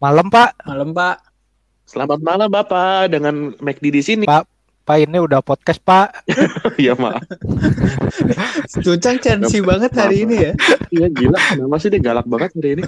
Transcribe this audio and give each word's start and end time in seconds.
Malam 0.00 0.32
Pak. 0.32 0.64
Malam 0.64 0.96
Pak. 0.96 1.16
Selamat 1.84 2.24
malam 2.24 2.48
Bapak 2.48 3.12
dengan 3.12 3.52
McD 3.60 3.84
di 3.92 4.00
sini. 4.00 4.24
Pak, 4.24 4.48
Pak 4.88 4.96
ini 4.96 5.20
udah 5.20 5.44
podcast 5.44 5.76
Pak. 5.84 6.24
Iya 6.80 6.96
maaf. 6.96 7.20
Cucang 8.80 9.20
sensi 9.20 9.60
banget 9.60 9.92
hari 9.92 10.24
ini 10.24 10.36
ya. 10.40 10.52
Iya 10.88 11.06
gila. 11.12 11.36
Kenapa 11.36 11.76
sih 11.76 11.92
dia 11.92 12.00
galak 12.00 12.24
banget 12.24 12.48
hari 12.56 12.80
ini? 12.80 12.84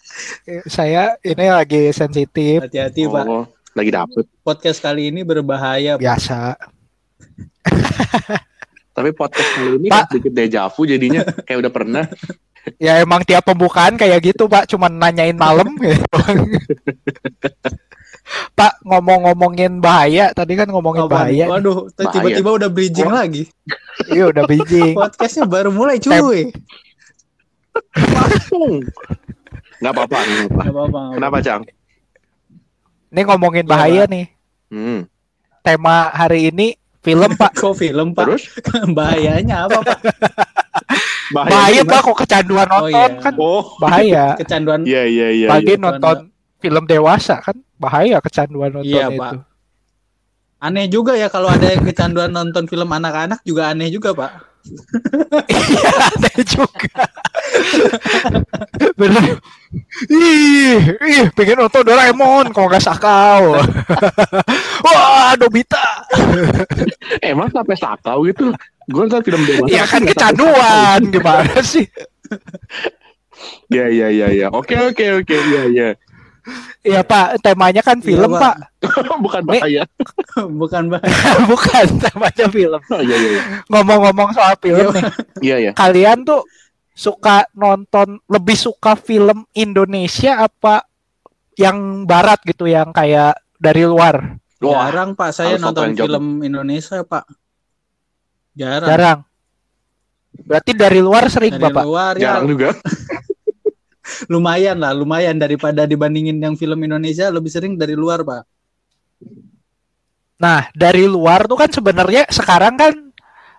Saya 0.78 1.18
ini 1.26 1.50
lagi 1.50 1.90
sensitif 1.90 2.62
Hati-hati 2.62 3.10
Pak. 3.10 3.26
Oh, 3.26 3.50
lagi 3.74 3.90
dapet. 3.90 4.30
Podcast 4.46 4.78
kali 4.78 5.10
ini 5.10 5.26
berbahaya. 5.26 5.98
Pak. 5.98 6.06
biasa. 6.06 6.38
Tapi 8.94 9.10
podcast 9.18 9.50
kali 9.58 9.82
ini 9.82 9.88
Pak. 9.90 9.98
kan 9.98 10.04
sedikit 10.14 10.30
dejavu 10.30 10.86
jadinya 10.86 11.26
kayak 11.42 11.58
udah 11.66 11.72
pernah. 11.74 12.06
Ya 12.76 12.98
emang 12.98 13.22
tiap 13.22 13.46
pembukaan 13.46 13.94
kayak 13.94 14.18
gitu 14.24 14.50
Pak, 14.50 14.66
cuman 14.66 14.90
nanyain 14.90 15.38
malam. 15.38 15.70
gitu. 15.78 16.02
Pak 18.58 18.82
ngomong-ngomongin 18.82 19.78
bahaya, 19.78 20.34
tadi 20.34 20.58
kan 20.58 20.66
ngomongin 20.66 21.06
Apaan? 21.06 21.30
bahaya. 21.30 21.46
Waduh, 21.46 21.86
tiba-tiba 21.94 22.50
udah 22.58 22.66
bridging 22.66 23.06
Oh. 23.06 23.14
lagi. 23.14 23.46
Iya 24.10 24.34
udah 24.34 24.42
biji. 24.44 24.92
Podcastnya 24.98 25.46
baru 25.46 25.70
mulai 25.70 26.02
cuy. 26.02 26.50
Langsung. 27.94 28.82
Nggak 29.78 29.92
apa-apa. 29.94 30.18
Kenapa 31.14 31.38
Cang? 31.38 31.62
Ini 33.14 33.20
ngomongin 33.22 33.62
bahaya 33.62 34.10
nih. 34.10 34.26
Hmm. 34.74 35.06
Tema 35.62 36.10
hari 36.10 36.50
ini 36.50 36.74
film 37.00 37.30
Pak. 37.38 37.54
Kok 37.62 37.78
film 37.78 38.10
Pak? 38.10 38.26
Terus? 38.26 38.42
Bahayanya 38.90 39.70
apa 39.70 39.86
Pak? 39.86 39.98
Bahaya 41.34 41.82
Pak 41.82 42.00
kok 42.02 42.16
kecanduan 42.22 42.66
Oh, 42.70 42.86
nonton 42.86 43.10
iya. 43.10 43.22
kan 43.22 43.34
Oh, 43.36 43.62
bahaya. 43.78 44.24
Kecanduan. 44.40 44.80
iya 44.86 45.02
iya 45.04 45.28
iya. 45.34 45.48
Pagi 45.50 45.74
iya. 45.74 45.82
nonton 45.82 46.16
film 46.56 46.84
dewasa 46.86 47.42
kan 47.42 47.56
bahaya 47.76 48.18
kecanduan 48.22 48.70
nonton 48.72 48.88
Iya, 48.88 49.10
itu. 49.10 49.18
Pak. 49.18 49.32
Aneh 50.56 50.88
juga 50.88 51.12
ya 51.12 51.28
kalau 51.28 51.52
ada 51.52 51.68
yang 51.68 51.84
kecanduan 51.84 52.32
nonton 52.32 52.64
film 52.64 52.88
anak-anak 52.88 53.44
juga 53.44 53.68
aneh 53.70 53.92
juga 53.92 54.16
Pak. 54.16 54.30
Iya 55.46 55.90
aneh 56.16 56.38
juga. 56.42 57.02
Bener. 59.00 59.36
Ih, 60.08 60.80
ih, 60.96 61.24
pengen 61.36 61.60
nonton 61.60 61.84
Doraemon 61.84 62.50
kalau 62.50 62.66
nggak 62.66 62.82
sakau. 62.82 63.60
Wah, 64.82 65.36
Nobita. 65.36 66.08
Emang 67.20 67.52
sampai 67.52 67.76
sakau 67.76 68.24
gitu? 68.24 68.50
Gue 68.86 69.02
nonton 69.06 69.22
film 69.26 69.42
dewasa. 69.42 69.70
Ya 69.70 69.84
kan 69.84 70.02
kecanduan 70.06 71.00
gimana 71.14 71.58
sih? 71.62 71.86
Iya 73.70 73.86
iya 73.90 74.08
iya 74.10 74.28
iya. 74.30 74.46
Oke 74.54 74.78
oke 74.78 75.22
oke 75.22 75.36
iya 75.36 75.62
iya. 75.66 75.88
Iya 76.86 77.02
Pak, 77.02 77.42
temanya 77.42 77.82
kan 77.82 77.98
film 77.98 78.30
Iya, 78.30 78.38
Pak. 78.38 78.56
Bukan 79.24 79.42
bahaya. 79.42 79.82
Bukan 80.46 80.82
Pak. 80.94 81.02
Bukan 81.50 81.86
temanya 81.98 82.46
film. 82.46 82.80
Oh 82.86 83.02
iya 83.02 83.16
iya. 83.18 83.30
iya. 83.34 83.42
Ngomong-ngomong 83.66 84.30
soal 84.30 84.54
film 84.62 84.94
nih, 84.94 85.04
Iya 85.42 85.56
iya. 85.58 85.72
kalian 85.74 86.22
tuh 86.22 86.46
suka 86.96 87.44
nonton 87.52 88.22
lebih 88.30 88.54
suka 88.54 88.94
film 88.94 89.44
Indonesia 89.52 90.46
apa 90.46 90.86
yang 91.58 92.06
barat 92.06 92.38
gitu 92.46 92.70
yang 92.70 92.94
kayak 92.94 93.34
dari 93.58 93.82
luar? 93.82 94.38
Wah, 94.62 94.88
Jarang 94.88 95.12
Pak 95.18 95.30
saya 95.34 95.58
harus 95.58 95.66
nonton 95.66 95.92
film 95.98 96.40
Indonesia 96.46 97.02
Pak. 97.02 97.26
Jarang. 98.56 98.88
Jarang. 98.88 99.18
Berarti 100.38 100.72
dari 100.72 100.98
luar 100.98 101.28
sering 101.28 101.52
Dari 101.52 101.62
Bapak. 101.62 101.84
luar 101.84 102.12
ya 102.16 102.22
jarang 102.34 102.46
juga. 102.46 102.68
lumayan 104.32 104.76
lah, 104.76 104.92
lumayan 104.92 105.36
daripada 105.36 105.84
dibandingin 105.84 106.36
yang 106.36 106.54
film 106.54 106.78
Indonesia 106.78 107.28
lebih 107.28 107.50
sering 107.50 107.74
dari 107.74 107.92
luar 107.92 108.22
Pak. 108.22 108.42
Nah, 110.36 110.68
dari 110.72 111.04
luar 111.04 111.44
tuh 111.44 111.56
kan 111.56 111.68
sebenarnya 111.68 112.28
sekarang 112.28 112.76
kan 112.76 112.92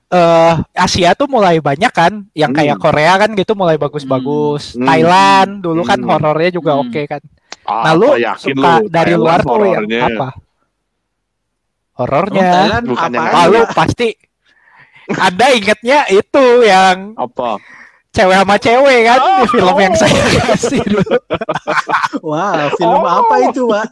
eh 0.08 0.54
Asia 0.72 1.12
tuh 1.12 1.28
mulai 1.28 1.60
banyak 1.60 1.92
kan, 1.92 2.24
yang 2.32 2.56
kayak 2.56 2.80
Hmm. 2.80 2.84
Korea 2.86 3.14
kan 3.18 3.30
gitu 3.34 3.54
mulai 3.54 3.76
bagus-bagus. 3.76 4.74
Hmm. 4.74 4.88
Thailand 4.88 5.52
dulu 5.60 5.82
kan 5.84 6.00
Hmm. 6.00 6.08
horornya 6.10 6.50
juga 6.50 6.74
Hmm. 6.74 6.88
oke 6.88 7.02
kan. 7.06 7.22
Ah, 7.68 7.92
Nah, 7.92 7.94
lu 7.94 8.08
apa 8.08 8.22
yakin 8.24 8.40
suka 8.56 8.72
lu? 8.80 8.88
dari 8.88 9.12
Thailand 9.12 9.20
luar 9.20 9.40
tuh 9.42 9.52
yang 9.52 9.60
horornya. 9.84 10.02
apa? 10.08 10.28
Oh, 10.30 10.36
Horornya. 11.98 12.46
Thailand 12.48 12.86
Bukan 12.88 13.10
yang 13.12 13.26
apaan, 13.26 13.36
Ah, 13.36 13.46
lu 13.50 13.62
pasti 13.74 14.08
ada 15.16 15.46
ingetnya 15.56 16.04
itu 16.12 16.46
yang 16.68 17.16
Apa? 17.16 17.56
cewek 18.12 18.36
sama 18.42 18.56
cewek 18.58 19.00
kan 19.06 19.20
Oh, 19.22 19.38
di 19.40 19.46
film 19.54 19.76
yang 19.78 19.94
oh. 19.94 20.00
saya 20.02 20.22
kasih 20.52 20.82
dulu. 20.90 21.16
Wah, 22.26 22.68
film 22.76 23.02
Oh. 23.02 23.06
apa 23.06 23.36
itu 23.46 23.62
Pak? 23.70 23.86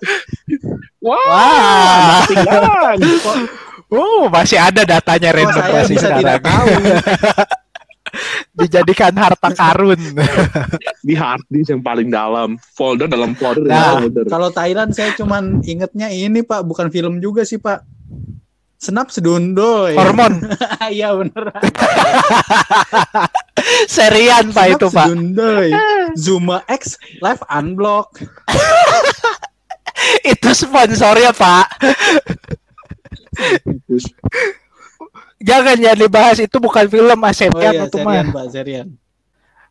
Wah, 1.06 1.26
Wah, 1.30 2.26
ketinggalan. 2.26 2.98
uh, 3.94 4.24
masih 4.34 4.58
ada 4.58 4.82
datanya 4.82 5.30
Kok 5.30 5.38
random 5.38 5.62
saya 5.62 5.74
masih 5.78 5.94
bisa 5.94 6.08
tidak 6.18 6.38
tahu? 6.42 6.68
Dijadikan 8.56 9.12
harta 9.20 9.52
karun. 9.52 10.00
Di 11.04 11.14
hard 11.20 11.44
disk 11.52 11.76
yang 11.76 11.84
paling 11.84 12.08
dalam, 12.08 12.56
folder 12.74 13.12
dalam 13.12 13.36
folder. 13.36 13.68
Nah, 13.68 14.00
dalam 14.00 14.08
folder. 14.08 14.24
Kalau 14.32 14.50
Thailand 14.56 14.90
saya 14.96 15.12
cuman 15.20 15.60
ingetnya 15.62 16.08
ini 16.08 16.40
Pak, 16.42 16.64
bukan 16.64 16.88
film 16.90 17.20
juga 17.20 17.44
sih 17.44 17.60
Pak. 17.60 17.84
Senap 18.76 19.08
sedundoy. 19.10 19.96
Hormon 19.96 20.44
Iya 20.94 21.16
bener. 21.16 21.44
serian 23.90 24.52
Pak 24.52 24.66
Senap 24.66 24.78
itu 24.78 24.88
Pak. 24.92 25.06
sedundoy. 25.10 25.70
Zuma 26.24 26.58
X 26.68 26.96
live 27.20 27.42
unblock. 27.48 28.20
itu 30.24 30.50
sponsornya 30.54 31.32
Pak. 31.32 31.66
Terus, 33.88 34.06
Jangan 35.46 35.78
jangan 35.78 36.00
dibahas 36.00 36.38
itu 36.42 36.58
bukan 36.58 36.86
film 36.90 37.20
Oh 37.22 37.28
Asetian 37.30 37.74
iya, 37.76 37.86
itu 37.86 37.98
serian 38.00 38.26
mah. 38.26 38.34
Pak, 38.34 38.46
serian. 38.50 38.88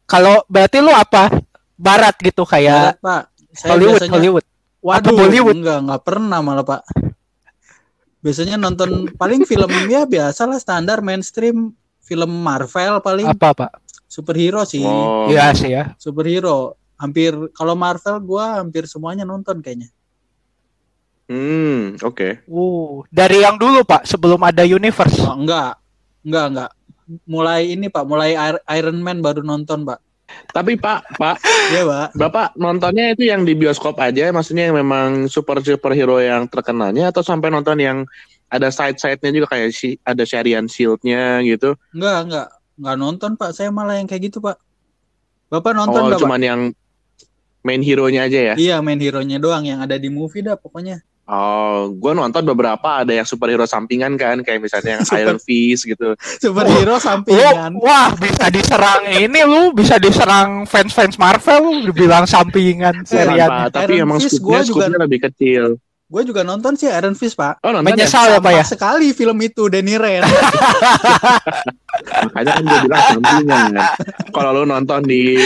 Kalau 0.05 0.45
berarti 0.47 0.79
lu 0.79 0.93
apa? 0.93 1.33
Barat 1.75 2.15
gitu 2.23 2.45
kayak 2.47 2.95
Barat, 2.95 2.97
Pak. 3.03 3.23
Saya 3.55 3.71
Hollywood, 3.75 3.99
biasanya 3.99 4.13
Hollywood. 4.15 4.45
Waduh, 4.79 5.01
Atau 5.01 5.13
Bollywood? 5.17 5.57
enggak, 5.57 5.79
enggak 5.83 6.03
pernah 6.05 6.39
malah, 6.45 6.63
Pak. 6.63 6.83
Biasanya 8.25 8.57
nonton 8.57 9.13
paling 9.21 9.45
film 9.45 9.69
ya 9.85 10.09
biasalah 10.09 10.57
standar 10.57 11.05
mainstream 11.05 11.77
film 12.01 12.31
Marvel 12.41 13.05
paling 13.05 13.29
Apa 13.29 13.53
Pak? 13.53 13.71
superhero 14.09 14.65
sih. 14.65 14.81
oh, 14.81 15.29
Iya 15.29 15.53
sih 15.53 15.69
ya. 15.69 15.93
Superhero. 16.01 16.81
Hampir 16.97 17.37
kalau 17.53 17.77
Marvel 17.77 18.17
gua 18.25 18.65
hampir 18.65 18.89
semuanya 18.89 19.29
nonton 19.29 19.61
kayaknya. 19.61 19.93
Hmm, 21.25 21.97
oke. 22.05 22.45
Uh, 22.45 23.01
dari 23.09 23.41
yang 23.41 23.57
dulu 23.57 23.81
Pak, 23.81 24.05
sebelum 24.05 24.41
ada 24.45 24.61
universe. 24.61 25.25
Oh, 25.25 25.33
enggak. 25.33 25.81
Enggak, 26.21 26.45
enggak. 26.53 26.71
Mulai 27.25 27.73
ini, 27.73 27.89
Pak, 27.89 28.05
mulai 28.05 28.37
Ir- 28.37 28.65
Iron 28.77 29.01
Man 29.01 29.25
baru 29.25 29.41
nonton, 29.41 29.89
Pak. 29.89 30.04
Tapi 30.51 30.81
Pak, 30.81 31.21
Pak, 31.21 31.37
Iya, 31.75 31.83
Pak. 31.85 32.09
Bapak 32.17 32.49
nontonnya 32.57 33.13
itu 33.13 33.29
yang 33.29 33.45
di 33.45 33.53
bioskop 33.53 34.01
aja, 34.01 34.33
maksudnya 34.33 34.71
yang 34.71 34.77
memang 34.81 35.29
super 35.29 35.61
superhero 35.61 36.17
yang 36.23 36.49
terkenalnya 36.49 37.13
atau 37.13 37.21
sampai 37.21 37.53
nonton 37.53 37.77
yang 37.81 37.99
ada 38.49 38.71
side 38.71 38.97
side-nya 38.97 39.35
juga 39.35 39.57
kayak 39.57 39.75
si 39.75 39.99
ada 40.07 40.23
Sharian 40.23 40.71
Shield-nya 40.71 41.43
gitu. 41.43 41.75
Enggak, 41.91 42.19
enggak. 42.29 42.49
Enggak 42.75 42.97
nonton, 42.99 43.31
Pak. 43.35 43.51
Saya 43.55 43.71
malah 43.75 43.99
yang 43.99 44.07
kayak 44.07 44.31
gitu, 44.31 44.39
Pak. 44.39 44.57
Bapak 45.51 45.73
nonton 45.75 46.01
oh, 46.01 46.05
enggak, 46.09 46.19
Pak? 46.19 46.25
cuman 46.25 46.41
yang 46.43 46.61
main 47.65 47.83
hero-nya 47.83 48.29
aja 48.29 48.41
ya. 48.53 48.55
Iya, 48.55 48.77
main 48.85 49.01
hero-nya 49.01 49.41
doang 49.41 49.65
yang 49.65 49.81
ada 49.83 49.97
di 49.99 50.13
movie 50.13 50.45
dah 50.45 50.55
pokoknya. 50.55 51.03
Oh, 51.25 51.89
gua 51.97 52.13
nonton 52.13 52.45
beberapa 52.45 53.01
ada 53.01 53.09
yang 53.09 53.25
superhero 53.25 53.65
sampingan 53.65 54.13
kan, 54.21 54.45
kayak 54.45 54.61
misalnya 54.61 55.01
yang 55.01 55.05
Super- 55.09 55.25
Iron 55.25 55.41
Fist 55.41 55.89
gitu. 55.89 56.13
Superhero 56.21 56.97
Lu, 56.97 57.01
sampingan. 57.01 57.81
wah 57.81 58.13
bisa 58.13 58.53
diserang 58.53 59.09
ini 59.09 59.41
lu 59.41 59.73
bisa 59.73 59.97
diserang 59.97 60.69
fans-fans 60.69 61.17
Marvel 61.17 61.65
lu 61.65 61.89
dibilang 61.89 62.29
sampingan 62.29 63.01
Bukan, 63.01 63.09
serian. 63.09 63.73
Tapi 63.73 63.97
Iron 63.97 64.05
emang 64.05 64.21
gua 64.21 64.61
juga- 64.61 64.93
lebih 64.93 65.25
kecil. 65.25 65.81
Gue 66.05 66.21
juga 66.23 66.45
nonton 66.45 66.77
sih 66.77 66.87
Iron 66.87 67.17
Fist, 67.17 67.35
Pak. 67.35 67.65
Oh, 67.65 67.73
nonton? 67.73 67.91
Menyesal 67.91 68.29
ya 68.29 68.39
Pak 68.39 68.53
ya? 68.53 68.63
Sekali 68.63 69.11
film 69.11 69.35
itu 69.41 69.67
Denny 69.73 69.97
Ren. 69.97 70.23
Makanya 72.29 72.51
kan 72.55 72.63
gue 72.63 72.79
bilang 72.87 73.03
sampingan. 73.09 73.71
Kalau 74.31 74.51
lu 74.53 74.63
nonton 74.69 75.01
di 75.03 75.41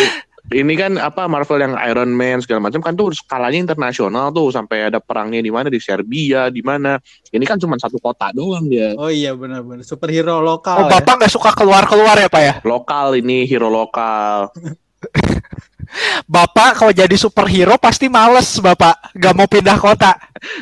ini 0.49 0.75
kan 0.75 0.97
apa 0.97 1.29
Marvel 1.29 1.61
yang 1.61 1.77
Iron 1.85 2.09
Man 2.09 2.41
segala 2.41 2.65
macam 2.65 2.81
kan 2.81 2.97
tuh 2.97 3.13
skalanya 3.13 3.61
internasional 3.61 4.33
tuh 4.33 4.49
sampai 4.49 4.89
ada 4.89 4.97
perangnya 4.97 5.45
di 5.45 5.53
mana 5.53 5.69
di 5.69 5.77
Serbia 5.77 6.49
di 6.49 6.65
mana. 6.65 6.97
Ini 7.29 7.45
kan 7.45 7.61
cuma 7.61 7.77
satu 7.77 8.01
kota 8.01 8.33
doang 8.33 8.65
dia. 8.65 8.97
oh 8.97 9.13
iya 9.13 9.37
benar-benar 9.37 9.85
superhero 9.85 10.41
Oh, 10.41 10.45
lokal. 10.45 10.89
ya. 10.89 11.01
Bapak 11.01 11.15
nggak 11.21 11.33
suka 11.33 11.51
keluar-keluar 11.53 12.17
ya 12.17 12.29
Pak 12.29 12.43
ya? 12.43 12.55
Lokal 12.65 13.21
ini 13.21 13.45
hero 13.45 13.69
lokal. 13.69 14.49
Bapak 16.29 16.77
kalau 16.77 16.93
jadi 16.93 17.17
superhero 17.17 17.77
pasti 17.81 18.09
males 18.09 18.61
Bapak, 18.61 19.13
nggak 19.17 19.35
mau 19.35 19.49
pindah 19.49 19.77
kota. 19.77 20.13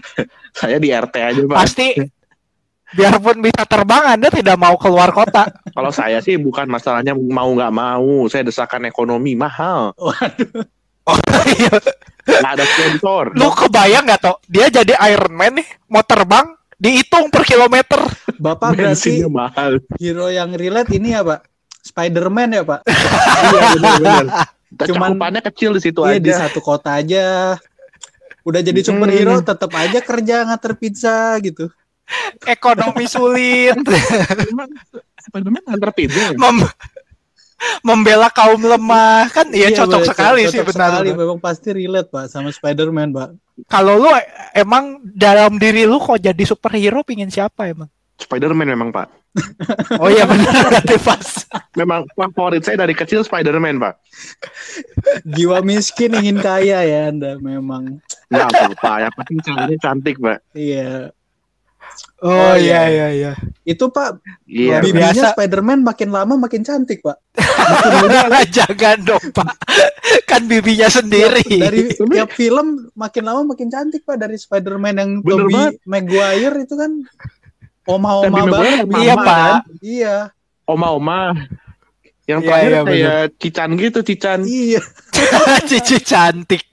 Saya 0.57 0.81
di 0.81 0.89
RT 0.89 1.15
aja 1.21 1.41
pak. 1.45 1.53
Pasti 1.53 1.93
biarpun 2.93 3.41
bisa 3.41 3.65
terbang 3.65 4.15
Anda 4.15 4.29
tidak 4.29 4.55
mau 4.55 4.77
keluar 4.77 5.11
kota. 5.11 5.51
Kalau 5.69 5.91
saya 5.91 6.21
sih 6.21 6.37
bukan 6.37 6.67
masalahnya 6.67 7.13
mau 7.13 7.49
nggak 7.49 7.73
mau. 7.73 8.29
Saya 8.29 8.43
desakan 8.43 8.85
ekonomi 8.85 9.35
mahal. 9.35 9.91
Waduh. 9.97 10.63
Oh, 11.07 11.15
iya. 11.47 11.71
Nggak 12.27 12.53
ada 12.53 12.65
sponsor. 12.67 13.25
Lu 13.39 13.47
kebayang 13.49 14.03
nggak 14.03 14.19
toh? 14.19 14.43
Dia 14.45 14.67
jadi 14.67 14.99
Iron 15.07 15.31
Man 15.31 15.55
nih, 15.55 15.69
mau 15.87 16.03
terbang, 16.03 16.51
dihitung 16.75 17.31
per 17.31 17.47
kilometer. 17.47 18.03
Bapak 18.35 18.75
berarti 18.75 19.23
mahal. 19.25 19.79
hero 19.97 20.27
yang 20.27 20.51
relate 20.53 20.91
ini 20.93 21.15
ya 21.15 21.23
Pak? 21.23 21.47
Spider-Man 21.87 22.49
ya 22.53 22.63
Pak? 22.67 22.81
Iya 22.91 23.61
benar-benar. 23.73 24.25
Cuman- 24.91 25.15
Cakupannya 25.15 25.41
kecil 25.47 25.79
di 25.79 25.81
situ 25.81 26.03
Iya 26.03 26.19
di 26.19 26.31
aja. 26.35 26.51
satu 26.51 26.59
kota 26.59 26.99
aja. 26.99 27.55
Udah 28.43 28.59
jadi 28.59 28.81
Hmm. 28.83 28.89
superhero 28.99 29.39
tetap 29.41 29.71
aja 29.73 29.99
kerja 30.03 30.37
nganter 30.43 30.75
pizza 30.75 31.39
gitu. 31.39 31.71
Ekonomi 32.47 33.05
sulit, 33.11 33.77
Spiderman 35.27 35.63
nganter 35.67 35.91
pizza. 35.91 36.33
ya? 36.33 36.39
Mem- 36.39 36.71
membela 37.81 38.29
kaum 38.29 38.61
lemah 38.61 39.33
kan 39.33 39.49
iya, 39.49 39.73
cocok 39.73 40.05
bener, 40.05 40.11
sekali 40.13 40.41
cocok 40.45 40.53
sih 40.53 40.61
benar. 40.61 40.75
sekali. 40.93 41.09
benar. 41.11 41.21
Memang 41.25 41.39
pasti 41.41 41.69
relate 41.73 42.09
Pak 42.13 42.25
sama 42.29 42.53
Spider-Man 42.53 43.11
Pak. 43.17 43.29
Kalau 43.67 43.97
lu 43.97 44.13
e- 44.13 44.29
emang 44.53 45.01
dalam 45.17 45.57
diri 45.57 45.89
lu 45.89 45.97
kok 45.97 46.21
jadi 46.21 46.43
superhero 46.45 47.01
pingin 47.01 47.33
siapa 47.33 47.73
emang? 47.73 47.89
Spiderman 48.17 48.69
memang 48.69 48.91
Pak. 48.93 49.09
Oh 50.01 50.09
iya 50.09 50.25
benar 50.25 50.73
pas. 51.05 51.45
Memang 51.77 52.09
favorit 52.17 52.65
saya 52.65 52.81
dari 52.81 52.97
kecil 52.97 53.21
Spiderman 53.21 53.77
Pak. 53.77 54.01
Jiwa 55.29 55.61
miskin 55.61 56.17
ingin 56.17 56.41
kaya 56.41 56.81
ya 56.85 57.13
Anda 57.13 57.37
memang. 57.37 58.01
Nggak 58.33 58.49
apa-apa. 58.53 58.93
Yang 59.05 59.15
penting 59.21 59.39
ceweknya 59.45 59.77
cantik 59.81 60.17
Pak. 60.17 60.39
Iya. 60.57 61.13
Oh, 62.21 62.33
Oh, 62.33 62.55
iya 62.57 62.89
iya. 62.89 62.89
iya 62.89 63.09
iya. 63.13 63.33
Itu 63.63 63.89
Pak 63.89 64.21
Iya. 64.47 64.81
Bibinya 64.81 65.13
biasa. 65.13 65.27
Spider-Man 65.37 65.85
makin 65.85 66.09
lama 66.11 66.35
makin 66.37 66.63
cantik 66.63 67.01
Pak. 67.01 67.17
Jangan 68.57 68.99
dong 69.03 69.25
pak, 69.33 69.53
kan 70.25 70.47
bibinya 70.47 70.87
sendiri. 70.87 71.43
Dari 71.45 71.91
tiap 72.15 72.31
film 72.33 72.89
makin 72.95 73.25
lama 73.27 73.43
makin 73.55 73.69
cantik 73.69 74.03
Pak 74.03 74.17
dari 74.17 74.37
Spider-Man 74.37 74.95
yang 74.97 75.11
Bener 75.21 75.47
Tobey. 75.49 75.65
Maguire 75.85 76.57
itu 76.63 76.75
kan 76.75 76.93
oma-oma 77.87 78.39
banget. 78.49 78.87
Iya, 78.97 79.15
Pak. 79.15 79.27
kan? 79.27 79.55
Iya. 79.81 80.17
Oma-oma. 80.67 81.35
Yang 82.27 82.41
Iya, 82.43 82.49
terakhir 82.51 82.71
iya, 82.71 82.81
kayak 82.83 83.23
Cican 83.39 83.71
gitu, 83.79 83.99
Cican. 84.03 84.41
Iya. 84.43 84.83
Cici 85.71 85.97
cantik. 86.03 86.67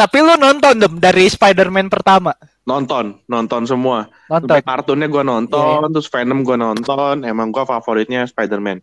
Tapi 0.00 0.16
lu 0.22 0.34
nonton 0.38 0.78
dem 0.78 0.94
dari 0.98 1.28
Spider-Man 1.28 1.92
pertama? 1.92 2.32
Nonton, 2.62 3.18
nonton 3.26 3.66
semua. 3.66 4.06
Nonton. 4.30 4.46
Sampai 4.46 4.62
kartunnya 4.62 5.10
gue 5.10 5.24
nonton, 5.26 5.82
Iya, 5.82 5.90
terus 5.90 6.06
Venom 6.06 6.46
gue 6.46 6.54
nonton. 6.54 7.26
Emang 7.26 7.50
gue 7.50 7.66
favoritnya 7.66 8.22
Spider-Man. 8.30 8.78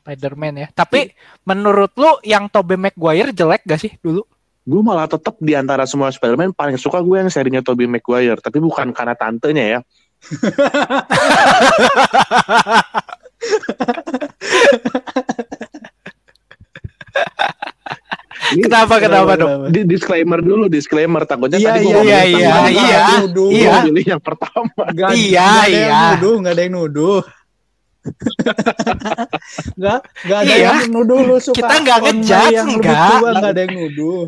Spider-Man 0.00 0.54
ya. 0.56 0.72
Tapi 0.72 1.12
menurut 1.44 1.92
lu 1.98 2.16
yang 2.24 2.48
Tobey 2.48 2.80
Maguire 2.80 3.36
jelek 3.36 3.68
gak 3.68 3.82
sih 3.82 3.92
dulu? 4.00 4.24
Gue 4.66 4.82
malah 4.82 5.06
tetap 5.06 5.38
di 5.38 5.54
antara 5.54 5.86
semua 5.86 6.10
Spider-Man 6.10 6.50
paling 6.56 6.80
suka 6.80 7.04
gue 7.04 7.20
yang 7.20 7.30
serinya 7.30 7.60
Tobey 7.60 7.86
Maguire. 7.86 8.40
Tapi 8.40 8.58
bukan 8.58 8.90
karena 8.96 9.14
tantenya 9.14 9.64
ya. 9.76 9.84
Ini 18.26 18.35
Kenapa 18.46 18.94
kenapa 18.96 19.32
dong? 19.34 19.60
di 19.68 19.80
disclaimer 19.82 20.38
dulu, 20.38 20.68
disclaimer 20.68 21.22
takutnya 21.22 21.58
Iya, 21.58 21.70
tadi 21.72 21.80
iya, 21.82 21.98
iya, 21.98 22.20
iya, 22.22 22.54
iya, 22.68 23.00
iya. 23.50 23.74
pilih 23.82 24.06
yang 24.06 24.22
pertama. 24.22 24.70
Nggak, 24.86 25.10
Iya, 25.12 25.42
ada 25.42 25.66
iya. 25.66 25.82
yang 25.82 26.02
nuduh, 26.14 26.34
nggak 26.38 26.52
ada 26.52 26.62
yang 26.62 26.74
nuduh. 26.74 27.20
Nggak, 29.76 29.98
nggak 30.22 30.38
ada 30.38 30.54
Iya. 30.54 30.70
yang 30.78 30.90
nuduh 30.90 31.20
lu 31.22 31.36
suka 31.42 31.58
Kita 31.58 31.74
nggak 31.82 31.98
online 31.98 32.18
ngejudge, 32.22 32.54
yang 32.54 32.66
lebih 32.68 32.80
nggak. 32.86 33.08
tua, 33.10 33.30
nggak 33.34 33.50
ada 33.50 33.60
yang 33.60 33.74
nuduh. 33.74 34.20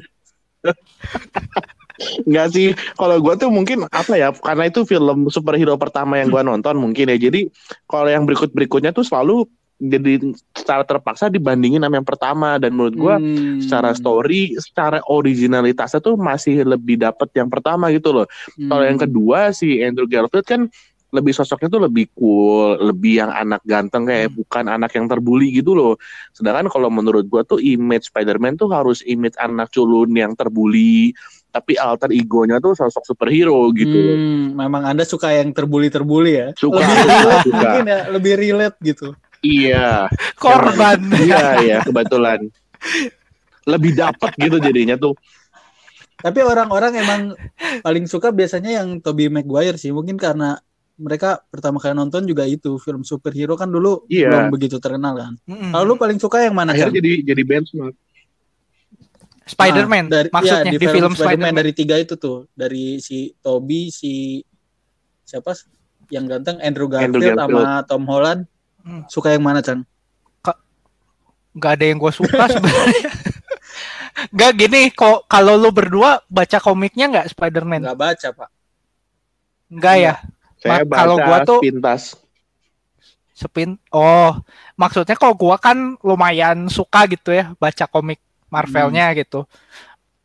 Enggak 2.27 2.47
sih, 2.55 2.69
kalau 2.95 3.17
gue 3.19 3.35
tuh 3.35 3.51
mungkin 3.51 3.79
apa 3.85 4.15
ya, 4.15 4.31
karena 4.31 4.65
itu 4.67 4.87
film 4.87 5.27
superhero 5.29 5.75
pertama 5.75 6.15
yang 6.15 6.31
gue 6.31 6.43
nonton 6.43 6.79
mungkin 6.79 7.11
ya. 7.11 7.19
Jadi 7.19 7.51
kalau 7.85 8.07
yang 8.07 8.23
berikut 8.23 8.55
berikutnya 8.55 8.91
tuh 8.91 9.03
selalu 9.03 9.51
jadi 9.79 10.19
secara 10.51 10.83
terpaksa 10.83 11.31
dibandingin 11.31 11.79
sama 11.79 12.03
yang 12.03 12.09
pertama 12.09 12.59
dan 12.59 12.75
menurut 12.75 12.99
gue 12.99 13.15
Hmm. 13.19 13.63
secara 13.63 13.95
story, 13.95 14.59
secara 14.59 14.99
originalitasnya 15.07 16.03
tuh 16.03 16.19
masih 16.19 16.67
lebih 16.67 16.99
dapet 16.99 17.31
yang 17.39 17.47
pertama 17.47 17.87
gitu 17.95 18.11
loh. 18.11 18.27
Kalau 18.59 18.83
Hmm. 18.83 18.91
yang 18.91 18.99
kedua 18.99 19.55
si 19.55 19.79
Andrew 19.79 20.11
Garfield 20.11 20.45
kan 20.45 20.67
lebih 21.09 21.33
sosoknya 21.33 21.73
tuh 21.73 21.81
lebih 21.89 22.13
cool, 22.13 22.77
lebih 22.85 23.25
yang 23.25 23.33
anak 23.33 23.65
ganteng 23.65 24.05
kayak 24.05 24.29
bukan 24.29 24.69
anak 24.69 24.93
yang 24.93 25.09
terbuli 25.09 25.57
gitu 25.57 25.73
loh. 25.73 25.97
Sedangkan 26.37 26.69
kalau 26.69 26.93
menurut 26.93 27.25
gua 27.25 27.47
tuh 27.49 27.57
image 27.57 28.13
Spider-Man 28.13 28.61
tuh 28.61 28.69
harus 28.69 29.01
image 29.09 29.39
anak 29.41 29.73
culun 29.73 30.13
yang 30.13 30.37
terbuli, 30.37 31.17
tapi 31.49 31.81
alter 31.81 32.13
egonya 32.13 32.61
tuh 32.61 32.77
sosok 32.77 33.09
superhero 33.09 33.73
gitu. 33.73 33.97
Hmm, 33.97 34.53
memang 34.53 34.85
Anda 34.85 35.09
suka 35.09 35.33
yang 35.33 35.57
terbuli-terbuli 35.57 36.33
ya? 36.35 36.49
Suka, 36.53 36.77
lebih 36.77 37.09
relate 37.09 37.41
suka. 37.41 37.57
mungkin 37.57 37.85
ya, 37.89 37.99
lebih 38.13 38.33
relate 38.37 38.77
gitu. 38.85 39.09
Iya, 39.41 40.11
Korban. 40.35 40.99
iya, 41.19 41.43
iya 41.61 41.79
kebetulan. 41.81 42.51
Lebih 43.65 43.93
dapat 43.95 44.33
gitu 44.35 44.57
jadinya 44.59 44.97
tuh. 44.97 45.15
Tapi 46.19 46.43
orang-orang 46.43 46.93
emang 46.99 47.21
paling 47.79 48.11
suka 48.11 48.35
biasanya 48.35 48.83
yang 48.83 48.99
Tobey 48.99 49.31
Maguire 49.31 49.79
sih, 49.79 49.95
mungkin 49.95 50.19
karena 50.19 50.59
mereka 50.99 51.39
pertama 51.47 51.79
kali 51.79 51.95
nonton 51.95 52.27
juga 52.27 52.43
itu 52.43 52.75
film 52.83 53.07
superhero 53.07 53.55
kan 53.55 53.71
dulu 53.71 54.03
Iya. 54.11 54.27
belum 54.35 54.47
begitu 54.51 54.83
terkenal 54.83 55.15
kan. 55.15 55.33
Mm-mm. 55.47 55.71
Kalau 55.71 55.85
lu 55.87 55.95
paling 55.95 56.19
suka 56.19 56.43
yang 56.43 56.59
mana? 56.59 56.75
Akhirnya 56.75 56.91
Chan? 56.91 56.99
jadi 56.99 57.13
jadi 57.23 57.43
benchmark. 57.47 57.95
Spider-Man 59.49 60.05
Nah, 60.05 60.13
dari, 60.13 60.29
maksudnya 60.29 60.61
ya, 60.69 60.73
di, 60.77 60.87
film 60.91 61.13
Spider-Man. 61.17 61.55
dari 61.57 61.73
tiga 61.73 61.97
itu 61.97 62.21
tuh, 62.21 62.51
dari 62.53 63.01
si 63.01 63.33
Toby, 63.41 63.89
si 63.89 64.45
siapa 65.25 65.57
yang 66.11 66.29
ganteng 66.29 66.61
Andrew 66.61 66.85
Garfield, 66.85 67.17
Andrew 67.17 67.33
Garfield. 67.33 67.65
sama 67.65 67.87
Tom 67.87 68.05
Holland. 68.05 68.43
Hmm. 68.89 69.05
Suka 69.05 69.37
yang 69.37 69.45
mana 69.45 69.61
Chan? 69.61 69.85
Nggak 71.53 71.73
ada 71.77 71.85
yang 71.85 71.99
gue 72.01 72.13
suka 72.15 72.49
sebenarnya. 72.49 73.11
Nggak 74.35 74.53
gini, 74.59 74.81
kok 74.91 75.31
kalau 75.31 75.55
lu 75.55 75.71
berdua 75.71 76.19
baca 76.27 76.59
komiknya 76.59 77.07
nggak 77.07 77.29
Spider-Man? 77.31 77.87
Nggak 77.87 78.01
baca 78.01 78.29
pak. 78.35 78.49
Nggak 79.71 79.97
ya? 80.01 80.15
Saya 80.59 80.83
Ma- 80.83 80.97
kalau 80.99 81.17
baca 81.21 81.27
gua 81.27 81.39
tuh- 81.47 81.63
pintas. 81.63 82.03
Spin. 83.39 83.79
Oh, 83.95 84.35
maksudnya 84.75 85.15
kok 85.15 85.39
gua 85.39 85.55
kan 85.63 85.95
lumayan 86.03 86.67
suka 86.67 87.07
gitu 87.07 87.31
ya 87.31 87.55
baca 87.55 87.87
komik 87.87 88.19
Marvelnya 88.51 89.15
gitu. 89.15 89.47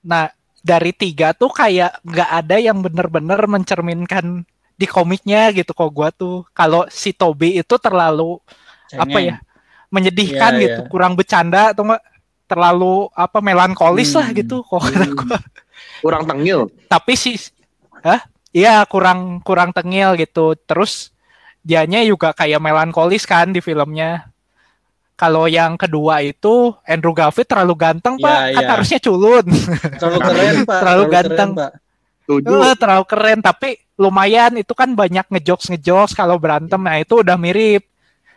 Nah, 0.01 0.34
dari 0.65 0.89
tiga 0.98 1.38
tuh 1.38 1.53
kayak 1.53 2.01
nggak 2.01 2.29
ada 2.34 2.58
yang 2.58 2.82
bener-bener 2.82 3.38
mencerminkan 3.46 4.41
di 4.74 4.86
komiknya 4.86 5.51
gitu 5.51 5.72
kok 5.72 5.89
gua 5.89 6.10
tuh. 6.10 6.44
Kalau 6.51 6.86
si 6.89 7.12
Toby 7.12 7.58
itu 7.58 7.75
terlalu 7.77 8.38
apa 8.94 9.10
Cengeng. 9.10 9.25
ya 9.25 9.36
menyedihkan 9.88 10.51
Iya, 10.58 10.62
gitu, 10.65 10.82
iya. 10.86 10.89
kurang 10.89 11.13
bercanda 11.13 11.70
atau 11.70 11.86
enggak 11.86 12.01
terlalu 12.44 13.10
apa 13.13 13.38
melankolis 13.39 14.13
lah 14.13 14.25
Hmm. 14.30 14.38
gitu 14.38 14.56
kok 14.62 14.82
kata 14.82 15.06
Hmm. 15.06 15.15
gua. 15.15 15.38
Kurang 16.01 16.24
tengil. 16.25 16.60
Tapi 16.88 17.13
sih, 17.13 17.38
hah? 18.01 18.22
Iya 18.50 18.86
kurang 18.86 19.42
kurang 19.42 19.70
tengil 19.70 20.13
gitu. 20.15 20.53
Terus 20.60 21.10
dianya 21.62 22.03
juga 22.03 22.34
kayak 22.34 22.60
melankolis 22.60 23.24
kan 23.24 23.50
di 23.50 23.62
filmnya. 23.62 24.30
Kalau 25.13 25.46
yang 25.46 25.77
kedua 25.77 26.20
itu 26.20 26.74
Andrew 26.84 27.13
Garfield 27.13 27.46
terlalu 27.46 27.74
ganteng 27.77 28.18
Iya, 28.18 28.25
pak, 28.25 28.38
kan 28.50 28.63
iya. 28.65 28.70
harusnya 28.74 29.00
culun, 29.00 29.46
Terlalu 30.01 30.20
keren 30.20 30.56
pak. 30.65 30.80
Terlalu 30.82 31.03
keren, 31.03 31.13
ganteng. 31.13 31.50
pak. 31.53 31.72
Tujuh. 32.24 32.50
Eh, 32.63 32.75
terlalu 32.80 33.06
keren. 33.06 33.39
Tapi 33.39 33.75
lumayan 33.96 34.56
itu 34.58 34.72
kan 34.72 34.92
banyak 34.92 35.27
ngejokes 35.30 35.70
ngejokes 35.70 36.13
kalau 36.15 36.39
berantem, 36.39 36.80
nah 36.80 36.98
itu 36.98 37.20
udah 37.22 37.36
mirip. 37.36 37.84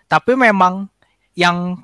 Tapi 0.07 0.35
memang 0.35 0.87
yang 1.33 1.81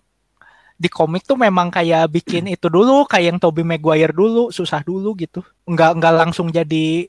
di 0.74 0.90
komik 0.90 1.22
tuh 1.22 1.38
memang 1.38 1.70
kayak 1.70 2.10
bikin 2.10 2.50
itu 2.50 2.66
dulu, 2.66 3.06
kayak 3.06 3.34
yang 3.34 3.38
Tobey 3.38 3.62
Maguire 3.62 4.10
dulu, 4.10 4.50
susah 4.50 4.82
dulu 4.82 5.14
gitu. 5.14 5.40
Nggak 5.64 5.90
nggak 6.02 6.14
langsung 6.26 6.50
jadi 6.50 7.06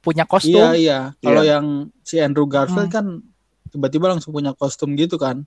punya 0.00 0.24
kostum. 0.24 0.72
Iya 0.72 0.76
iya. 0.76 0.98
Kalau 1.20 1.44
Iya. 1.44 1.60
yang 1.60 1.66
si 2.00 2.16
Andrew 2.16 2.48
Garfield 2.48 2.88
Hmm. 2.88 2.96
kan 2.96 3.06
tiba-tiba 3.68 4.08
langsung 4.08 4.32
punya 4.32 4.56
kostum 4.56 4.96
gitu 4.96 5.20
kan. 5.20 5.44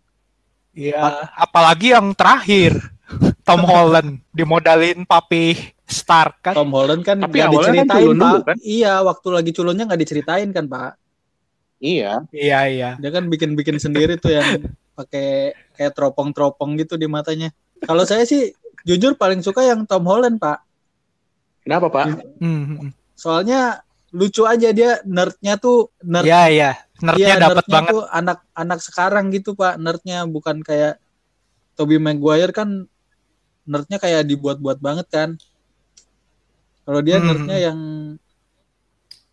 Iya, 0.74 1.30
apalagi 1.34 1.94
yang 1.94 2.14
terakhir 2.14 2.74
Tom 3.44 3.62
Holland 3.64 4.24
dimodalin 4.32 5.04
papi 5.04 5.56
Stark 5.84 6.40
kan. 6.42 6.54
Tom 6.56 6.72
Holland 6.72 7.04
kan 7.04 7.20
Tapi 7.20 7.38
nggak 7.38 7.50
awalnya 7.52 7.60
kan 7.60 7.76
diceritain 7.76 8.02
culun 8.02 8.18
pak. 8.18 8.32
dulu, 8.32 8.40
kan? 8.44 8.58
Iya 8.64 8.94
waktu 9.04 9.28
lagi 9.30 9.52
culunnya 9.52 9.84
nggak 9.86 10.02
diceritain 10.02 10.50
kan 10.50 10.66
pak. 10.66 10.92
Iya. 11.78 12.12
Iya 12.32 12.60
iya. 12.72 12.90
Dia 12.98 13.12
kan 13.12 13.28
bikin-bikin 13.28 13.78
sendiri 13.78 14.16
tuh 14.16 14.32
yang 14.32 14.48
pakai 14.96 15.52
kayak 15.76 15.92
teropong-teropong 15.92 16.80
gitu 16.80 16.96
di 16.96 17.06
matanya. 17.06 17.52
Kalau 17.84 18.08
saya 18.08 18.24
sih 18.24 18.56
jujur 18.84 19.20
paling 19.20 19.44
suka 19.44 19.60
yang 19.62 19.84
Tom 19.84 20.08
Holland 20.08 20.40
pak. 20.40 20.64
Kenapa 21.64 21.92
pak? 21.92 22.06
Hmm, 22.40 22.64
hmm. 22.80 22.90
Soalnya 23.14 23.84
lucu 24.14 24.46
aja 24.46 24.72
dia 24.72 25.04
nerdnya 25.04 25.60
tuh 25.60 25.92
nerd 26.00 26.24
Iya 26.24 26.44
iya. 26.48 26.72
Nerdnya 27.04 27.28
Iya, 27.28 27.44
dapat 27.44 27.66
banget. 27.68 27.92
tuh 27.92 28.04
anak-anak 28.08 28.80
sekarang 28.80 29.26
gitu 29.34 29.52
pak 29.54 29.76
nerdnya 29.76 30.24
bukan 30.24 30.64
kayak 30.64 30.96
Tobey 31.76 32.00
Maguire 32.00 32.54
kan 32.54 32.88
nerdnya 33.64 33.98
kayak 33.98 34.24
dibuat-buat 34.26 34.78
banget 34.78 35.08
kan. 35.08 35.30
Kalau 36.84 37.00
dia 37.00 37.18
Hmm. 37.18 37.28
nerdnya 37.32 37.58
yang 37.64 37.80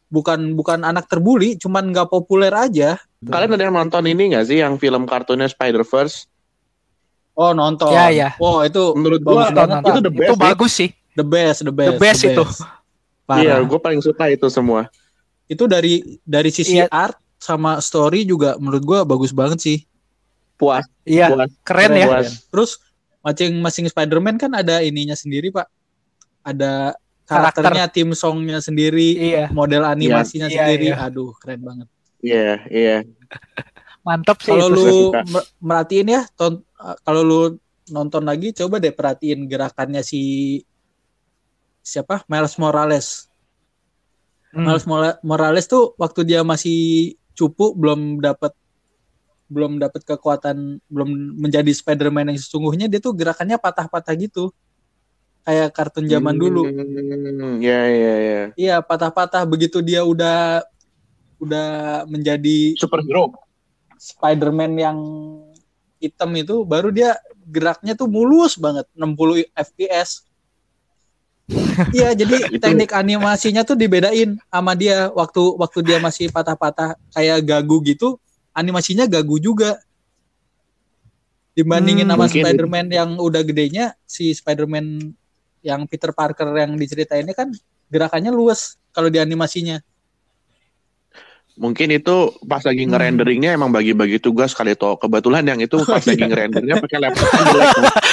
bukan 0.07 0.55
bukan 0.55 0.83
anak 0.83 1.07
terbuli, 1.07 1.55
cuman 1.55 1.91
nggak 1.91 2.09
populer 2.09 2.51
aja. 2.51 2.99
Kalian 3.21 3.55
ada 3.55 3.63
yang 3.63 3.77
nonton 3.77 4.03
ini 4.05 4.35
nggak 4.35 4.45
sih 4.45 4.59
yang 4.59 4.75
film 4.77 5.07
kartunnya 5.07 5.47
Spider 5.47 5.83
Verse? 5.83 6.27
Oh 7.33 7.53
nonton. 7.53 7.91
Ya, 7.91 8.11
ya. 8.11 8.29
Oh 8.37 8.61
itu 8.61 8.93
Menurut 8.93 9.23
bagus 9.23 9.49
gua 9.49 9.57
banget, 9.57 9.77
Pak. 9.81 9.89
itu 9.89 10.01
the 10.01 10.13
best 10.13 10.27
itu 10.27 10.35
bagus 10.37 10.73
sih. 10.73 10.91
The 11.11 11.27
best, 11.27 11.59
the 11.63 11.75
best, 11.75 11.91
The 11.91 11.99
best 11.99 12.21
itu. 12.25 12.45
Parah. 13.25 13.43
Iya, 13.43 13.55
gue 13.63 13.79
paling 13.79 14.03
suka 14.03 14.27
itu 14.27 14.47
semua. 14.51 14.91
Itu 15.47 15.67
dari 15.67 16.19
dari 16.23 16.51
sisi 16.51 16.79
Iya. 16.79 16.91
art 16.91 17.19
sama 17.39 17.79
story 17.79 18.23
juga 18.23 18.59
menurut 18.59 18.83
gua 18.83 19.01
bagus 19.03 19.31
banget 19.31 19.59
sih. 19.59 19.79
Puas, 20.55 20.85
Iya, 21.03 21.33
puas, 21.33 21.51
keren 21.63 21.91
ya. 21.95 22.07
puas. 22.07 22.29
Terus 22.47 22.71
masing-masing 23.21 23.87
Spider-Man 23.87 24.37
kan 24.37 24.53
ada 24.53 24.81
ininya 24.81 25.15
sendiri, 25.15 25.53
Pak. 25.53 25.69
Ada 26.41 26.97
Karakter. 27.25 27.63
karakternya, 27.63 27.87
tim 27.87 28.11
songnya 28.11 28.59
sendiri, 28.59 29.15
Iya, 29.15 29.45
model 29.53 29.85
animasinya 29.87 30.49
Iya, 30.51 30.57
sendiri. 30.67 30.87
iya. 30.91 30.97
Aduh, 31.07 31.31
keren 31.39 31.61
banget. 31.63 31.89
Iya, 32.21 32.51
iya. 32.69 32.97
mantap 34.01 34.41
sih 34.41 34.49
Kalau 34.49 34.73
lu 34.73 35.13
mer- 35.13 35.49
merhatiin 35.61 36.09
ya, 36.09 36.25
ton- 36.33 36.65
kalau 37.05 37.21
lu 37.21 37.41
nonton 37.87 38.25
lagi 38.25 38.49
coba 38.57 38.81
deh 38.81 38.91
perhatiin 38.91 39.45
gerakannya 39.45 40.01
si 40.01 40.23
siapa? 41.81 42.25
Miles 42.25 42.57
Morales. 42.57 43.29
Hmm. 44.51 44.67
Miles 44.67 44.89
Mora- 44.89 45.21
Morales 45.23 45.69
tuh 45.69 45.93
waktu 45.95 46.25
dia 46.27 46.41
masih 46.43 47.13
cupu 47.37 47.77
belum 47.77 48.19
dapat 48.19 48.57
belum 49.51 49.83
dapat 49.83 50.07
kekuatan 50.07 50.79
belum 50.87 51.11
menjadi 51.43 51.69
Spider-Man 51.75 52.31
yang 52.31 52.39
sesungguhnya 52.39 52.87
dia 52.87 53.03
tuh 53.03 53.13
gerakannya 53.13 53.59
patah-patah 53.59 54.15
gitu. 54.15 54.55
Kayak 55.43 55.75
kartun 55.75 56.07
zaman 56.07 56.39
dulu. 56.39 56.71
Hmm, 56.71 57.59
Iya, 57.59 57.81
iya, 57.91 58.15
iya. 58.23 58.43
iya 58.55 58.77
patah-patah. 58.79 59.43
Begitu 59.45 59.83
dia 59.83 60.07
udah 60.07 60.63
udah 61.43 61.69
menjadi 62.07 62.79
Superhero. 62.79 63.35
Spider-Man 63.99 64.73
yang 64.79 64.99
hitam 65.99 66.31
itu 66.39 66.63
baru 66.65 66.89
dia 66.95 67.19
geraknya 67.51 67.99
tuh 67.99 68.07
mulus 68.07 68.55
banget. 68.57 68.87
60 68.95 69.51
fps 69.53 70.25
Iya, 71.97 72.15
jadi 72.15 72.37
Itu- 72.47 72.63
teknik 72.63 72.95
animasinya 72.95 73.67
tuh 73.67 73.75
dibedain 73.75 74.39
sama 74.47 74.79
dia 74.79 75.11
waktu 75.11 75.43
waktu 75.59 75.79
dia 75.83 75.99
masih 75.99 76.31
patah-patah 76.31 76.95
kayak 77.11 77.43
gagu 77.43 77.83
gitu, 77.83 78.23
animasinya 78.53 79.07
gagu 79.07 79.39
juga. 79.39 79.79
Dibandingin 81.51 82.07
Hmm, 82.07 82.15
sama 82.15 82.25
mungkin 82.31 82.43
Spider-Man 82.47 82.87
yang 82.89 83.11
udah 83.19 83.43
gedenya, 83.43 83.93
si 84.07 84.31
Spider-Man 84.31 85.13
yang 85.61 85.85
Peter 85.91 86.15
Parker 86.15 86.49
yang 86.57 86.73
diceritainnya 86.79 87.35
kan 87.37 87.53
gerakannya 87.91 88.33
luas 88.33 88.79
kalau 88.95 89.11
di 89.13 89.19
animasinya. 89.21 89.83
Mungkin 91.61 91.93
itu 91.93 92.33
pas 92.49 92.65
lagi 92.65 92.89
Hmm. 92.89 92.95
ngerenderingnya 92.95 93.53
emang 93.53 93.69
bagi-bagi 93.69 94.17
tugas 94.17 94.57
kali 94.57 94.73
itu. 94.73 94.89
Kebetulan 94.97 95.45
yang 95.45 95.61
itu 95.61 95.77
pas 95.85 96.01
Oh, 96.01 96.09
lagi 96.09 96.23
iya. 96.25 96.31
ngerendernya 96.31 96.75
pakai 96.81 96.99
laptop 97.03 97.29
jelek. 97.29 97.69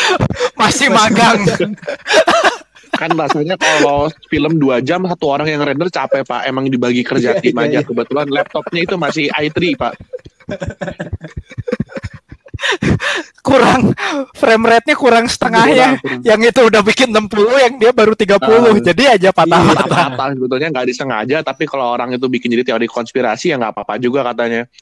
Masih 0.60 0.88
magang. 0.92 1.40
kan 2.94 3.12
rasanya 3.12 3.56
kalau 3.60 4.08
film 4.32 4.56
2 4.60 4.80
jam 4.86 5.04
satu 5.04 5.26
orang 5.28 5.48
yang 5.52 5.62
render 5.64 5.90
capek 5.92 6.24
pak 6.24 6.48
emang 6.48 6.72
dibagi 6.72 7.04
kerja 7.04 7.38
Iya, 7.38 7.42
tim 7.44 7.56
iya, 7.58 7.64
aja 7.68 7.80
iya. 7.82 7.88
kebetulan 7.88 8.28
laptopnya 8.32 8.82
itu 8.88 8.96
masih 8.96 9.26
i3 9.34 9.58
pak 9.76 9.94
kurang 13.46 13.94
frame 14.36 14.66
rate-nya 14.66 14.96
kurang 14.98 15.30
setengah 15.30 15.66
ya. 15.72 15.88
Kurang, 15.96 16.02
kurang. 16.04 16.22
Yang 16.26 16.42
itu 16.52 16.62
udah 16.68 16.82
bikin 16.84 17.08
60, 17.16 17.64
yang 17.64 17.74
dia 17.80 17.92
baru 17.96 18.12
30. 18.18 18.34
Ah. 18.44 18.76
Jadi 18.82 19.04
aja 19.08 19.30
patah-patah. 19.32 19.88
patah-patah 19.88 20.28
sebetulnya 20.36 20.68
nggak 20.74 20.88
disengaja 20.90 21.38
tapi 21.46 21.64
kalau 21.70 21.96
orang 21.96 22.12
itu 22.18 22.28
bikin 22.28 22.52
jadi 22.52 22.74
teori 22.74 22.90
konspirasi 22.90 23.54
ya 23.54 23.62
nggak 23.62 23.72
apa-apa 23.72 24.02
juga 24.02 24.26
katanya 24.34 24.68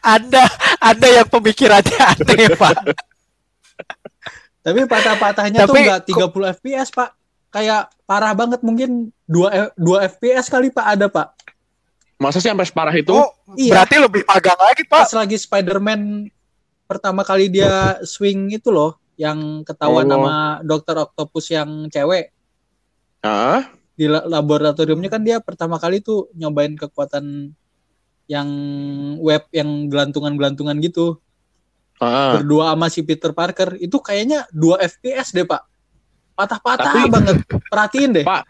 Ada 0.00 0.44
ada 0.80 1.06
yang 1.12 1.28
pemikirannya 1.28 2.00
aneh, 2.00 2.56
Pak. 2.56 2.76
Tapi 4.60 4.84
patah-patahnya 4.84 5.64
tuh 5.64 5.72
Tapi 5.72 5.78
nggak 5.84 6.02
30 6.06 6.56
fps, 6.56 6.88
Pak. 6.90 7.10
Kayak 7.50 7.90
parah 8.04 8.30
banget 8.30 8.60
mungkin 8.60 9.10
2 9.24 9.74
2 9.74 10.08
fps 10.12 10.46
kali 10.46 10.68
Pak 10.68 10.86
ada, 10.86 11.06
Pak. 11.08 11.28
masa 12.16 12.36
sih 12.36 12.52
sampai 12.52 12.68
separah 12.68 12.92
itu 12.92 13.10
Oh, 13.10 13.32
Iya. 13.56 13.72
berarti 13.72 13.96
lebih 13.96 14.22
magang 14.28 14.60
lagi, 14.60 14.84
Pak. 14.84 15.08
Pas 15.08 15.12
lagi 15.16 15.36
Spider-Man 15.36 16.28
pertama 16.84 17.24
kali 17.24 17.48
dia 17.48 17.96
swing 18.02 18.50
itu 18.50 18.68
loh 18.68 19.00
yang 19.16 19.62
ketahuan 19.62 20.04
Oh. 20.04 20.12
sama 20.18 20.34
Dokter 20.60 20.96
Octopus 20.98 21.48
yang 21.48 21.70
cewek 21.86 22.28
ah 23.20 23.64
di 23.94 24.04
la- 24.04 24.24
laboratoriumnya 24.26 25.08
kan 25.08 25.20
dia 25.20 25.38
pertama 25.38 25.76
kali 25.76 26.00
tuh 26.00 26.28
nyobain 26.34 26.72
kekuatan 26.72 27.52
yang 28.26 28.48
web 29.16 29.44
yang 29.50 29.86
gelantungan-gelantungan 29.86 30.76
gitu 30.80 31.20
ah. 32.00 32.40
berdua 32.40 32.72
sama 32.74 32.88
si 32.88 33.00
Peter 33.04 33.30
Parker 33.36 33.76
itu 33.78 34.00
kayaknya 34.00 34.48
2 34.50 34.80
fps 34.80 35.36
deh 35.36 35.46
pak. 35.46 35.62
Patah-patah 36.34 36.92
Tapi- 36.96 37.12
banget. 37.12 37.36
Perhatiin 37.68 38.10
deh. 38.16 38.24
Pak, 38.24 38.48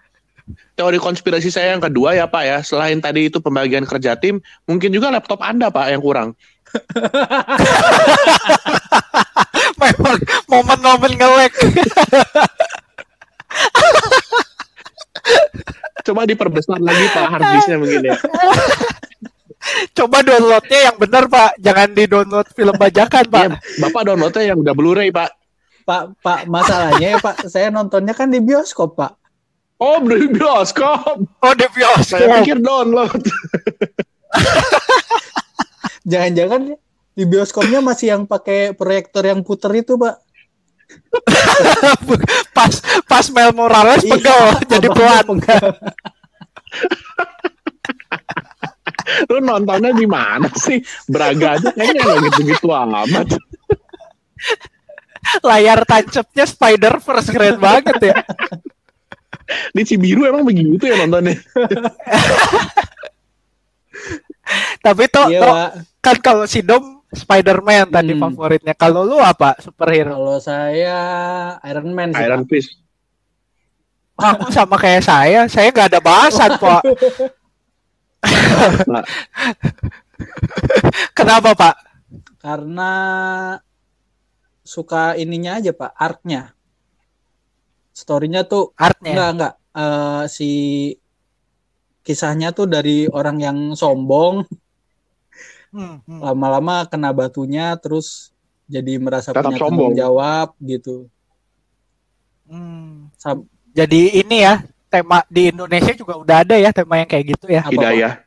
teori 0.79 0.99
konspirasi 1.03 1.51
saya 1.51 1.75
yang 1.75 1.83
kedua 1.83 2.15
ya 2.15 2.31
pak 2.31 2.43
ya. 2.47 2.59
Selain 2.63 2.97
tadi 3.03 3.27
itu 3.29 3.43
pembagian 3.43 3.85
kerja 3.85 4.15
tim 4.17 4.39
mungkin 4.65 4.95
juga 4.95 5.11
laptop 5.11 5.43
anda 5.43 5.69
pak 5.69 5.91
yang 5.91 6.01
kurang. 6.01 6.39
Memang 9.81 10.19
momen-momen 10.47 11.13
ngelek. 11.19 11.55
coba 16.05 16.27
diperbesar 16.27 16.81
lagi 16.81 17.05
pak 17.13 17.27
harddisknya 17.29 17.77
mungkin 17.79 18.03
ya 18.03 18.17
Coba 19.93 20.25
downloadnya 20.25 20.79
yang 20.89 20.97
benar, 20.97 21.29
Pak. 21.29 21.61
Jangan 21.61 21.89
di-download 21.93 22.49
film 22.57 22.75
bajakan, 22.81 23.25
Pak. 23.29 23.45
Iya, 23.45 23.57
bapak 23.81 24.03
downloadnya 24.09 24.45
yang 24.55 24.59
udah 24.61 24.75
blu-ray 24.75 25.11
pak 25.13 25.31
pak 25.81 26.13
pak 26.23 26.41
masalahnya 26.47 27.17
ya 27.17 27.19
pak 27.19 27.51
saya 27.51 27.67
nontonnya 27.73 28.15
kan 28.15 28.31
di 28.31 28.39
bioskop 28.39 28.95
pak 28.95 29.17
oh 29.81 29.99
beli 29.99 30.31
bioskop 30.31 31.19
Oh, 31.43 31.53
di 31.57 31.67
saya 31.67 31.75
bioskop. 31.75 32.31
pikir 32.45 32.59
download 32.63 33.11
jangan-jangan 36.11 36.79
di 37.17 37.25
bioskopnya 37.27 37.83
masih 37.83 38.15
yang 38.15 38.23
pakai 38.23 38.71
proyektor 38.71 39.27
yang 39.27 39.43
puter 39.43 39.83
itu 39.83 39.99
pak 39.99 40.15
pas 42.57 42.75
pas 43.07 43.27
Mel 43.35 43.51
Morales 43.51 44.07
Iya, 44.07 44.15
pegel 44.15 44.43
jadi 44.71 44.89
pelan. 44.95 45.27
Lu 49.27 49.39
nontonnya 49.39 49.91
di 49.91 50.07
mana 50.07 50.47
sih 50.55 50.79
Braga 51.07 51.57
aja 51.57 51.69
kayaknya 51.71 52.01
nggak 52.01 52.19
gitu-gitu 52.31 52.69
amat 52.69 53.27
Layar 55.45 55.85
tancapnya 55.85 56.45
Spider-Verse 56.45 57.31
keren 57.31 57.57
banget 57.57 57.97
ya. 58.01 58.15
di 59.75 59.83
Cibiru 59.83 60.23
emang 60.25 60.47
begitu 60.47 60.87
ya 60.87 60.95
nontonnya 60.97 61.35
Tapi 64.81 65.05
toh, 65.07 65.27
iya 65.31 65.41
toh, 65.41 65.55
kan 66.01 66.17
kalau 66.19 66.45
si 66.47 66.63
Dom 66.63 67.03
Spider-Man 67.11 67.91
tadi 67.91 68.15
Hmm. 68.15 68.23
favoritnya. 68.23 68.75
Kalau 68.75 69.03
lu 69.03 69.19
apa 69.19 69.59
superhero? 69.59 70.15
kalau 70.15 70.39
saya 70.39 70.99
Iron 71.67 71.91
Man 71.91 72.15
sih 72.15 72.23
Iron 72.23 72.47
Fist 72.47 72.79
Aku 74.15 74.53
sama 74.53 74.77
kayak 74.77 75.01
saya, 75.01 75.49
saya 75.49 75.73
nggak 75.73 75.97
ada 75.97 76.01
bahasan, 76.05 76.61
Pak. 76.61 76.85
Nah. 78.87 79.05
Kenapa, 81.17 81.53
Pak? 81.55 81.77
karena 82.41 82.93
suka 84.61 85.13
ininya 85.15 85.61
aja 85.61 85.71
pak 85.71 85.93
artnya 85.93 86.57
storynya 87.93 88.43
tuh 88.43 88.73
Artnya. 88.75 89.13
enggak 89.13 89.29
enggak 89.31 89.55
Eh, 89.71 90.25
si 90.27 90.51
kisahnya 92.01 92.51
tuh 92.51 92.67
dari 92.67 93.07
orang 93.07 93.39
yang 93.39 93.59
sombong 93.73 94.43
Hmm, 95.71 96.03
hmm. 96.03 96.19
lama-lama 96.19 96.83
kena 96.85 97.13
batunya 97.13 97.77
terus 97.77 98.35
jadi 98.67 98.99
merasa 98.99 99.31
Tetap 99.31 99.47
punya 99.47 99.59
sombong. 99.61 99.71
tanggung 99.71 99.95
jawab 99.95 100.49
gitu 100.59 101.07
Hmm. 102.43 103.13
Sam- 103.15 103.47
Jadi 103.71 104.19
ini 104.19 104.43
ya, 104.43 104.59
tema 104.91 105.23
di 105.31 105.55
Indonesia 105.55 105.95
juga 105.95 106.19
udah 106.19 106.43
ada 106.43 106.59
ya 106.59 106.75
tema 106.75 106.99
yang 106.99 107.07
kayak 107.07 107.39
gitu 107.39 107.47
ya. 107.47 107.63
Hidayah. 107.63 108.27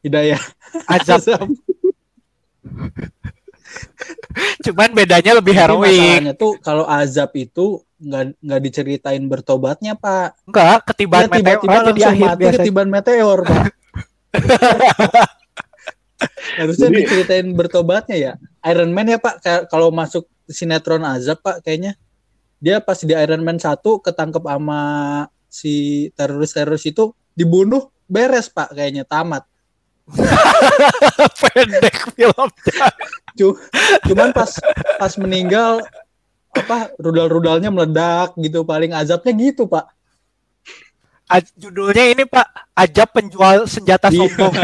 Hidayah. 0.00 0.40
Azab. 0.86 1.26
Cuman 4.64 4.90
bedanya 4.94 5.32
lebih 5.38 5.54
heroik. 5.54 5.90
masalahnya 5.90 6.34
tuh 6.34 6.58
kalau 6.62 6.84
azab 6.86 7.30
itu 7.34 7.82
nggak 7.98 8.22
nggak 8.38 8.60
diceritain 8.62 9.24
bertobatnya 9.26 9.98
pak. 9.98 10.38
Enggak, 10.46 10.78
ketiban 10.92 11.26
Dia 11.26 11.30
meteor. 11.30 11.42
Tiba-tiba 11.42 11.74
aja 11.74 11.82
di 11.82 11.90
langsung 11.90 12.10
akhir 12.10 12.26
mati 12.26 12.38
biasanya. 12.38 12.58
ketiban 12.62 12.88
meteor 12.90 13.38
pak. 13.42 13.64
Harusnya 16.58 16.88
Jadi- 16.88 16.98
diceritain 17.02 17.48
bertobatnya 17.54 18.16
ya. 18.16 18.32
Iron 18.70 18.90
Man 18.94 19.10
ya 19.10 19.18
pak. 19.18 19.34
Kayak 19.42 19.62
kalau 19.70 19.90
masuk 19.90 20.26
sinetron 20.46 21.04
Azab 21.06 21.42
pak 21.42 21.62
kayaknya. 21.64 21.94
Dia 22.64 22.80
pas 22.80 22.96
di 22.96 23.12
Iron 23.12 23.44
Man 23.44 23.60
1 23.60 23.76
ketangkep 23.76 24.40
sama 24.40 24.80
si 25.54 25.74
teroris-teroris 26.18 26.82
itu 26.84 27.14
dibunuh 27.30 27.86
beres 28.10 28.50
pak 28.50 28.74
kayaknya 28.74 29.06
tamat 29.06 29.46
Pendek 31.40 32.12
filmnya. 32.12 32.86
Cu- 33.32 33.56
cuman 34.04 34.34
pas 34.34 34.50
pas 34.98 35.12
meninggal 35.16 35.80
apa 36.50 36.90
rudal-rudalnya 36.98 37.70
meledak 37.70 38.34
gitu 38.36 38.62
paling 38.62 38.92
azabnya 38.92 39.32
gitu 39.32 39.64
pak 39.64 39.88
A- 41.24 41.40
judulnya 41.56 42.12
ini 42.12 42.28
Pak, 42.28 42.44
Ajab 42.76 43.08
penjual 43.16 43.64
senjata 43.64 44.12
Iya. 44.12 44.28
sombong. 44.28 44.52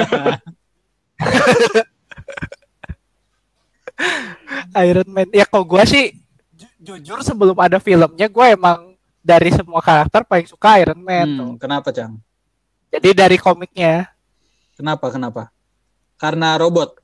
Iron 4.77 5.09
Man. 5.09 5.29
Ya 5.33 5.45
kok 5.45 5.65
gua 5.65 5.85
sih 5.85 6.13
ju- 6.53 7.01
jujur 7.01 7.25
sebelum 7.25 7.57
ada 7.57 7.81
filmnya 7.81 8.29
gue 8.29 8.47
emang 8.53 8.90
dari 9.21 9.53
semua 9.53 9.85
karakter 9.85 10.25
paling 10.25 10.49
suka 10.49 10.81
Iron 10.81 11.01
Man 11.01 11.29
tuh. 11.37 11.49
Hmm, 11.55 11.59
kenapa 11.61 11.89
cang 11.93 12.17
Jadi 12.91 13.15
dari 13.15 13.37
komiknya 13.39 14.11
kenapa 14.75 15.13
kenapa 15.13 15.43
karena 16.19 16.59
robot 16.59 17.01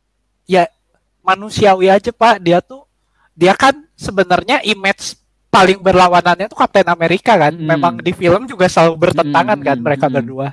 manusiawi 1.26 1.90
aja 1.90 2.14
Pak, 2.14 2.38
dia 2.38 2.62
tuh 2.62 2.86
dia 3.34 3.52
kan 3.58 3.74
sebenarnya 3.98 4.62
image 4.62 5.18
paling 5.50 5.82
berlawanannya 5.82 6.46
tuh 6.46 6.56
Captain 6.62 6.86
Amerika 6.86 7.34
kan. 7.34 7.52
Hmm. 7.52 7.66
Memang 7.66 7.94
di 7.98 8.14
film 8.14 8.46
juga 8.46 8.70
selalu 8.70 9.10
bertentangan 9.10 9.58
Hmm, 9.58 9.66
kan 9.66 9.76
hmm, 9.76 9.84
mereka 9.84 10.06
hmm. 10.06 10.14
berdua. 10.14 10.48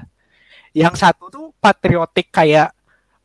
Yang 0.74 0.96
satu 1.05 1.29
tuh 1.29 1.46
patriotik 1.62 2.34
kayak 2.34 2.74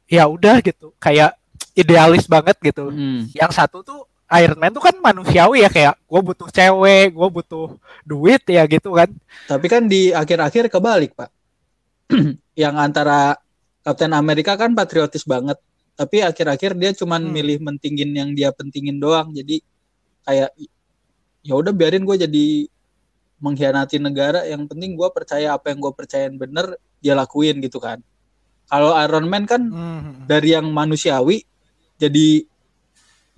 ya 0.05 0.29
udah 0.29 0.61
gitu, 0.61 0.93
kayak 1.01 1.33
idealis 1.73 2.29
banget 2.29 2.61
gitu. 2.61 2.93
Hmm. 2.93 3.25
Yang 3.33 3.53
satu 3.57 3.81
tuh 3.81 4.05
Iron 4.31 4.61
Man 4.61 4.71
tuh 4.71 4.85
kan 4.85 4.93
manusiawi 4.95 5.65
ya 5.65 5.71
kayak 5.71 5.95
gue 5.99 6.21
butuh 6.21 6.49
cewek, 6.49 7.17
gue 7.17 7.29
butuh 7.33 7.81
duit 8.05 8.45
ya 8.45 8.65
gitu 8.65 8.93
kan. 8.93 9.09
tapi 9.45 9.67
kan 9.67 9.85
di 9.85 10.13
akhir-akhir 10.13 10.69
kebalik 10.69 11.17
pak 11.17 11.33
yang 12.55 12.77
antara 12.77 13.37
Captain 13.81 14.13
Amerika 14.13 14.53
kan 14.55 14.73
patriotis 14.73 15.25
banget 15.25 15.57
tapi 15.95 16.21
akhir-akhir 16.21 16.77
dia 16.77 16.93
cuman 16.93 17.25
Hmm. 17.25 17.33
milih 17.33 17.59
mentingin 17.59 18.11
yang 18.13 18.31
dia 18.33 18.53
pentingin 18.53 18.97
doang 18.97 19.33
jadi 19.33 19.65
kayak 20.23 20.53
ya 21.41 21.55
udah 21.55 21.73
biarin 21.73 22.05
gue 22.05 22.17
jadi 22.19 22.47
mengkhianati 23.39 23.97
negara 23.97 24.45
yang 24.45 24.67
penting 24.67 24.93
gue 24.93 25.09
percaya 25.09 25.55
apa 25.55 25.71
yang 25.71 25.81
gue 25.81 25.93
percayain 25.95 26.35
bener 26.35 26.77
dia 26.99 27.15
lakuin 27.15 27.63
gitu 27.63 27.79
kan 27.79 28.03
kalau 28.69 28.93
Iron 28.99 29.25
Man 29.25 29.49
kan 29.49 29.63
Hmm. 29.65 30.27
dari 30.27 30.53
yang 30.53 30.69
manusiawi 30.69 31.47
jadi 31.97 32.45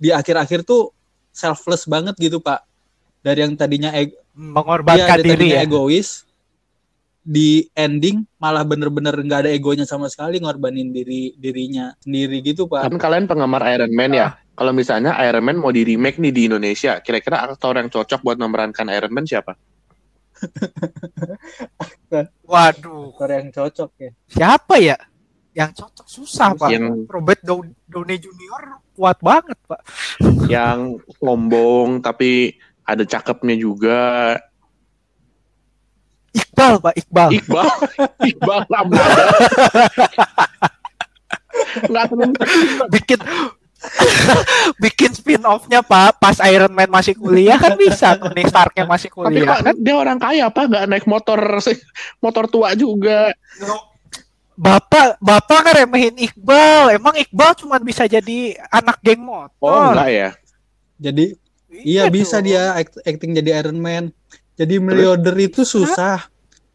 di 0.01 0.09
akhir-akhir 0.09 0.65
tuh 0.65 0.89
selfless 1.29 1.85
banget 1.85 2.17
gitu 2.17 2.41
pak 2.41 2.65
dari 3.21 3.45
yang 3.45 3.53
tadinya 3.53 3.93
eg- 3.93 4.17
Mengorbankan 4.31 5.19
dia 5.19 5.21
diri 5.21 5.51
tadinya 5.53 5.57
ya. 5.59 5.63
egois 5.63 6.09
di 7.21 7.69
ending 7.77 8.25
malah 8.35 8.65
bener-bener 8.65 9.13
nggak 9.13 9.45
ada 9.45 9.51
egonya 9.51 9.85
sama 9.85 10.09
sekali 10.09 10.41
ngorbanin 10.41 10.89
diri 10.89 11.37
dirinya 11.37 11.93
sendiri 11.99 12.41
gitu 12.41 12.65
pak 12.65 12.89
Kan 12.89 12.97
kalian 12.97 13.29
penggemar 13.29 13.61
Iron 13.69 13.93
Man 13.93 14.11
ya? 14.11 14.41
Kalau 14.51 14.73
misalnya 14.73 15.13
Iron 15.21 15.43
Man 15.43 15.57
mau 15.57 15.69
di 15.69 15.83
remake 15.83 16.17
nih 16.17 16.29
di 16.29 16.41
Indonesia, 16.45 16.97
kira-kira 16.99 17.45
aktor 17.45 17.77
yang 17.77 17.87
cocok 17.87 18.19
buat 18.21 18.37
memerankan 18.37 18.89
Iron 18.89 19.11
Man 19.11 19.25
siapa? 19.25 19.53
Waduh, 22.43 23.13
aktor 23.13 23.29
yang 23.29 23.47
cocok 23.49 23.89
ya 23.95 24.09
siapa 24.27 24.75
ya? 24.77 24.97
Yang 25.51 25.71
cocok 25.77 26.07
susah 26.07 26.49
Pak. 26.55 26.69
Yang 26.69 26.85
Robert 27.05 27.41
Dow- 27.43 27.75
Downey 27.85 28.17
Junior 28.17 28.80
kuat 29.01 29.17
banget 29.17 29.57
Pak. 29.65 29.81
yang 30.45 31.01
sombong 31.17 32.05
tapi 32.05 32.53
ada 32.85 33.01
cakepnya 33.01 33.57
juga. 33.57 34.37
Iqbal 36.37 36.77
Pak, 36.77 36.93
Iqbal. 37.01 37.29
Iqbal, 37.33 37.69
Iqbal 38.29 38.61
Ramadhan. 38.69 39.25
Nggak 41.89 42.05
bikin 42.93 43.19
bikin 44.83 45.11
spin 45.17 45.41
off-nya 45.41 45.81
Pak 45.81 46.21
pas 46.21 46.37
Iron 46.45 46.69
Man 46.69 46.93
masih 46.93 47.17
kuliah 47.17 47.57
kan 47.57 47.73
bisa 47.73 48.13
Tony 48.13 48.45
Stark-nya 48.45 48.85
masih 48.85 49.09
Tapi 49.09 49.41
kuliah 49.41 49.57
kok 49.57 49.61
kan 49.65 49.75
dia 49.81 49.95
orang 49.97 50.21
kaya 50.21 50.43
apa 50.53 50.69
nggak 50.69 50.85
naik 50.85 51.05
motor 51.09 51.57
motor 52.21 52.45
tua 52.45 52.77
juga. 52.77 53.33
Bapak 54.59 55.17
Bapak 55.17 55.59
kan 55.63 55.73
remehin 55.83 56.15
Iqbal. 56.17 56.95
Emang 56.95 57.15
Iqbal 57.15 57.55
cuma 57.55 57.79
bisa 57.79 58.05
jadi 58.05 58.55
anak 58.67 58.99
geng 59.01 59.23
motor? 59.23 59.71
Oh 59.71 59.91
enggak 59.93 60.11
ya? 60.11 60.29
jadi 61.01 61.33
iya 61.81 62.05
bisa 62.13 62.37
dong. 62.37 62.45
dia 62.45 62.77
act- 62.77 63.01
acting 63.01 63.33
jadi 63.33 63.63
Iron 63.63 63.79
Man. 63.79 64.13
Jadi 64.53 64.77
miliarder 64.77 65.33
itu 65.41 65.65
susah. 65.65 66.29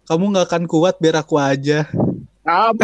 Kamu 0.06 0.34
nggak 0.34 0.46
akan 0.50 0.64
kuat 0.66 0.98
biar 0.98 1.22
aku 1.22 1.38
aja. 1.38 1.86
Ah, 2.46 2.70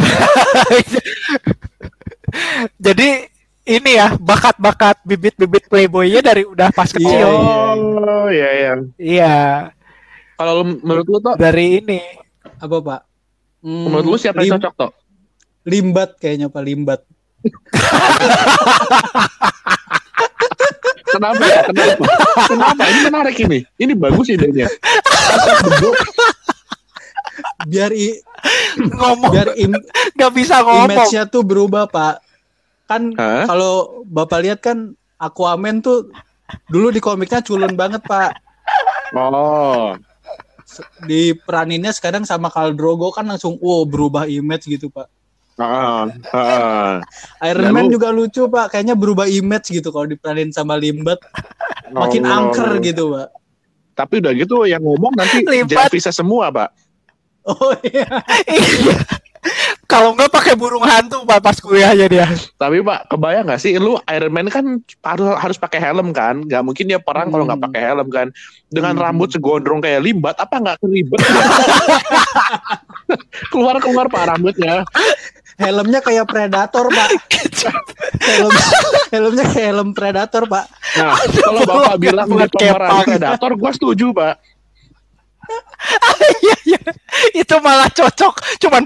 jadi 2.87 3.31
ini 3.63 3.91
ya 3.95 4.19
bakat-bakat 4.19 5.03
bibit-bibit 5.07 5.71
playboynya 5.71 6.19
dari 6.19 6.43
udah 6.43 6.75
pas 6.75 6.91
kecil. 6.91 7.07
Iya, 7.07 7.27
oh 7.31 8.27
iya 8.27 8.49
iya. 8.51 8.73
iya. 8.99 9.37
Kalau 10.35 10.67
lu- 10.67 10.83
menurut 10.83 11.07
lu 11.07 11.19
tuh, 11.23 11.35
dari 11.39 11.79
ini. 11.79 12.03
Apa 12.59 12.79
pak 12.83 13.01
Hmm, 13.63 13.87
menurut 13.87 14.05
lu 14.05 14.17
siapa 14.17 14.43
yang 14.43 14.59
cocok 14.59 14.75
tuh? 14.75 14.91
limbat 15.63 16.19
kayaknya 16.19 16.47
pak 16.47 16.61
limbat 16.61 17.01
Kenapa 21.05 21.45
ya? 21.45 21.61
Kenapa? 21.67 22.05
Kenapa? 22.49 22.83
Ini 22.89 23.01
menarik 23.05 23.37
ini. 23.39 23.59
Ini 23.77 23.93
bagus 23.93 24.27
idenya. 24.29 24.65
biar 27.63 27.91
i- 27.93 28.21
ngomong 28.91 29.31
biar 29.31 29.49
im- 29.55 29.87
nggak 30.13 30.33
bisa 30.33 30.61
ngomong 30.61 30.89
image-nya 30.89 31.23
tuh 31.25 31.43
berubah 31.43 31.87
pak 31.87 32.19
kan 32.85 33.15
kalau 33.47 33.73
bapak 34.05 34.39
lihat 34.43 34.59
kan 34.61 34.79
Aquaman 35.15 35.79
tuh 35.79 36.11
dulu 36.67 36.91
di 36.91 36.99
komiknya 36.99 37.39
culun 37.41 37.73
banget 37.73 38.03
pak 38.03 38.35
Oh, 39.13 39.95
di 41.03 41.35
peraninnya 41.35 41.91
sekarang 41.91 42.23
sama 42.23 42.49
Khal 42.49 42.73
Drogo 42.73 43.11
kan 43.11 43.25
langsung 43.25 43.59
wow 43.59 43.83
berubah 43.83 44.25
image 44.25 44.67
gitu 44.67 44.89
pak 44.89 45.09
ah, 45.57 46.09
ah. 46.33 46.99
Iron 47.43 47.69
Lalu- 47.69 47.75
Man 47.75 47.87
juga 47.89 48.09
lucu 48.09 48.47
pak 48.47 48.71
kayaknya 48.71 48.95
berubah 48.95 49.27
image 49.27 49.69
gitu 49.71 49.89
kalau 49.89 50.05
diperanin 50.05 50.49
sama 50.49 50.75
Limbat 50.75 51.21
makin 51.91 52.23
Oh. 52.23 52.33
angker 52.33 52.81
gitu 52.81 53.13
pak 53.13 53.29
Tapi 53.93 54.15
udah 54.19 54.33
gitu 54.33 54.65
yang 54.65 54.81
ngomong 54.81 55.13
nanti 55.13 55.45
Lipat. 55.45 55.69
Jarvisnya 55.69 56.17
semua, 56.17 56.49
Pak. 56.49 56.73
oh 57.45 57.77
iya 57.85 58.09
Iya. 58.49 58.97
Kalau 59.93 60.17
nggak 60.17 60.33
pakai 60.33 60.57
burung 60.57 60.81
hantu 60.81 61.21
Pak 61.23 61.39
pas 61.39 61.55
kuliahnya 61.55 62.07
dia 62.09 62.27
Tapi 62.57 62.81
Pak, 62.81 63.07
kebayang 63.07 63.45
nggak 63.45 63.61
sih 63.61 63.77
lu 63.77 64.01
Iron 64.09 64.33
Man 64.33 64.49
kan 64.49 64.65
harus 65.05 65.27
harus 65.37 65.57
pakai 65.57 65.79
helm 65.79 66.11
kan? 66.11 66.41
Gak 66.43 66.63
mungkin 66.65 66.87
dia 66.87 66.97
perang 66.97 67.29
kalau 67.29 67.45
nggak 67.45 67.61
Hmm. 67.61 67.67
pakai 67.69 67.81
helm 67.85 68.09
kan? 68.09 68.27
Dengan 68.67 68.97
Hmm. 68.97 69.03
rambut 69.05 69.29
segondrong 69.29 69.79
kayak 69.79 70.01
limbat, 70.01 70.35
apa 70.41 70.55
nggak 70.57 70.77
keribet? 70.81 71.21
keluar 73.53 73.77
keluar 73.79 74.07
Pak 74.09 74.23
rambutnya. 74.29 74.83
helmnya 75.53 76.01
kayak 76.01 76.27
Predator 76.27 76.89
pak 76.89 77.09
helm 78.25 78.51
helmnya 79.13 79.45
kayak 79.47 79.69
helm 79.71 79.89
Predator 79.93 80.43
pak 80.49 80.65
Nah, 80.93 81.17
kalau 81.17 81.61
bapak 81.65 81.95
bilang 81.97 82.27
pemeran 82.27 82.51
kepang. 82.53 83.05
predator, 83.07 83.51
gua 83.57 83.71
setuju 83.73 84.13
Pak. 84.13 84.35
Iya, 86.43 86.57
iya. 86.65 86.83
itu 87.35 87.55
malah 87.59 87.91
cocok. 87.91 88.35
Cuman 88.63 88.83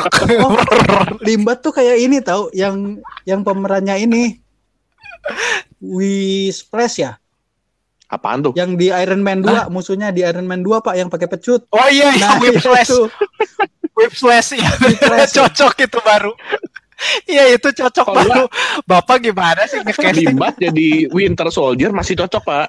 Limbat 1.26 1.60
tuh 1.60 1.72
kayak 1.72 1.96
ini 2.00 2.20
tau 2.24 2.48
yang 2.56 3.00
yang 3.28 3.44
pemerannya 3.44 3.96
ini. 4.00 4.40
Wii 5.80 6.52
Splash 6.52 7.04
ya? 7.04 7.16
Apaan 8.10 8.42
tuh? 8.42 8.52
yang 8.58 8.74
di 8.74 8.90
Iron 8.90 9.22
Man 9.22 9.38
2 9.46 9.70
musuhnya 9.70 10.10
di 10.10 10.26
Iron 10.26 10.42
Man 10.42 10.66
2 10.66 10.82
pak 10.82 10.94
yang 10.98 11.06
pakai 11.06 11.30
pecut. 11.30 11.70
Oh 11.70 11.86
iya 11.86 12.10
iya. 12.10 12.26
Nah 12.26 12.42
whip 12.42 12.58
slash 12.58 12.90
itu 12.90 13.06
whip 13.94 14.12
slash 14.18 14.58
ya. 14.58 14.66
Slash. 14.98 15.30
cocok 15.38 15.74
itu 15.86 15.98
baru. 16.02 16.32
Iya 17.24 17.54
itu 17.54 17.68
cocok 17.70 18.06
Kalau 18.10 18.18
baru. 18.26 18.44
bapak 18.84 19.24
gimana 19.24 19.62
sih 19.70 19.78
nge-casting? 19.80 20.34
Limbat 20.34 20.58
jadi 20.58 21.06
Winter 21.14 21.48
Soldier 21.54 21.94
masih 21.94 22.18
cocok 22.18 22.42
Pak. 22.42 22.68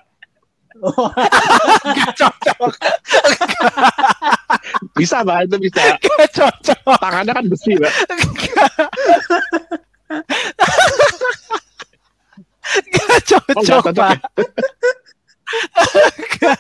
Nggak 1.94 2.12
cocok 2.18 2.72
Bisa 4.98 5.22
Pak, 5.22 5.38
itu 5.46 5.56
bisa. 5.62 5.82
Nggak 6.02 6.30
cocok 6.34 6.98
Tangannya 6.98 7.34
kan 7.34 7.46
besi 7.50 7.74
Pak. 7.78 7.94
Nggak 12.72 12.72
Oh, 12.72 12.84
nggak 12.94 13.22
cocok 13.28 13.64
cocok 13.68 13.94
pak 13.96 14.18
ya? 16.42 16.56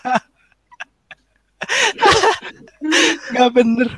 Nggak 3.31 3.49
bener 3.55 3.89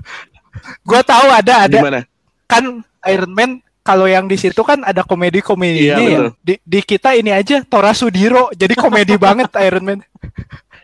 Gua 0.86 1.02
tahu 1.04 1.28
ada 1.32 1.54
ada 1.68 1.78
Gimana? 1.80 2.02
kan 2.46 2.84
Iron 3.10 3.34
Man 3.34 3.52
kalau 3.84 4.08
yang 4.08 4.26
di 4.26 4.40
situ 4.40 4.64
kan 4.64 4.80
ada 4.82 5.04
komedi-komedinya 5.04 5.98
Iya, 6.00 6.10
ya. 6.10 6.20
Di, 6.40 6.56
di 6.64 6.80
kita 6.82 7.14
ini 7.14 7.30
aja 7.30 7.60
Tora 7.62 7.92
Sudiro 7.92 8.48
jadi 8.56 8.74
komedi 8.74 9.20
banget 9.20 9.52
Iron 9.60 9.84
Man. 9.84 10.00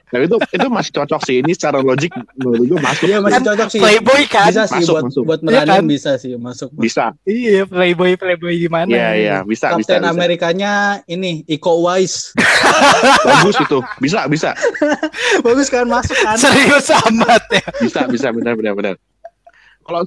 Nah 0.09 0.25
itu 0.25 0.41
itu 0.41 0.67
masih 0.67 0.91
cocok 0.91 1.21
sih. 1.21 1.37
Ini 1.39 1.53
secara 1.53 1.79
logik 1.79 2.09
menurut 2.33 2.65
gue 2.65 2.79
masuk. 2.81 3.05
Iya 3.05 3.21
masih 3.21 3.33
Kan 3.37 3.43
cocok 3.45 3.67
sih. 3.69 3.77
Playboy 3.79 4.21
kan. 4.25 4.49
Bisa 4.49 4.63
sih 4.65 4.81
Masuk, 4.81 4.93
buat 4.97 5.03
masuk. 5.05 5.23
buat 5.23 5.39
Iya 5.39 5.45
meranin 5.45 5.69
kan? 5.69 5.83
bisa 5.85 6.11
sih 6.17 6.29
masuk. 6.33 6.41
masuk. 6.41 6.69
Bisa. 6.81 7.05
Iya, 7.23 7.61
Playboy 7.63 8.11
Playboy 8.17 8.53
gimana? 8.57 8.89
Iya 8.89 9.09
iya 9.13 9.37
bisa 9.45 9.69
bisa. 9.77 9.77
Kapten 9.77 10.01
bisa. 10.01 10.09
Amerikanya 10.09 10.71
ini 11.05 11.45
Iko 11.45 11.77
Uwais. 11.79 12.33
Bagus 13.29 13.55
itu. 13.61 13.79
Bisa 14.01 14.25
bisa 14.25 14.49
Bagus 15.45 15.69
kan 15.69 15.85
masuk 15.85 16.17
kan? 16.17 16.35
Serius 16.35 16.89
amat 17.05 17.43
ya. 17.53 17.63
bisa 17.77 18.01
bisa 18.09 18.27
benar 18.33 18.57
benar 18.57 18.73
benar. 18.73 18.95
Kalau 19.89 20.05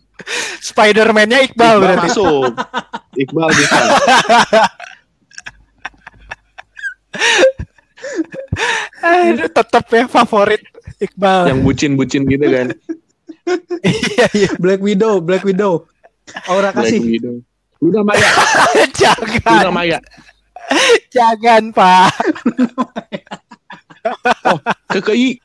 Spider-Man-nya 0.62 1.42
Iqbal, 1.50 1.74
Iqbal 1.74 1.82
berarti. 1.82 2.06
masuk. 2.06 2.54
Iqbal 3.18 3.50
bisa. 3.50 3.78
Aduh, 9.02 9.50
tetep 9.50 9.84
ya 9.90 10.06
favorit 10.06 10.62
Iqbal. 11.02 11.50
Yang 11.50 11.60
bucin-bucin 11.66 12.22
gitu 12.30 12.46
kan. 12.46 12.70
Iya, 13.82 14.26
iya. 14.38 14.50
Black 14.62 14.78
Widow, 14.78 15.18
Black 15.18 15.42
Widow. 15.42 15.90
Aura 16.46 16.70
Black 16.70 16.86
kasih. 16.94 17.02
Widow. 17.02 17.42
Luna 17.82 18.06
Maya, 18.06 18.30
jangan, 19.02 19.66
Luna 19.66 19.74
Maya. 19.74 19.98
jangan, 21.10 21.74
Pak. 21.74 22.14
KKI. 24.94 25.42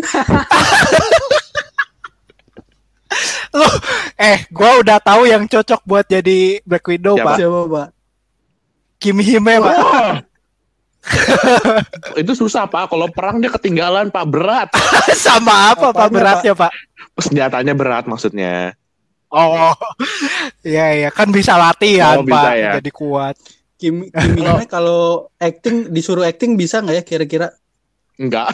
Lu 3.50 3.66
eh, 4.20 4.44
gua 4.52 4.84
udah 4.84 5.00
tahu 5.00 5.24
yang 5.24 5.48
cocok 5.48 5.80
buat 5.88 6.04
jadi 6.04 6.60
Black 6.68 6.84
Widow, 6.84 7.16
Siapa? 7.16 7.26
Pak. 7.32 7.36
Siapa, 7.40 7.60
Pak? 7.66 7.88
Kim 9.00 9.16
Hime, 9.16 9.54
Pak. 9.64 9.74
Wah. 9.80 10.14
itu 12.20 12.32
susah 12.36 12.68
pak. 12.68 12.92
Kalau 12.92 13.08
perang 13.08 13.40
dia 13.40 13.48
ketinggalan 13.48 14.12
pak 14.12 14.26
berat. 14.28 14.68
Sama 15.16 15.72
apa, 15.72 15.90
Pak 15.90 15.96
Apanya, 15.96 16.12
beratnya, 16.12 16.52
Pak? 16.52 16.72
Senjatanya 17.16 17.72
berat 17.72 18.04
maksudnya. 18.04 18.76
Oh. 19.32 19.72
Iya, 20.60 20.92
iya, 20.92 21.08
kan 21.08 21.32
bisa 21.32 21.56
latihan, 21.56 22.20
Oh, 22.20 22.24
bisa 22.26 22.36
Pak. 22.36 22.52
ya. 22.60 22.72
Jadi 22.76 22.90
kuat. 22.92 23.36
Kim 23.80 24.12
Kim 24.12 24.34
Hime 24.36 24.68
kalau 24.68 25.32
acting 25.40 25.88
disuruh 25.88 26.28
acting 26.28 26.52
bisa 26.60 26.84
nggak 26.84 27.00
ya 27.00 27.04
kira-kira? 27.04 27.48
Enggak. 28.20 28.52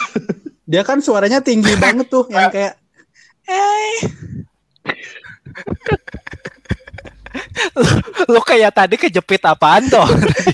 Dia 0.63 0.87
kan 0.87 1.03
suaranya 1.03 1.43
tinggi 1.43 1.75
banget 1.75 2.07
tuh 2.07 2.31
yang 2.31 2.47
kayak 2.55 2.79
eh 3.47 3.99
Lu 8.27 8.41
kayak 8.41 8.73
tadi 8.73 8.97
kejepit 8.97 9.43
apaan 9.45 9.87
tuh? 9.87 10.07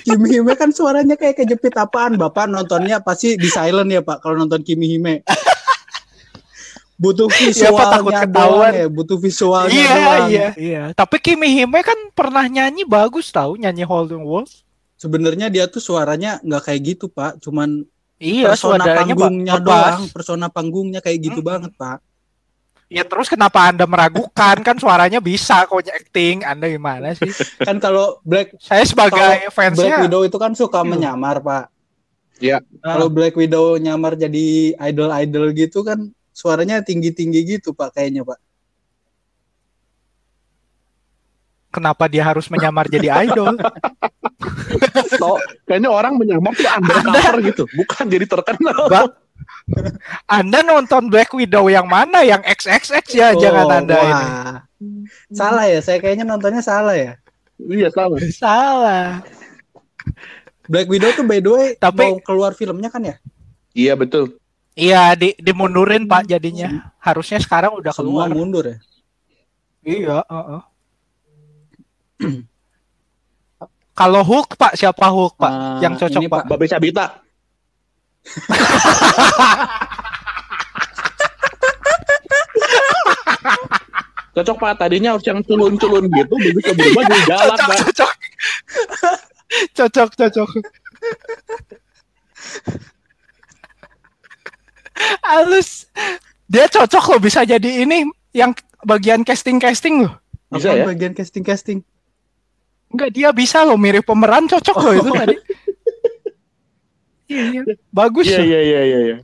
Kim 0.03 0.23
Hime 0.27 0.53
kan 0.59 0.75
suaranya 0.75 1.15
kayak 1.15 1.39
kejepit 1.39 1.75
apaan 1.79 2.19
Bapak 2.19 2.51
nontonnya 2.51 2.99
pasti 2.99 3.39
di 3.39 3.47
silent 3.47 3.89
ya 3.89 4.03
Pak 4.03 4.19
kalau 4.21 4.37
nonton 4.37 4.61
Kim 4.61 4.83
Hime. 4.83 5.23
Butuh 6.99 7.27
Iya, 7.35 7.75
Pak, 7.75 7.87
takut 7.99 8.15
visualnya 8.15 8.21
ketahuan. 8.23 8.71
doang 8.71 8.75
ya, 8.79 8.87
butuh 8.87 9.19
visualnya 9.19 9.75
Iya, 9.75 9.91
doang. 9.91 10.29
iya, 10.31 10.49
iya. 10.55 10.83
Tapi 10.95 11.17
Kim 11.19 11.43
Hime 11.43 11.83
kan 11.83 11.99
pernah 12.15 12.47
nyanyi 12.47 12.87
bagus 12.87 13.35
tahu, 13.35 13.59
nyanyi 13.59 13.83
Holding 13.83 14.23
Walls. 14.23 14.63
Sebenarnya 14.95 15.51
dia 15.51 15.67
tuh 15.67 15.83
suaranya 15.83 16.39
nggak 16.47 16.63
kayak 16.63 16.81
gitu 16.95 17.11
Pak, 17.11 17.43
cuman 17.43 17.83
Iya, 18.23 18.55
persona 18.55 18.87
panggungnya 18.87 19.59
doang, 19.59 20.07
persona 20.15 20.47
panggungnya 20.47 21.03
kayak 21.03 21.19
gitu 21.27 21.43
Mm-mm. 21.43 21.51
banget 21.51 21.73
Pak. 21.75 21.99
Ya 22.93 23.09
terus 23.09 23.33
kenapa 23.33 23.73
Anda 23.73 23.89
meragukan 23.89 24.61
kan 24.61 24.77
suaranya 24.77 25.17
bisa 25.17 25.65
kok 25.65 25.81
acting? 25.81 26.45
Anda 26.45 26.69
gimana 26.69 27.17
sih? 27.17 27.33
Kan 27.65 27.81
kalau 27.81 28.21
Black 28.21 28.53
Saya 28.61 28.85
sebagai 28.85 29.17
Black 29.17 29.49
fansnya 29.57 30.05
Widow 30.05 30.29
itu 30.29 30.37
kan 30.37 30.53
suka 30.53 30.85
menyamar 30.85 31.41
Pak. 31.41 31.73
Iya. 32.37 32.61
Kalau 32.85 33.09
Black 33.09 33.33
Widow 33.33 33.81
nyamar 33.81 34.21
jadi 34.21 34.77
idol-idol 34.77 35.57
gitu 35.57 35.81
kan 35.81 36.13
suaranya 36.37 36.85
tinggi-tinggi 36.85 37.57
gitu 37.57 37.73
Pak 37.73 37.97
kayaknya 37.97 38.29
Pak. 38.29 38.37
kenapa 41.73 42.05
dia 42.05 42.21
harus 42.21 42.47
menyamar 42.53 42.87
jadi 42.87 43.09
idol? 43.25 43.57
So, 45.23 45.39
kayaknya 45.71 45.87
orang 45.87 46.19
menyamar 46.19 46.51
tuh 46.59 46.67
undercover 46.67 47.37
gitu, 47.47 47.63
bukan 47.79 48.05
jadi 48.11 48.27
terkenal. 48.27 48.91
Ba- 48.91 49.15
Anda 50.27 50.61
nonton 50.61 51.07
Black 51.07 51.31
Widow 51.31 51.67
yang 51.67 51.87
mana? 51.87 52.21
Yang 52.21 52.43
XXX 52.65 53.05
ya, 53.11 53.27
Oh, 53.31 53.41
jangan 53.41 53.67
Anda 53.73 53.95
wah. 53.95 54.07
ini. 54.09 54.27
Salah 55.31 55.65
ya, 55.65 55.79
saya 55.79 55.99
kayaknya 55.99 56.25
nontonnya 56.25 56.61
salah 56.61 56.95
ya. 56.95 57.15
Iya 57.59 57.89
sama. 57.89 58.17
Salah. 58.33 59.23
Black 60.67 60.87
Widow 60.87 61.11
tuh 61.13 61.23
by 61.23 61.39
the 61.39 61.51
way 61.51 61.67
Tapi- 61.75 62.03
mau 62.03 62.19
keluar 62.19 62.53
filmnya 62.53 62.89
kan 62.89 63.03
ya? 63.03 63.17
Iya 63.73 63.95
betul. 63.95 64.37
Iya, 64.73 65.13
di 65.15 65.37
dimundurin 65.37 66.05
Pak 66.05 66.27
jadinya. 66.27 66.91
Harusnya 66.97 67.37
sekarang 67.37 67.77
udah 67.77 67.93
Semua 67.93 68.25
keluar. 68.25 68.29
mundur 68.33 68.65
ya. 68.67 68.77
Iya, 69.83 70.17
heeh. 70.25 70.61
Kalau 73.93 74.25
Hulk 74.25 74.57
Pak, 74.57 74.73
siapa 74.75 75.05
Hulk 75.05 75.37
Pak? 75.37 75.53
Ah, 75.53 75.79
yang 75.85 75.95
cocok 75.95 76.23
ini, 76.25 76.29
Pak. 76.31 76.49
Babe 76.49 76.65
Sabita. 76.65 77.21
Cocok 84.33 84.57
pak, 84.57 84.73
tadinya 84.81 85.13
harus 85.13 85.25
yang 85.29 85.45
culun-culun 85.45 86.09
gitu, 86.09 86.35
begitu 86.41 86.73
berubah 86.73 87.03
jadi 87.05 87.23
galak 87.29 87.59
cocok, 87.61 87.69
pak. 87.69 87.79
cocok. 87.85 88.13
cocok, 89.77 90.09
cocok. 90.17 90.51
Halus. 95.21 95.85
Dia 96.49 96.65
cocok 96.69 97.05
loh 97.13 97.21
bisa 97.21 97.45
jadi 97.45 97.85
ini 97.85 98.09
yang 98.33 98.57
bagian 98.89 99.21
casting-casting 99.21 100.09
loh. 100.09 100.17
Bisa 100.53 100.73
Apa 100.73 100.81
ya? 100.81 100.85
bagian 100.89 101.13
casting-casting? 101.13 101.85
Enggak 102.93 103.11
dia 103.13 103.29
bisa 103.33 103.65
loh 103.69 103.77
mirip 103.77 104.05
pemeran 104.05 104.49
cocok 104.49 104.77
loh 104.81 104.95
itu 104.97 105.11
tadi. 105.13 105.37
Iya, 107.27 107.63
bagus 107.89 108.27
Iya 108.27 108.39
loh. 108.39 108.47
iya 108.47 108.61
iya 108.61 108.81
iya. 108.83 108.99
iya. 109.03 109.17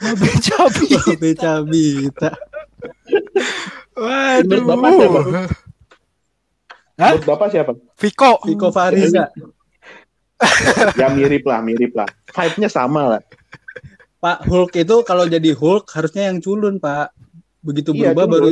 Babe 0.00 0.30
Cabi. 0.40 0.86
Babe 1.06 1.30
Cabita. 1.34 2.30
Waduh. 3.94 4.46
Menurut 4.46 4.66
Bapak 4.66 4.90
siapa? 4.94 5.20
Hah? 6.98 7.12
Menurut 7.14 7.24
bapak 7.24 7.48
siapa? 7.54 7.72
Viko. 7.94 8.30
Viko 8.42 8.68
Fariza. 8.70 9.24
Ya 10.94 11.06
mirip 11.10 11.46
lah, 11.46 11.62
mirip 11.62 11.94
lah. 11.94 12.06
Vibe-nya 12.30 12.66
sama 12.66 13.16
lah. 13.16 13.22
Pak 14.18 14.50
Hulk 14.50 14.74
itu 14.74 14.96
kalau 15.06 15.26
jadi 15.26 15.54
Hulk 15.54 15.86
harusnya 15.94 16.26
yang 16.26 16.42
culun, 16.42 16.82
Pak. 16.82 17.14
Begitu 17.62 17.94
Iya, 17.94 18.10
berubah 18.14 18.26
baru 18.26 18.48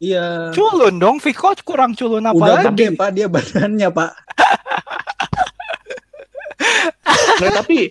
Iya. 0.00 0.50
Culun 0.50 0.96
dong, 0.96 1.16
Viko 1.20 1.52
kurang 1.62 1.92
culun 1.92 2.24
apa 2.24 2.34
Udah 2.34 2.56
lagi? 2.58 2.72
gede, 2.72 2.86
Pak, 2.96 3.08
dia 3.12 3.26
badannya, 3.28 3.88
Pak. 3.92 4.12
Nah, 7.38 7.50
tapi 7.54 7.88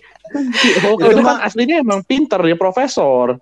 si 0.54 0.68
Hulk 0.78 0.98
Itu 1.00 1.10
itu 1.10 1.20
kan 1.20 1.38
aslinya 1.40 1.76
emang 1.78 2.02
pinter 2.02 2.38
ya 2.40 2.54
profesor. 2.54 3.40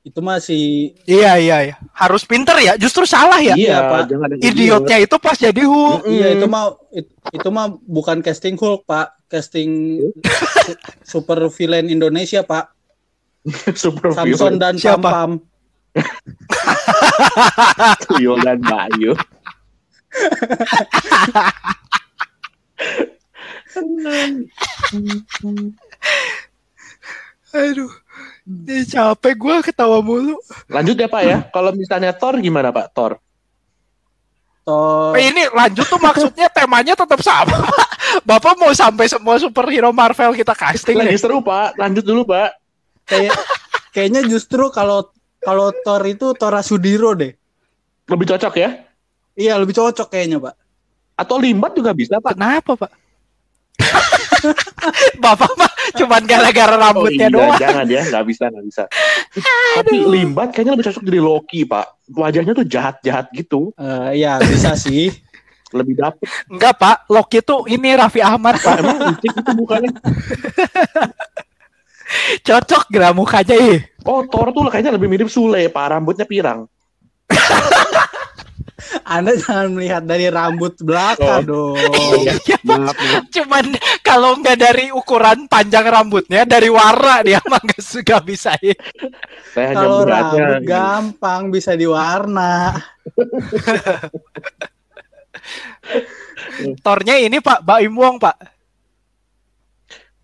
Itu 0.00 0.20
masih 0.20 0.94
Iya 1.04 1.36
iya 1.36 1.56
iya. 1.62 1.74
Harus 1.92 2.22
pinter 2.22 2.56
ya. 2.56 2.74
Justru 2.74 3.04
salah 3.04 3.36
ya. 3.38 3.52
Iya, 3.52 3.78
Pak. 3.84 4.00
jangan 4.08 4.28
yang 4.32 4.40
Idiotnya 4.42 4.96
itu 4.98 5.16
pas 5.18 5.36
jadi 5.36 5.60
Hulk. 5.60 6.00
Mm-mm. 6.02 6.14
Iya, 6.14 6.28
itu 6.34 6.46
mah 6.46 6.64
it- 6.90 7.12
itu 7.28 7.48
mah 7.48 7.66
bukan 7.78 8.20
casting 8.20 8.54
Hulk, 8.54 8.84
Pak. 8.84 9.20
Casting 9.28 10.00
su- 10.64 10.80
super 11.18 11.36
villain 11.50 11.86
Indonesia, 11.86 12.40
Pak. 12.40 12.72
super 13.76 14.12
Samson 14.12 14.56
villain. 14.56 14.56
dan 14.56 14.74
Siapa? 14.76 15.02
Pam 15.02 15.12
Pam. 15.12 15.32
Tuyul 18.06 18.38
dan 18.40 18.58
Bayu. 18.58 19.12
Aduh. 27.58 27.92
Ini 28.48 28.88
capek 28.88 29.34
gue 29.36 29.56
ketawa 29.68 30.00
mulu. 30.00 30.40
Lanjut 30.72 30.96
ya 30.96 31.08
Pak 31.08 31.22
ya. 31.24 31.44
Kalau 31.52 31.72
misalnya 31.76 32.16
Thor 32.16 32.40
gimana 32.40 32.72
Pak? 32.72 32.86
Thor. 32.96 33.20
Thor. 34.64 35.12
Eh, 35.16 35.28
ini 35.28 35.44
lanjut 35.52 35.84
tuh 35.84 36.00
maksudnya 36.00 36.48
temanya 36.48 36.96
tetap 36.96 37.20
sama. 37.20 37.68
Bapak 38.28 38.56
mau 38.56 38.72
sampai 38.72 39.08
semua 39.08 39.36
superhero 39.36 39.92
Marvel 39.92 40.32
kita 40.32 40.56
casting 40.56 40.96
Lagi 40.96 41.16
ya? 41.16 41.20
seru 41.20 41.44
Pak. 41.44 41.76
Lanjut 41.76 42.04
dulu 42.04 42.24
Pak. 42.24 42.56
Kayak 43.04 43.36
kayaknya 43.92 44.24
justru 44.24 44.72
kalau 44.72 45.12
kalau 45.44 45.72
Thor 45.84 46.00
itu 46.08 46.32
Tora 46.36 46.64
Sudiro 46.64 47.12
deh. 47.12 47.36
Lebih 48.08 48.26
cocok 48.32 48.54
ya? 48.56 48.88
Iya, 49.38 49.54
lebih 49.60 49.76
cocok 49.76 50.08
kayaknya, 50.10 50.42
Pak. 50.42 50.54
Atau 51.14 51.38
Limbat 51.38 51.76
juga 51.76 51.94
bisa 51.94 52.18
Pak. 52.18 52.34
Kenapa 52.34 52.74
Pak? 52.74 52.90
Bapak 55.24 55.52
mah 55.58 55.70
cuman 55.94 56.22
gara-gara 56.26 56.74
rambutnya 56.78 57.26
oh, 57.26 57.30
iya, 57.30 57.34
doang. 57.34 57.58
Jangan 57.58 57.86
ya, 57.86 58.02
nggak 58.06 58.24
bisa, 58.26 58.44
nggak 58.50 58.66
bisa. 58.66 58.82
Tapi 59.78 59.96
Limbat 60.04 60.48
kayaknya 60.54 60.72
lebih 60.76 60.86
cocok 60.90 61.04
jadi 61.06 61.20
Loki, 61.22 61.60
Pak. 61.66 61.86
Wajahnya 62.14 62.52
tuh 62.54 62.66
jahat-jahat 62.66 63.26
gitu. 63.34 63.74
Eh, 63.74 64.22
ya 64.22 64.38
bisa 64.42 64.74
sih. 64.78 65.10
Lebih 65.68 66.00
dapet. 66.00 66.24
Enggak, 66.48 66.80
Pak. 66.80 66.96
Loki 67.12 67.44
tuh 67.44 67.68
ini 67.68 67.92
Raffi 67.92 68.24
Ahmad, 68.24 68.56
Pak, 68.56 68.64
Pak. 68.64 68.80
emang 68.80 68.98
licik 69.12 69.32
itu 69.36 69.52
bukannya. 69.52 69.92
Cocok 72.46 72.88
gerak 72.88 73.12
mukanya 73.12 73.56
ih. 73.60 73.84
Oh, 74.08 74.24
Thor 74.24 74.48
tuh 74.56 74.72
kayaknya 74.72 74.96
lebih 74.96 75.12
mirip 75.12 75.28
Sule, 75.28 75.68
Pak. 75.68 75.86
Rambutnya 75.92 76.24
pirang. 76.24 76.64
Anda 79.02 79.34
jangan 79.34 79.74
melihat 79.74 80.06
dari 80.06 80.30
rambut 80.30 80.78
belakang 80.78 81.42
Oh. 81.48 81.74
dong. 81.74 81.78
Iya, 82.46 82.58
Pak. 82.62 82.78
Maaf, 82.78 82.94
maaf. 82.94 83.24
Cuman 83.34 83.64
kalau 84.00 84.38
nggak 84.38 84.58
dari 84.58 84.86
ukuran 84.94 85.50
panjang 85.50 85.82
rambutnya, 85.82 86.46
dari 86.46 86.70
warna 86.70 87.26
dia 87.26 87.42
mah 87.50 87.58
nggak 87.58 87.82
suka 87.82 88.22
bisa. 88.22 88.54
Saya 89.50 89.74
hanya 89.74 89.82
Kalau 89.82 90.06
rambut 90.06 90.62
gampang 90.62 91.50
bisa 91.50 91.74
diwarna. 91.74 92.78
Tornya 96.84 97.14
ini 97.18 97.40
Pak 97.40 97.64
Baim 97.64 97.94
Wong, 97.94 98.18
Pak. 98.18 98.36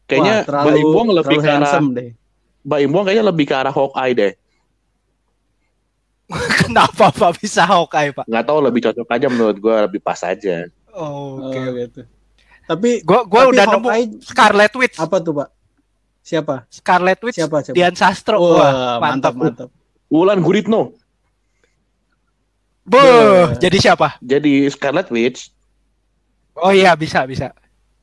Kayaknya 0.05 0.45
Mbak 0.45 0.77
Imbong 0.77 1.09
lebih 1.17 1.37
ke 1.41 1.49
arah 1.49 1.65
handsome 1.65 1.89
deh. 1.97 2.09
Mbak 2.65 2.79
Imbong 2.85 3.05
kayaknya 3.09 3.25
lebih 3.25 3.45
ke 3.49 3.55
arah 3.57 3.73
Hawkeye 3.73 4.13
deh. 4.13 4.33
Kenapa 6.61 7.09
Pak 7.09 7.39
bisa 7.39 7.63
Hawkeye, 7.63 8.11
Pak? 8.11 8.25
Nggak 8.25 8.45
tahu 8.45 8.59
lebih 8.61 8.81
cocok 8.83 9.09
aja 9.09 9.27
menurut 9.27 9.57
gue 9.57 9.75
lebih 9.85 10.01
pas 10.01 10.21
aja. 10.21 10.67
Oh, 10.89 11.41
Oh, 11.41 11.51
Oke. 11.51 11.61
gitu. 11.81 12.01
Tapi 12.65 13.03
Gua 13.03 13.23
gua 13.23 13.45
tapi 13.45 13.51
udah 13.53 13.65
nemu 13.69 13.87
Hawkeye 13.87 14.07
Scarlet 14.21 14.73
Witch. 14.75 14.97
apa 14.97 15.17
tuh, 15.19 15.33
Pak? 15.35 15.49
Siapa? 16.21 16.55
Scarlet 16.69 17.21
Witch 17.21 17.37
Siapa 17.37 17.57
siapa? 17.61 17.77
Dian 17.77 17.95
Sastro. 17.95 18.37
Wah, 18.39 18.57
Wah, 18.57 18.97
mantap 18.99 19.35
mantap. 19.35 19.69
mantap. 19.69 19.71
Wulan 20.07 20.41
Guritno. 20.41 20.97
Beuh, 22.85 23.01
Beuh. 23.01 23.45
jadi 23.57 23.77
siapa? 23.81 24.21
Jadi 24.21 24.69
Scarlet 24.69 25.09
Witch 25.09 25.49
Oh 26.55 26.71
iya, 26.71 26.95
bisa, 26.95 27.27
bisa. 27.27 27.51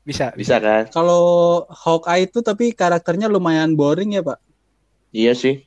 Bisa, 0.01 0.33
bisa 0.33 0.59
kan? 0.59 0.89
Kalau 0.91 1.23
Hawkeye 1.69 2.25
itu 2.25 2.41
tapi 2.41 2.73
karakternya 2.73 3.25
lumayan 3.25 3.73
boring 3.73 4.11
ya, 4.11 4.21
Pak. 4.21 4.43
Iya 5.09 5.31
sih. 5.31 5.63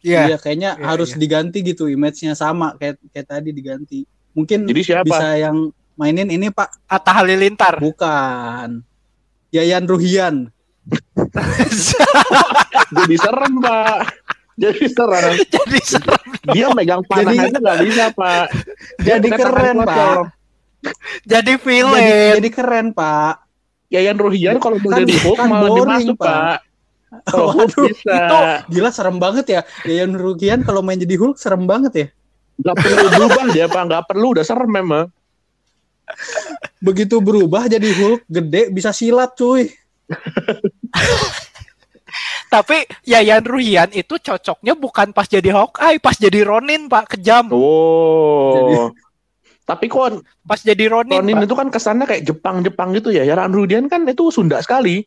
Iya. 0.00 0.32
Iya, 0.32 0.36
kayaknya 0.40 0.70
Iya, 0.80 0.84
harus 0.86 1.10
iya. 1.12 1.18
diganti 1.20 1.58
gitu 1.60 1.84
image-nya 1.86 2.32
sama 2.32 2.72
kayak 2.76 2.96
kayak 3.12 3.26
tadi 3.28 3.50
diganti. 3.52 4.04
Mungkin 4.32 4.64
Jadi 4.64 4.82
siapa? 4.82 5.04
bisa 5.04 5.26
yang 5.36 5.68
mainin 5.94 6.30
ini, 6.30 6.48
Pak. 6.48 6.88
Atta 6.88 7.12
Halilintar. 7.20 7.76
Bukan. 7.82 8.80
Yayan 9.50 9.84
Ruhian. 9.84 10.48
Jadi 12.90 13.14
serem 13.18 13.52
pak. 13.62 13.98
Jadi 14.58 14.84
serem. 14.92 15.32
jadi 15.54 15.78
serem. 15.80 16.22
Dia 16.52 16.66
megang 16.74 17.02
panah 17.06 17.32
Jadi- 17.32 17.48
aja 17.48 17.58
nggak 17.58 17.78
bisa 17.86 18.04
pak. 18.12 18.44
Dia 19.04 19.16
Jadi 19.18 19.28
keren, 19.30 19.76
Pak. 19.82 20.16
Jadi 21.24 21.52
Jadi, 21.52 21.52
villain. 21.60 22.32
jadi 22.40 22.48
keren, 22.50 22.86
Pak. 22.96 23.34
Yayan 23.90 24.16
Ruhian 24.16 24.56
kalau 24.62 24.78
mau 24.80 24.90
Kan- 24.94 25.02
jadi 25.04 25.14
Hulk 25.20 25.36
kan 25.36 25.48
malah 25.50 25.68
boring, 25.68 25.88
masuk 26.08 26.16
Pak. 26.16 26.28
pak. 26.30 26.58
Kalau 27.30 27.50
Hulk 27.50 27.74
Waduh, 27.74 27.86
bisa. 27.90 28.14
itu 28.14 28.38
gila 28.78 28.90
serem 28.94 29.16
banget 29.18 29.46
ya. 29.50 29.60
Yayan 29.82 30.14
Ruhian 30.14 30.62
kalau 30.62 30.80
main 30.80 30.98
jadi 30.98 31.18
Hulk 31.18 31.36
serem 31.42 31.66
banget 31.66 31.92
ya. 31.94 32.06
Nggak 32.60 32.76
perlu 32.76 33.06
berubah 33.10 33.44
dia 33.50 33.66
pak. 33.66 33.82
Nggak 33.90 34.04
perlu. 34.06 34.26
Udah 34.36 34.44
serem 34.46 34.70
memang. 34.70 35.06
Begitu 36.78 37.18
berubah 37.18 37.66
jadi 37.66 37.88
Hulk 37.90 38.22
gede 38.30 38.70
bisa 38.70 38.94
silat, 38.94 39.34
cuy. 39.34 39.70
Tapi 42.50 42.82
Yayan 43.06 43.46
Ruhian 43.46 43.94
itu 43.94 44.18
cocoknya 44.18 44.74
bukan 44.74 45.14
pas 45.14 45.30
jadi 45.30 45.54
Hawkeye, 45.54 46.02
pas 46.02 46.18
jadi 46.18 46.42
Ronin, 46.42 46.90
Pak, 46.90 47.14
kejam. 47.14 47.46
Oh. 47.54 48.90
Tapi 49.62 49.86
kok 49.86 50.26
Pas 50.42 50.58
jadi 50.58 50.90
Ronin, 50.90 51.22
Ronin 51.22 51.38
Pak. 51.38 51.46
itu 51.46 51.54
kan 51.54 51.68
kesannya 51.70 52.10
kayak 52.10 52.26
Jepang-Jepang 52.26 52.90
gitu 52.98 53.14
ya. 53.14 53.22
Yayan 53.22 53.54
Ruhian 53.54 53.86
kan 53.86 54.02
itu 54.02 54.34
Sunda 54.34 54.58
sekali. 54.58 55.06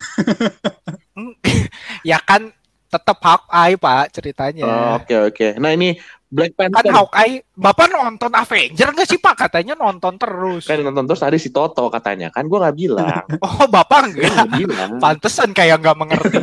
ya 2.04 2.20
kan 2.20 2.52
tetap 2.94 3.18
Hawkeye, 3.18 3.74
Pak, 3.74 4.04
ceritanya. 4.14 4.62
Oh, 4.62 5.02
Oke 5.02 5.14
oke. 5.18 5.48
Nah 5.58 5.74
ini 5.74 5.98
Black 6.30 6.54
Kan 6.54 6.70
Panther. 6.70 6.94
Hawkeye, 6.94 7.42
Bapak 7.54 7.90
nonton 7.90 8.30
Avenger 8.30 8.94
nggak 8.94 9.08
sih, 9.10 9.18
Pak? 9.18 9.34
Katanya 9.34 9.74
nonton 9.74 10.14
terus. 10.14 10.66
Kan 10.66 10.82
nonton 10.82 11.06
terus 11.06 11.22
tadi 11.22 11.38
si 11.42 11.50
Toto 11.50 11.90
katanya. 11.90 12.30
Kan 12.30 12.46
gua 12.46 12.68
nggak 12.68 12.76
bilang. 12.78 13.22
Oh, 13.42 13.66
Bapak 13.66 14.10
enggak. 14.14 14.30
nggak 14.30 14.50
bilang. 14.54 14.90
Pantesan 15.02 15.50
kayak 15.50 15.82
nggak 15.82 15.98
mengerti. 15.98 16.38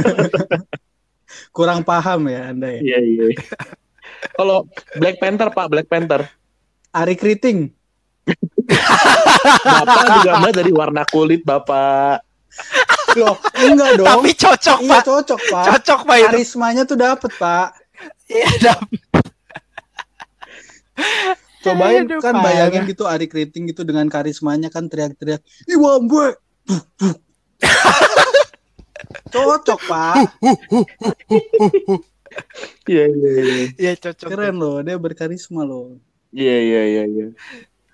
Kurang 1.55 1.87
paham 1.87 2.27
ya 2.27 2.51
Anda 2.51 2.67
ya. 2.79 2.79
Iya 2.83 2.99
iya. 2.99 3.23
Kalau 4.35 4.67
Black 4.99 5.19
Panther 5.23 5.51
Pak, 5.51 5.67
Black 5.71 5.87
Panther. 5.87 6.27
Ari 6.91 7.15
Kriting. 7.15 7.71
Bapak 9.63 10.03
juga 10.23 10.51
dari 10.51 10.71
warna 10.75 11.07
kulit 11.07 11.43
Bapak. 11.47 12.23
Loh, 13.17 13.35
enggak 13.57 13.91
dong. 13.99 14.07
Tapi 14.07 14.29
cocok, 14.33 14.77
iya 14.81 14.99
Pak. 14.99 15.03
cocok, 15.03 15.39
Pak. 15.49 15.65
Cocok, 15.67 15.99
Pak. 16.05 16.15
itu. 16.17 16.25
Karismanya 16.31 16.83
tuh 16.85 16.97
dapet, 16.97 17.31
Pak. 17.35 17.67
Iya, 18.27 18.49
dapet. 18.61 18.99
Cobain 21.61 22.09
Aduh, 22.09 22.17
kan 22.17 22.33
parah. 22.33 22.45
bayangin 22.45 22.81
gitu 22.89 23.05
Ari 23.05 23.29
Kriting 23.29 23.69
gitu 23.69 23.85
dengan 23.85 24.09
karismanya 24.09 24.73
kan 24.73 24.89
teriak-teriak, 24.89 25.45
"Iwan 25.69 26.09
gue." 26.09 26.27
Cocok, 29.31 29.79
Pak. 29.85 30.15
Iya 32.87 33.05
iya 33.11 33.29
iya. 33.31 33.55
Iya, 33.77 33.91
cocok. 33.99 34.27
Keren 34.27 34.55
loh, 34.55 34.79
dia 34.81 34.95
berkarisma 34.95 35.63
loh. 35.63 35.99
Iya 36.31 36.57
iya 36.63 36.81
iya 36.87 37.03
iya. 37.07 37.27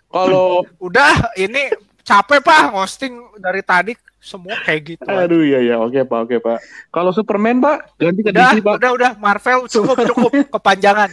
Kalau 0.07 0.63
Udah, 0.77 1.33
ini 1.35 1.73
capek, 2.01 2.39
Pak, 2.39 2.71
hosting 2.71 3.19
dari 3.37 3.61
tadi 3.61 3.93
semua 4.27 4.59
kayak 4.67 4.81
gitu. 4.99 5.07
aduh 5.07 5.39
iya 5.39 5.59
iya 5.63 5.75
oke 5.79 6.03
Pak 6.03 6.19
oke 6.27 6.35
Pak. 6.43 6.57
Kalau 6.91 7.15
Superman 7.15 7.63
Pak 7.63 7.95
ganti 7.95 8.21
ke 8.21 8.31
Udah, 8.35 8.51
DC 8.51 8.59
Pak. 8.59 8.75
udah, 8.83 8.91
udah, 8.91 9.11
Marvel 9.15 9.59
cukup, 9.71 9.95
cukup 10.11 10.31
kepanjangan. 10.51 11.09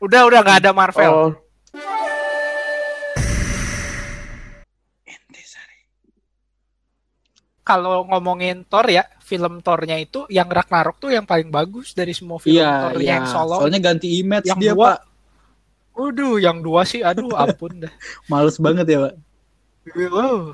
Udah, 0.00 0.20
udah 0.24 0.38
nggak 0.40 0.58
ada 0.64 0.70
Marvel. 0.72 1.12
Oh, 1.12 1.30
Kalau 7.64 8.04
ngomongin 8.04 8.60
Thor 8.68 8.84
ya, 8.92 9.08
film 9.24 9.64
Thor-nya 9.64 9.96
itu 9.96 10.28
yang 10.28 10.52
Ragnarok 10.52 11.00
tuh 11.00 11.16
yang 11.16 11.24
paling 11.24 11.48
bagus 11.48 11.96
dari 11.96 12.12
semua 12.12 12.36
film 12.36 12.60
Iya, 12.60 12.92
Thor 12.92 13.00
iya. 13.00 13.08
yang 13.16 13.24
solo. 13.24 13.56
Soalnya 13.64 13.80
ganti 13.80 14.20
image 14.20 14.44
Yang 14.44 14.60
dia, 14.60 14.72
dua. 14.76 14.84
Pak. 14.84 14.98
Waduh, 15.96 16.36
yang 16.44 16.58
dua 16.60 16.84
sih, 16.84 17.00
aduh 17.00 17.32
ampun 17.42 17.88
dah. 17.88 17.92
Males 18.28 18.60
banget 18.60 18.84
ya, 18.84 18.98
Pak. 19.08 19.14
Wow. 20.12 20.52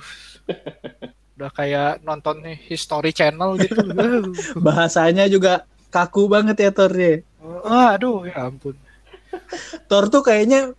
Udah 1.41 1.49
kayak 1.57 2.05
nonton 2.05 2.45
nih 2.45 2.61
History 2.69 3.17
Channel 3.17 3.57
gitu. 3.57 3.81
Bahasanya 4.67 5.25
juga 5.25 5.65
kaku 5.89 6.29
banget 6.29 6.61
ya 6.61 6.71
Thor-nya. 6.71 7.25
Ah, 7.65 7.97
aduh, 7.97 8.29
ya 8.29 8.45
ampun. 8.45 8.77
Thor 9.89 10.13
tuh 10.13 10.21
kayaknya 10.21 10.77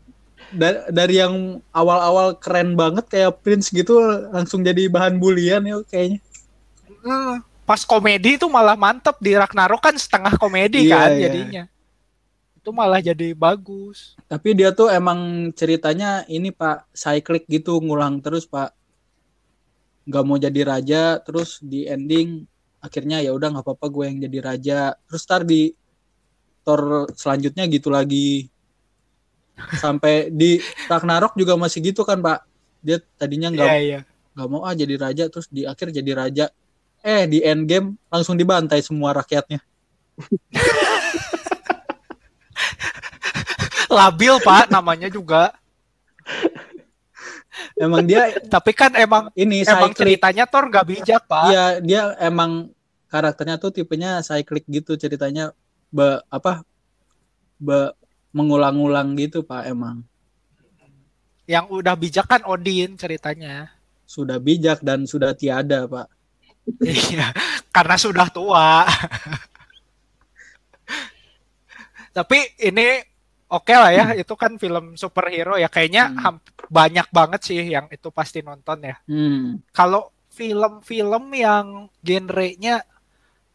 da- 0.53 0.85
dari 0.93 1.17
yang 1.17 1.57
awal-awal 1.73 2.37
keren 2.37 2.77
banget 2.77 3.09
kayak 3.09 3.41
Prince 3.41 3.73
gitu 3.73 3.97
langsung 4.29 4.61
jadi 4.61 4.85
bahan 4.85 5.17
bulian 5.17 5.65
ya 5.65 5.81
kayaknya. 5.89 6.21
Hmm, 7.01 7.41
pas 7.65 7.81
komedi 7.81 8.37
itu 8.37 8.45
malah 8.45 8.77
mantep 8.77 9.17
di 9.17 9.33
Ragnarok 9.33 9.81
kan 9.81 9.95
setengah 9.97 10.37
komedi 10.37 10.85
Iya, 10.85 10.93
kan 10.93 11.09
iya. 11.17 11.21
jadinya. 11.25 11.63
Itu 12.61 12.69
malah 12.69 13.01
jadi 13.01 13.33
bagus. 13.33 14.13
Tapi 14.29 14.53
dia 14.53 14.69
tuh 14.69 14.93
emang 14.93 15.49
ceritanya 15.57 16.21
ini 16.29 16.53
Pak 16.53 16.93
cyclic 16.93 17.49
gitu 17.49 17.81
ngulang 17.81 18.21
terus 18.21 18.45
Pak. 18.45 18.77
Nggak 20.11 20.23
mau 20.27 20.35
jadi 20.35 20.61
raja 20.67 21.03
terus 21.23 21.63
di 21.63 21.87
ending 21.87 22.43
akhirnya 22.83 23.23
ya 23.23 23.31
udah 23.31 23.55
nggak 23.55 23.63
apa-apa 23.63 23.87
gue 23.87 24.03
yang 24.11 24.17
jadi 24.27 24.39
raja. 24.43 24.79
Terus 25.07 25.23
tar 25.23 25.47
di 25.47 25.71
Thor 26.67 27.07
selanjutnya 27.15 27.63
gitu 27.71 27.87
lagi. 27.87 28.51
Sampai 29.79 30.27
di 30.35 30.59
Ragnarok 30.91 31.39
juga 31.39 31.55
masih 31.55 31.79
gitu 31.79 32.03
kan 32.03 32.19
Pak. 32.19 32.43
Dia 32.83 32.99
tadinya 33.15 33.47
nggak 33.47 33.69
Iya, 33.71 33.79
iya. 33.79 33.99
nggak 34.35 34.47
mau 34.51 34.67
ah 34.67 34.75
jadi 34.75 34.99
raja 34.99 35.31
terus 35.31 35.47
di 35.47 35.63
akhir 35.63 35.95
jadi 35.95 36.11
raja. 36.11 36.45
Eh 37.01 37.25
di 37.31 37.39
end 37.39 37.71
game 37.71 37.95
langsung 38.11 38.35
dibantai 38.35 38.83
semua 38.83 39.15
rakyatnya. 39.15 39.63
Labil, 43.91 44.39
Pak, 44.39 44.71
namanya 44.71 45.11
juga. 45.11 45.51
Emang 47.75 48.07
dia 48.07 48.31
Tapi 48.47 48.71
kan 48.71 48.95
emang 48.95 49.27
ini 49.35 49.67
emang 49.67 49.91
cyclic. 49.91 49.99
ceritanya 49.99 50.47
Thor 50.47 50.71
nggak 50.71 50.87
bijak, 50.87 51.21
Pak. 51.27 51.51
Iya, 51.51 51.65
dia 51.83 52.01
emang 52.23 52.71
karakternya 53.11 53.59
tuh 53.59 53.75
tipenya 53.75 54.23
cyclic 54.23 54.63
gitu 54.71 54.95
ceritanya 54.95 55.51
be, 55.91 56.23
apa 56.31 56.63
be, 57.59 57.91
mengulang-ulang 58.31 59.19
gitu 59.19 59.43
Pak 59.43 59.67
emang. 59.67 60.07
Yang 61.43 61.65
udah 61.83 61.95
bijak 61.99 62.25
kan 62.31 62.41
Odin 62.47 62.95
ceritanya. 62.95 63.75
Sudah 64.07 64.39
bijak 64.39 64.79
dan 64.79 65.03
sudah 65.03 65.35
tiada 65.35 65.83
Pak. 65.91 66.07
Iya, 66.79 67.35
karena 67.75 67.95
sudah 67.99 68.31
tua. 68.31 68.87
Tapi 72.11 72.37
ini 72.63 72.99
oke 73.51 73.73
lah 73.75 73.91
ya, 73.91 74.05
itu 74.15 74.35
kan 74.39 74.55
film 74.55 74.95
superhero 74.95 75.59
ya. 75.59 75.67
Kayaknya 75.67 76.11
Hmm. 76.11 76.39
Banyak 76.71 77.07
banget 77.11 77.41
sih 77.43 77.59
yang 77.59 77.91
itu 77.91 78.07
pasti 78.15 78.39
nonton 78.39 78.79
ya. 78.79 78.95
Hmm. 79.03 79.59
Kalau 79.75 80.07
film-film 80.31 81.35
yang 81.35 81.91
genrenya 81.99 82.79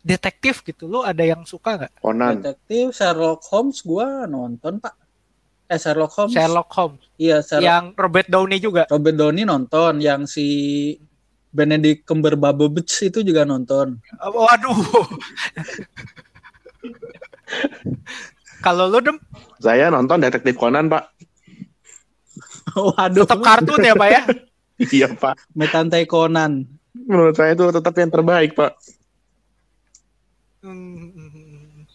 detektif 0.04 0.60
gitu, 0.60 0.84
lu 0.84 1.00
ada 1.00 1.24
yang 1.24 1.48
suka 1.48 1.80
nggak? 1.80 1.92
Conan. 2.04 2.44
Detektif 2.44 2.92
Sherlock 2.92 3.40
Holmes 3.48 3.80
gua 3.80 4.28
nonton, 4.28 4.76
Pak. 4.78 4.94
Eh 5.66 5.80
Sherlock 5.80 6.12
Holmes. 6.12 6.36
Sherlock 6.36 6.70
Holmes, 6.76 7.02
Iya, 7.16 7.40
Sherlock 7.40 7.66
yang 7.66 7.84
Robert 7.96 8.28
Downey 8.28 8.60
juga. 8.60 8.84
Robert 8.92 9.16
Downey 9.16 9.48
nonton, 9.48 9.98
yang 10.04 10.28
si 10.28 10.46
Benedict 11.56 12.04
Cumberbatch 12.04 13.08
itu 13.08 13.24
juga 13.24 13.48
nonton. 13.48 13.96
Waduh. 14.20 14.76
Kalau 18.66 18.90
lu 18.90 18.98
dem 18.98 19.16
Saya 19.56 19.88
nonton 19.88 20.20
Detektif 20.20 20.60
Conan, 20.60 20.92
Pak. 20.92 21.16
Waduh, 22.94 23.24
tetap 23.24 23.40
kartun 23.42 23.80
ya, 23.82 23.94
Pak 23.94 24.10
ya? 24.10 24.22
Iya, 24.76 25.08
Pak. 25.16 25.56
Metantai 25.56 26.04
Conan. 26.04 26.68
Menurut 26.92 27.32
saya 27.32 27.56
itu 27.56 27.64
tetap 27.72 27.96
yang 27.96 28.12
terbaik, 28.12 28.52
Pak. 28.52 28.76
Hmm. 30.60 31.88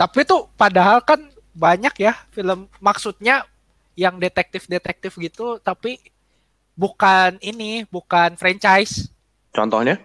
Tapi 0.00 0.24
tuh 0.24 0.48
padahal 0.56 1.04
kan 1.04 1.20
banyak 1.52 1.92
ya 2.00 2.16
film 2.32 2.64
maksudnya 2.80 3.44
yang 3.92 4.16
detektif-detektif 4.16 5.12
gitu 5.20 5.60
tapi 5.60 6.00
bukan 6.72 7.36
ini, 7.44 7.84
bukan 7.92 8.40
franchise. 8.40 9.12
Contohnya? 9.52 10.00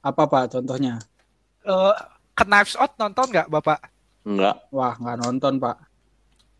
Apa 0.00 0.24
Pak 0.24 0.56
contohnya? 0.56 0.96
Eh 1.60 1.94
ke 2.32 2.44
Knives 2.48 2.72
Out 2.80 2.96
nonton 2.96 3.28
nggak 3.28 3.52
Bapak? 3.52 3.92
Enggak. 4.26 4.66
Wah, 4.74 4.98
nggak 4.98 5.18
nonton, 5.22 5.62
Pak. 5.62 5.76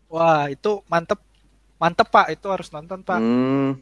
Wah, 0.07 0.47
itu 0.47 0.79
mantep. 0.87 1.19
Mantep 1.77 2.09
Pak, 2.09 2.33
itu 2.33 2.47
harus 2.49 2.67
nonton 2.73 3.05
Pak. 3.05 3.21
Hmm. 3.21 3.77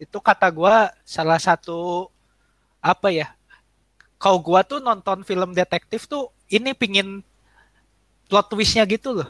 Itu 0.00 0.16
kata 0.20 0.48
gua 0.48 0.92
salah 1.04 1.36
satu 1.36 2.08
apa 2.80 3.12
ya? 3.12 3.36
Kalau 4.16 4.40
gua 4.40 4.64
tuh 4.64 4.80
nonton 4.80 5.20
film 5.24 5.52
detektif 5.52 6.08
tuh 6.08 6.32
ini 6.48 6.72
pingin 6.72 7.20
plot 8.28 8.48
twistnya 8.48 8.88
gitu 8.88 9.20
loh. 9.20 9.28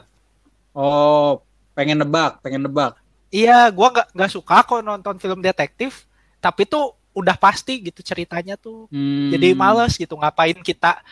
Oh, 0.71 1.43
pengen 1.75 1.99
nebak, 1.99 2.39
pengen 2.39 2.63
nebak. 2.63 2.95
Iya, 3.27 3.67
gua 3.71 3.91
nggak 3.91 4.07
nggak 4.15 4.31
suka 4.31 4.63
kok 4.63 4.83
nonton 4.83 5.19
film 5.19 5.43
detektif, 5.43 6.07
tapi 6.39 6.63
tuh 6.63 6.95
udah 7.11 7.35
pasti 7.35 7.83
gitu 7.83 7.99
ceritanya 7.99 8.55
tuh. 8.55 8.87
Hmm. 8.87 9.31
Jadi 9.35 9.51
males 9.51 9.99
gitu 9.99 10.15
ngapain 10.15 10.55
kita 10.63 11.03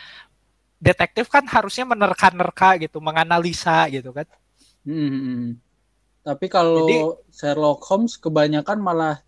detektif 0.80 1.28
kan 1.28 1.44
harusnya 1.44 1.84
menerka-nerka 1.84 2.80
gitu, 2.80 2.96
menganalisa 3.04 3.84
gitu 3.92 4.16
kan. 4.16 4.24
Hmm. 4.88 5.60
Tapi 6.20 6.46
kalau 6.52 6.84
Jadi- 6.84 7.32
Sherlock 7.32 7.80
Holmes 7.88 8.20
kebanyakan 8.20 8.78
malah 8.80 9.24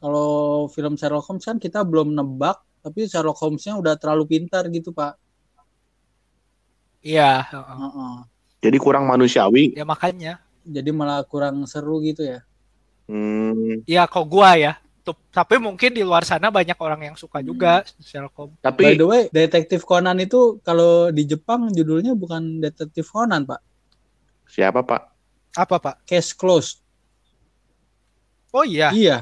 kalau 0.00 0.66
film 0.68 0.96
Sherlock 0.96 1.24
Holmes 1.28 1.44
kan 1.44 1.56
kita 1.56 1.84
belum 1.84 2.12
nebak, 2.12 2.60
tapi 2.84 3.08
Sherlock 3.08 3.40
Holmes-nya 3.40 3.76
udah 3.80 3.96
terlalu 3.96 4.36
pintar 4.36 4.68
gitu, 4.68 4.92
Pak. 4.92 5.16
Iya, 7.04 7.44
heeh. 7.52 7.76
Heeh. 7.80 8.14
Jadi 8.64 8.76
kurang 8.80 9.04
manusiawi. 9.04 9.76
ya 9.76 9.84
makanya. 9.84 10.40
Jadi 10.64 10.88
malah 10.96 11.20
kurang 11.28 11.68
seru 11.68 12.00
gitu 12.00 12.24
ya. 12.24 12.40
Hmm. 13.04 13.84
Ya 13.84 14.08
kok 14.08 14.24
gua 14.24 14.56
ya. 14.56 14.80
Tuh, 15.04 15.12
tapi 15.28 15.60
mungkin 15.60 15.92
di 15.92 16.00
luar 16.00 16.24
sana 16.24 16.48
banyak 16.48 16.80
orang 16.80 17.12
yang 17.12 17.16
suka 17.20 17.44
juga 17.44 17.84
Sherlock 18.00 18.32
Holmes. 18.40 18.56
By 18.56 18.64
Tapi 18.64 18.84
the 18.96 19.04
way, 19.04 19.22
Detektif 19.28 19.84
Conan 19.84 20.16
itu 20.16 20.60
kalau 20.64 21.12
di 21.12 21.28
Jepang 21.28 21.68
judulnya 21.68 22.16
bukan 22.16 22.64
Detektif 22.64 23.12
Conan, 23.12 23.44
Pak. 23.44 23.60
siapa, 24.48 24.80
Pak? 24.80 25.13
Apa, 25.54 25.78
Pak? 25.78 25.96
Case 26.06 26.34
closed. 26.34 26.82
Oh 28.54 28.62
iya. 28.62 28.94
Iya. 28.94 29.18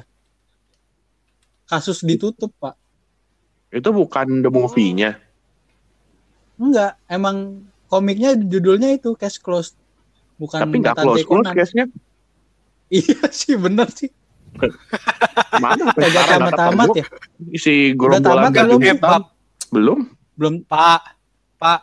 Kasus 1.69 2.05
ditutup, 2.05 2.53
Pak. 2.61 2.77
Itu 3.73 3.89
bukan 3.97 4.45
the 4.45 4.53
movie-nya. 4.53 5.17
Enggak, 6.61 7.01
emang 7.09 7.65
komiknya 7.89 8.37
judulnya 8.37 8.93
itu 8.93 9.17
Case 9.17 9.41
Closed. 9.41 9.77
Bukan 10.37 10.61
Tapi 10.61 10.77
nggak 10.85 10.97
close-close 11.01 11.49
Conan. 11.49 11.57
case-nya. 11.57 11.87
Iya 12.93 13.25
sih, 13.33 13.57
bener 13.57 13.89
sih. 13.89 14.13
Mana? 15.65 15.97
Kagak 15.97 16.25
tamat-tamat 16.29 16.89
ya. 16.93 17.09
Si 17.57 17.97
Udah 17.97 18.21
gerombolan 18.21 18.53
tamat 18.53 18.69
baju 18.69 18.77
belum? 18.77 19.23
Belum? 19.73 19.99
Belum 20.37 20.55
Pak, 20.69 21.17
Pak. 21.57 21.81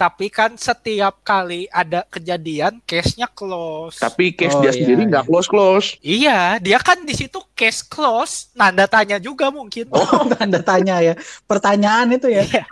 Tapi 0.00 0.32
kan 0.32 0.56
setiap 0.56 1.20
kali 1.20 1.68
ada 1.68 2.08
kejadian, 2.08 2.80
case-nya 2.88 3.28
close. 3.28 4.00
Tapi 4.00 4.32
case 4.32 4.56
Oh, 4.56 4.64
dia 4.64 4.72
iya, 4.72 4.80
sendiri 4.80 5.02
nggak 5.12 5.28
close-close. 5.28 6.00
Iya, 6.00 6.56
dia 6.56 6.80
kan 6.80 7.04
di 7.04 7.12
situ 7.12 7.36
case 7.52 7.84
close, 7.84 8.48
nanda 8.56 8.88
tanya 8.88 9.20
juga 9.20 9.52
mungkin. 9.52 9.92
Oh, 9.92 10.24
tanda 10.40 10.64
tanya 10.64 11.04
ya. 11.04 11.12
Pertanyaan 11.44 12.16
itu 12.16 12.32
ya. 12.32 12.48
Iya. 12.48 12.64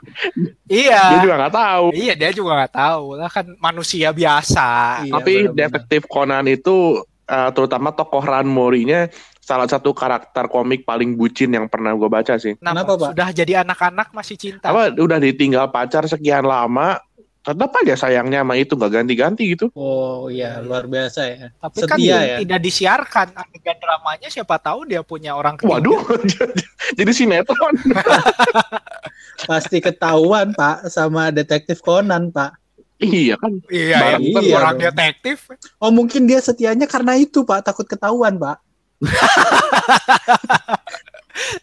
Iya. 0.73 1.03
Dia 1.05 1.21
juga 1.21 1.37
nggak 1.37 1.53
tahu. 1.61 1.87
Iya, 1.93 2.15
dia 2.17 2.31
juga 2.33 2.51
nggak 2.65 2.75
tahu 2.81 3.05
lah 3.21 3.29
kan 3.29 3.47
manusia 3.61 4.09
biasa. 4.09 4.69
Iya, 5.05 5.13
Tapi 5.13 5.33
detektif 5.53 6.09
Conan 6.09 6.49
itu 6.49 7.05
eh, 7.29 7.51
terutama 7.53 7.93
tokoh 7.93 8.25
Ranmori-nya 8.25 9.13
salah 9.49 9.65
satu 9.65 9.97
karakter 9.97 10.45
komik 10.53 10.85
paling 10.85 11.17
bucin 11.17 11.49
yang 11.57 11.73
pernah 11.73 11.97
gue 11.97 12.05
baca 12.05 12.37
sih. 12.37 12.61
Kenapa, 12.61 13.01
Pak? 13.01 13.17
Sudah 13.17 13.29
jadi 13.33 13.53
anak-anak 13.65 14.13
masih 14.13 14.37
cinta. 14.37 14.69
Apa 14.69 14.93
udah 14.93 15.17
ditinggal 15.17 15.73
pacar 15.73 16.05
sekian 16.05 16.45
lama, 16.45 17.01
tetap 17.39 17.71
aja 17.81 17.95
sayangnya 17.97 18.45
sama 18.45 18.55
itu 18.55 18.77
gak 18.77 18.93
ganti-ganti 18.93 19.57
gitu. 19.57 19.73
Oh 19.73 20.29
iya, 20.29 20.61
luar 20.61 20.85
biasa 20.85 21.21
ya. 21.25 21.49
Tapi 21.57 21.79
kan 21.87 21.97
Setia 21.97 22.19
ya. 22.21 22.37
tidak 22.45 22.61
disiarkan 22.61 23.27
adegan 23.33 23.77
dramanya 23.79 24.29
siapa 24.29 24.61
tahu 24.61 24.85
dia 24.85 25.01
punya 25.01 25.33
orang 25.33 25.57
ketiga. 25.57 25.81
Waduh, 25.81 26.03
jadi 26.99 27.11
sinetron. 27.11 27.75
Pasti 29.49 29.79
ketahuan, 29.79 30.53
Pak, 30.53 30.91
sama 30.91 31.31
detektif 31.31 31.79
Conan, 31.81 32.29
Pak. 32.29 32.59
iya 32.99 33.39
kan. 33.39 33.55
Iya, 33.71 33.97
Barang 33.97 34.21
ya, 34.21 34.41
iya 34.43 34.55
orang 34.59 34.75
dong. 34.75 34.85
detektif. 34.91 35.39
Oh, 35.79 35.95
mungkin 35.95 36.27
dia 36.27 36.43
setianya 36.43 36.85
karena 36.85 37.15
itu, 37.15 37.47
Pak, 37.47 37.63
takut 37.63 37.87
ketahuan, 37.87 38.35
Pak. 38.35 38.59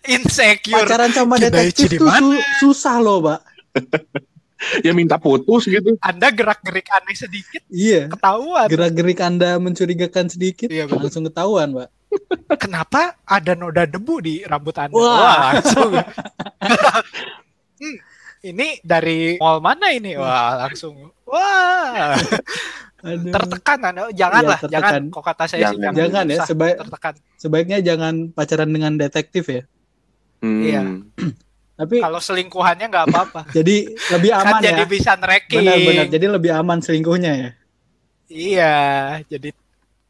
Insecure. 0.08 0.88
Pacaran 0.88 1.12
sama 1.12 1.36
detektif 1.36 1.94
tuh 1.94 2.08
su- 2.08 2.46
susah 2.64 2.98
loh, 2.98 3.20
Pak. 3.22 3.40
Ya 4.80 4.92
minta 4.92 5.16
putus 5.16 5.66
gitu. 5.66 6.00
Anda 6.00 6.30
gerak-gerik 6.30 6.88
aneh 6.90 7.12
sedikit 7.14 7.60
Iya. 7.68 8.08
ketahuan. 8.08 8.68
Gerak-gerik 8.68 9.20
Anda 9.20 9.58
mencurigakan 9.58 10.28
sedikit, 10.28 10.68
Iya, 10.68 10.86
betul. 10.86 11.04
langsung 11.04 11.26
ketahuan, 11.26 11.70
Pak. 11.74 11.90
Kenapa 12.58 13.02
ada 13.22 13.52
noda 13.54 13.84
debu 13.84 14.16
di 14.20 14.40
rambut 14.42 14.72
Anda? 14.74 14.92
Wah. 14.92 15.12
Wah, 15.14 15.40
langsung. 15.54 15.92
Hmm, 17.76 17.98
ini 18.42 18.80
dari 18.82 19.36
mall 19.36 19.60
mana 19.60 19.92
ini? 19.92 20.16
Wah, 20.16 20.56
langsung. 20.58 21.12
Wah, 21.26 22.16
Aduh. 23.04 23.28
tertekan 23.30 23.80
Anda. 23.84 24.08
Janganlah, 24.10 24.60
Iya, 24.62 24.72
jangan. 24.72 25.02
Kok 25.12 25.24
kata 25.26 25.44
saya 25.46 25.52
sih 25.52 25.76
Jangan. 25.76 25.82
jangan. 25.84 25.98
Jangan 26.00 26.26
ya, 26.26 26.40
sebaik- 26.48 26.78
tertekan. 26.80 27.14
Sebaiknya 27.36 27.78
jangan 27.84 28.14
pacaran 28.32 28.72
dengan 28.72 28.96
detektif 28.96 29.44
ya. 29.46 29.62
Hmm. 30.40 30.62
Iya. 30.62 30.82
Tapi 31.76 32.00
Kalau 32.00 32.20
selingkuhannya 32.24 32.88
nggak 32.88 33.06
apa-apa. 33.12 33.42
jadi 33.58 33.92
lebih 34.16 34.32
kan 34.32 34.48
aman 34.48 34.62
jadi 34.64 34.84
ya. 34.84 34.88
bisa 34.88 35.12
tracking. 35.20 35.60
Benar-benar. 35.60 36.06
Jadi 36.08 36.26
lebih 36.32 36.52
aman 36.56 36.80
selingkuhnya 36.80 37.32
ya. 37.36 37.50
Iya, 38.26 38.76
jadi 39.30 39.54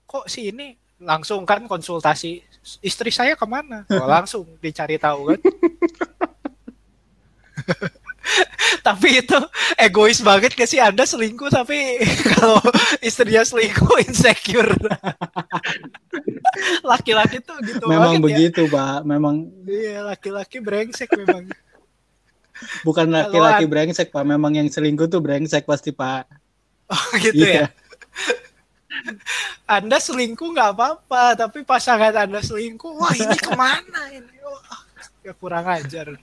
kok 0.07 0.31
sih 0.31 0.53
ini 0.53 0.77
langsung 1.03 1.43
kan 1.43 1.67
konsultasi 1.67 2.39
istri 2.79 3.11
saya 3.11 3.35
ke 3.35 3.43
mana? 3.43 3.83
Oh, 3.91 4.07
langsung 4.07 4.47
dicari 4.63 4.95
tahu 4.95 5.35
kan. 5.35 5.39
tapi 8.81 9.19
itu 9.19 9.37
egois 9.75 10.19
banget 10.19 10.53
gak 10.53 10.69
sih 10.69 10.79
Anda 10.79 11.03
selingkuh 11.03 11.49
tapi 11.49 11.99
kalau 12.35 12.61
istrinya 12.99 13.41
selingkuh 13.41 13.99
insecure. 14.03 14.71
Laki-laki 16.85 17.41
tuh 17.41 17.57
gitu 17.61 17.85
Memang 17.85 18.17
banget 18.17 18.21
ya. 18.21 18.25
begitu, 18.25 18.61
Pak. 18.67 18.99
Memang 19.03 19.35
Iya, 19.65 20.05
laki-laki 20.05 20.57
brengsek 20.61 21.09
memang. 21.15 21.49
bukan 22.81 23.07
laki-laki 23.09 23.65
brengsek, 23.67 24.07
Pak. 24.09 24.23
Memang 24.23 24.55
yang 24.55 24.67
selingkuh 24.69 25.09
tuh 25.09 25.19
brengsek 25.19 25.65
pasti, 25.65 25.91
Pak. 25.91 26.29
Oh, 26.87 27.05
gitu 27.19 27.43
Iya. 27.43 27.65
ya. 27.65 27.67
Anda 29.67 29.97
selingkuh 29.97 30.53
nggak 30.53 30.71
apa-apa, 30.71 31.35
tapi 31.35 31.65
pasangan 31.65 32.13
Anda 32.15 32.39
selingkuh, 32.39 32.95
wah 32.95 33.11
ini 33.11 33.35
ke 33.35 33.51
mana 33.51 34.07
ini? 34.13 34.37
Wah, 34.39 34.81
ya 35.19 35.33
kurang 35.33 35.65
ajar. 35.67 36.15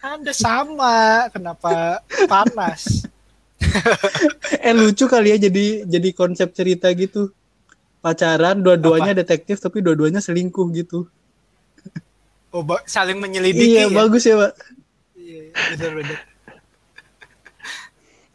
Anda 0.00 0.32
sama, 0.32 1.28
kenapa 1.28 2.00
panas? 2.24 3.04
Eh 4.64 4.72
lucu 4.72 5.04
kali 5.04 5.36
ya 5.36 5.38
jadi 5.38 5.84
jadi 5.84 6.08
konsep 6.16 6.56
cerita 6.56 6.88
gitu. 6.96 7.28
Pacaran 8.00 8.56
dua-duanya 8.56 9.12
detektif 9.12 9.60
tapi 9.60 9.84
dua-duanya 9.84 10.24
selingkuh 10.24 10.64
gitu. 10.72 11.04
Oh, 12.50 12.64
ba- 12.64 12.82
saling 12.88 13.20
menyelidiki 13.20 13.76
Iya, 13.76 13.92
ya. 13.92 13.94
bagus 13.94 14.24
ya, 14.24 14.34
Pak. 14.40 14.52
Iya, 15.14 15.42
bener-bener. 15.76 16.18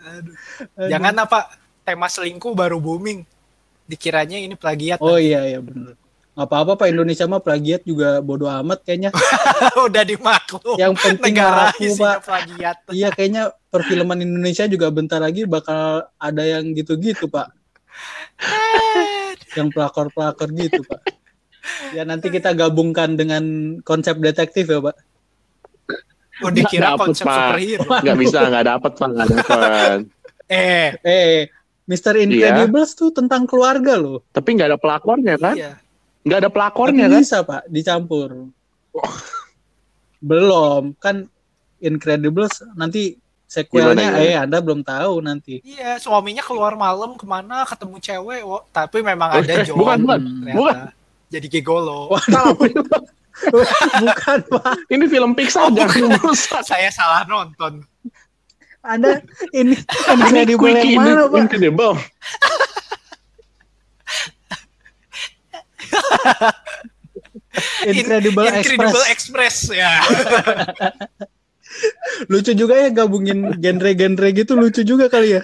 Aduh. 0.05 0.35
Aduh. 0.77 0.89
Jangan 0.93 1.13
apa 1.25 1.39
tema 1.81 2.07
selingkuh 2.07 2.53
baru 2.53 2.77
booming. 2.77 3.25
Dikiranya 3.89 4.37
ini 4.37 4.53
plagiat. 4.53 5.01
Oh 5.01 5.17
iya, 5.17 5.43
iya 5.49 5.59
bener. 5.59 5.97
Nggak 6.35 6.47
apa-apa, 6.51 6.71
Pak. 6.75 6.87
Indonesia 6.91 7.25
mah 7.25 7.39
plagiat 7.39 7.87
juga 7.87 8.19
bodo 8.19 8.51
amat 8.51 8.83
kayaknya. 8.83 9.09
Udah 9.87 10.03
dimaklum. 10.03 10.75
Yang 10.75 10.93
penting 10.99 11.31
Negara 11.31 11.71
laku, 11.71 11.87
isinya 11.87 12.19
Pak. 12.19 12.27
plagiat. 12.27 12.77
Iya, 12.99 13.07
kayaknya 13.09 13.43
perfilman 13.71 14.19
Indonesia 14.19 14.67
juga 14.67 14.91
bentar 14.91 15.23
lagi 15.23 15.47
bakal 15.47 16.03
ada 16.19 16.43
yang 16.43 16.75
gitu-gitu, 16.75 17.31
Pak. 17.31 17.55
yang 19.55 19.71
pelakor-pelakor 19.71 20.51
gitu, 20.51 20.83
Pak. 20.83 21.01
Ya 21.95 22.03
nanti 22.03 22.27
kita 22.27 22.51
gabungkan 22.51 23.15
dengan 23.15 23.43
konsep 23.81 24.19
detektif 24.19 24.67
ya, 24.67 24.83
Pak. 24.83 24.95
Oh, 26.43 26.51
dikira 26.51 26.93
Dapet, 26.93 26.99
konsep 26.99 27.23
Pak. 27.23 27.35
superhero. 27.55 27.87
Nggak 28.03 28.17
bisa, 28.19 28.39
nggak 28.43 28.65
dapet 28.67 28.91
pak, 28.91 29.07
nggak 29.07 29.27
dapet. 29.31 29.99
Eh, 30.51 30.87
Eh, 30.99 31.47
Mr. 31.87 32.19
Incredibles 32.19 32.91
tuh 32.91 33.15
tentang 33.15 33.47
keluarga 33.47 33.95
loh. 33.95 34.19
Tapi 34.35 34.49
nggak 34.51 34.75
ada 34.75 34.79
pelakornya 34.81 35.39
kan? 35.39 35.55
iya. 35.55 35.79
Nggak 36.25 36.37
ada 36.37 36.43
Tapi 36.43 36.55
pelakornya 36.57 37.05
kan? 37.05 37.21
bisa, 37.21 37.37
Pak, 37.41 37.61
dicampur. 37.69 38.49
Belum, 40.17 40.97
kan 40.97 41.29
Incredibles 41.77 42.65
nanti 42.73 43.13
sequelnya 43.45 44.17
eh 44.17 44.33
Anda 44.33 44.57
belum 44.57 44.81
tahu 44.81 45.21
nanti. 45.21 45.61
Iya, 45.61 46.01
suaminya 46.01 46.41
keluar 46.41 46.73
malam 46.73 47.13
ke 47.13 47.23
mana 47.23 47.61
ketemu 47.63 48.01
cewek, 48.01 48.41
wo- 48.41 48.65
tapi 48.67 48.99
memang 48.99 49.29
Oh, 49.29 49.37
ada 49.37 49.53
eh, 49.53 49.61
John. 49.61 49.77
bukan, 49.77 49.97
bukan. 50.01 50.19
ternyata. 50.41 50.57
Bukan. 50.57 50.75
Jadi 51.29 51.47
gigolo. 51.51 51.99
Bukan, 53.35 54.39
Pak. 54.47 54.87
Ini 54.87 55.05
film 55.05 55.35
Pixar 55.35 55.67
jangan 55.69 56.15
rusak. 56.17 56.63
Saya 56.63 56.87
salah 56.87 57.27
nonton. 57.27 57.83
Ada 58.79 59.19
ini 59.51 59.75
Ini 59.75 59.83
Incredible 60.15 60.55
yang 60.71 60.79
Quickie 60.79 60.95
mana, 60.95 61.27
Pak? 61.27 61.37
Incredible. 61.43 61.93
Incredible, 67.89 68.45
Incredible 68.51 69.03
Express. 69.07 69.71
Express 69.71 69.79
ya. 69.79 69.91
Lucu 72.31 72.51
juga 72.55 72.75
ya 72.79 72.89
gabungin 72.91 73.59
genre-genre 73.59 74.27
gitu 74.31 74.55
lucu 74.55 74.81
juga 74.83 75.11
kali 75.11 75.39
ya. 75.39 75.41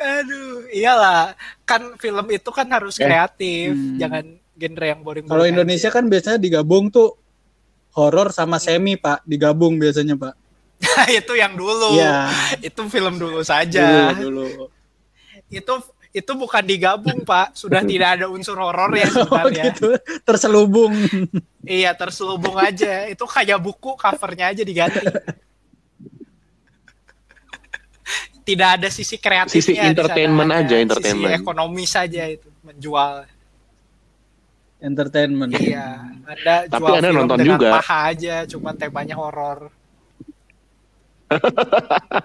Aduh, 0.00 0.64
iyalah. 0.72 1.36
Kan 1.68 1.96
film 2.00 2.24
itu 2.32 2.50
kan 2.52 2.68
harus 2.72 2.96
Eh. 2.96 3.04
kreatif, 3.04 3.72
Hmm. 3.76 3.96
jangan 4.00 4.24
genre 4.56 4.86
yang 4.88 5.00
boring. 5.04 5.24
Kalau 5.28 5.44
Indonesia 5.44 5.88
kan 5.88 6.08
biasanya 6.08 6.40
digabung 6.40 6.88
tuh 6.88 7.16
horor 7.96 8.32
sama 8.32 8.56
semi, 8.56 8.96
Pak. 8.96 9.24
Digabung 9.24 9.76
biasanya, 9.76 10.16
Pak. 10.16 10.34
itu 11.20 11.32
yang 11.36 11.52
dulu. 11.56 11.96
Iya. 11.96 12.32
Itu 12.64 12.88
film 12.88 13.20
dulu 13.20 13.44
saja. 13.44 14.12
Dulu, 14.16 14.48
dulu. 14.48 14.68
Itu 15.52 15.74
itu 16.10 16.32
bukan 16.34 16.62
digabung, 16.66 17.22
Pak. 17.22 17.54
Sudah 17.54 17.86
tidak 17.86 18.18
ada 18.18 18.26
unsur 18.26 18.58
horor 18.58 18.90
ya 18.98 19.06
Oh, 19.14 19.14
sebenarnya. 19.14 19.64
gitu. 19.70 19.88
Terselubung. 20.26 20.90
Iya, 21.62 21.94
terselubung 21.94 22.58
aja. 22.58 23.06
Itu 23.06 23.30
kayak 23.30 23.62
buku 23.62 23.94
covernya 23.94 24.50
aja 24.50 24.62
diganti. 24.66 24.98
Tidak 28.40 28.68
ada 28.80 28.88
sisi 28.90 29.14
kreatifnya. 29.20 29.62
Sisi 29.62 29.78
entertainment 29.78 30.50
aja, 30.50 30.74
entertainment. 30.82 31.30
Sisi 31.30 31.38
ekonomi 31.38 31.84
saja 31.86 32.26
itu 32.26 32.48
menjual. 32.66 33.28
Entertainment. 34.80 35.52
Iya, 35.54 36.10
Anda 36.26 36.54
Tapi 36.66 36.80
jual 36.80 36.96
Anda 36.98 37.08
film 37.12 37.18
nonton 37.22 37.38
juga. 37.44 37.68
paha 37.78 37.98
aja, 38.10 38.36
cuma 38.48 38.72
temanya 38.74 39.14
horor. 39.14 39.70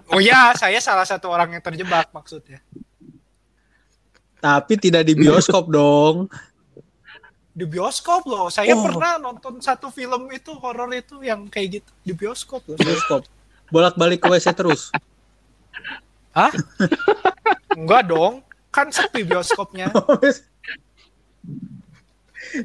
oh 0.09 0.17
ya, 0.17 0.55
saya 0.57 0.81
salah 0.81 1.05
satu 1.05 1.29
orang 1.29 1.53
yang 1.53 1.61
terjebak 1.61 2.09
maksudnya. 2.09 2.57
Tapi 4.45 4.77
tidak 4.77 5.09
di 5.09 5.17
bioskop 5.17 5.65
dong. 5.73 6.29
Di 7.49 7.65
bioskop 7.65 8.29
loh, 8.29 8.53
saya 8.53 8.77
Oh. 8.77 8.85
pernah 8.85 9.17
nonton 9.17 9.57
satu 9.57 9.89
film 9.89 10.29
itu 10.29 10.53
horor 10.61 10.93
itu 10.93 11.17
yang 11.25 11.49
kayak 11.49 11.81
gitu 11.81 11.91
di 12.05 12.13
bioskop 12.13 12.61
loh. 12.69 12.77
Bioskop. 12.77 13.25
Bolak-balik 13.73 14.21
ke 14.21 14.29
WC 14.29 14.53
terus. 14.53 14.93
Hah? 16.29 16.53
Enggak 17.73 18.05
dong, 18.05 18.45
kan 18.69 18.93
sepi 18.93 19.25
bioskopnya. 19.25 19.89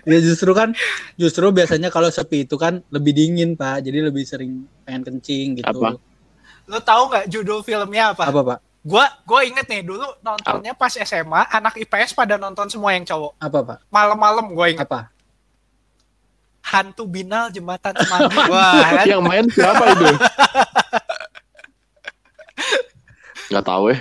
ya 0.05 0.19
justru 0.21 0.53
kan 0.53 0.77
justru 1.17 1.49
biasanya 1.51 1.89
kalau 1.89 2.13
sepi 2.13 2.45
itu 2.47 2.55
kan 2.55 2.79
lebih 2.93 3.11
dingin 3.11 3.59
pak 3.59 3.83
jadi 3.83 4.07
lebih 4.07 4.23
sering 4.23 4.69
pengen 4.87 5.03
kencing 5.03 5.59
gitu 5.59 5.67
Apa? 5.83 5.99
Lo 6.71 6.79
tahu 6.79 7.11
nggak 7.11 7.27
judul 7.27 7.65
filmnya 7.67 8.15
apa? 8.15 8.31
apa 8.31 8.41
pak 8.45 8.59
Gua 8.81 9.05
gua 9.23 9.41
inget 9.43 9.65
nih 9.65 9.83
dulu 9.83 10.09
nontonnya 10.21 10.73
pas 10.73 10.89
SMA, 10.91 11.43
anak 11.47 11.77
IPS 11.77 12.13
pada 12.13 12.35
nonton 12.35 12.65
semua 12.67 12.93
yang 12.93 13.05
cowok. 13.05 13.37
apa 13.37 13.59
pak 13.61 13.79
Malam-malam 13.89 14.49
gue 14.51 14.67
inget 14.71 14.85
apa 14.85 15.13
hantu 16.63 17.05
binal 17.05 17.49
jembatan 17.49 17.93
semanggi. 17.99 18.37
Wah, 18.47 18.81
kan? 18.95 19.05
Yang 19.05 19.23
main 19.23 19.45
siapa 19.49 19.85
itu? 19.91 20.07
Nggak 23.51 23.67
tahu 23.67 23.85
eh. 23.91 24.01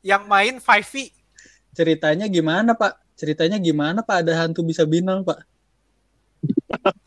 yang 0.00 0.22
main 0.24 0.56
5V. 0.56 1.10
ceritanya 1.72 2.26
gimana 2.26 2.72
pak 2.72 2.98
ceritanya 3.14 3.56
gimana 3.56 3.98
pak 4.00 4.22
ada 4.22 4.32
hantu 4.38 4.62
bisa 4.62 4.82
binal 4.84 5.22
pak 5.22 5.42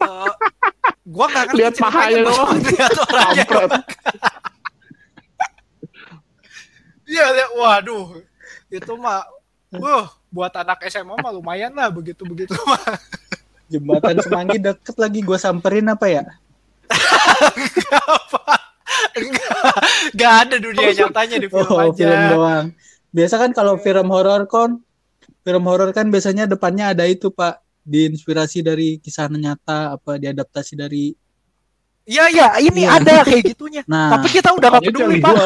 Eh, 0.02 0.32
gua 1.06 1.26
nggak 1.26 1.46
ngerti 1.48 1.60
Lihat 1.62 1.76
pahanya 1.78 2.20
doang. 2.26 2.52
lihat 2.60 2.92
orangnya. 3.00 3.46
Iya, 7.12 7.28
waduh. 7.53 8.24
Itu 8.70 8.95
mah 8.95 9.28
Wah, 9.72 10.07
buat 10.28 10.51
anak 10.53 10.84
SMA 10.86 11.12
mah 11.14 11.32
lumayan 11.32 11.72
lah 11.72 11.88
begitu-begitu 11.88 12.51
mah. 12.66 12.80
jembatan 13.68 14.20
semanggi 14.20 14.59
deket 14.59 14.95
lagi 14.95 15.20
gue 15.22 15.38
samperin 15.38 15.88
apa 15.88 16.03
ya 16.05 16.24
Apa? 17.88 18.59
Enggak, 19.16 19.55
enggak 20.12 20.34
ada 20.43 20.55
dunia 20.59 20.91
nyatanya 20.93 21.38
di 21.39 21.47
film 21.47 21.64
oh 21.66 21.80
aja. 21.82 21.95
film 21.95 22.20
doang 22.30 22.66
biasa 23.09 23.36
kan 23.38 23.51
kalau 23.51 23.80
film 23.80 24.07
horor 24.07 24.43
kon 24.45 24.84
film 25.41 25.64
horor 25.64 25.91
kan 25.91 26.07
biasanya 26.07 26.45
depannya 26.45 26.91
ada 26.91 27.07
itu 27.07 27.32
pak 27.32 27.59
diinspirasi 27.82 28.59
dari 28.59 28.99
kisah 28.99 29.28
nyata 29.28 29.95
apa 29.95 30.16
diadaptasi 30.16 30.76
dari 30.76 31.16
Iya, 32.01 32.28
iya, 32.28 32.47
ini 32.59 32.84
Iya. 32.84 32.97
ada 32.97 33.22
kayak 33.24 33.43
gitunya. 33.47 33.82
nah 33.86 34.18
Tapi 34.18 34.28
kita 34.34 34.51
udah 34.51 34.74
gak 34.74 34.84
peduli, 34.84 35.22
Pak. 35.22 35.38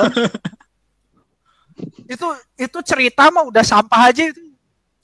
Itu 2.07 2.27
itu 2.55 2.79
cerita 2.85 3.27
mah 3.31 3.43
udah 3.47 3.63
sampah 3.63 4.11
aja 4.11 4.31
itu. 4.31 4.41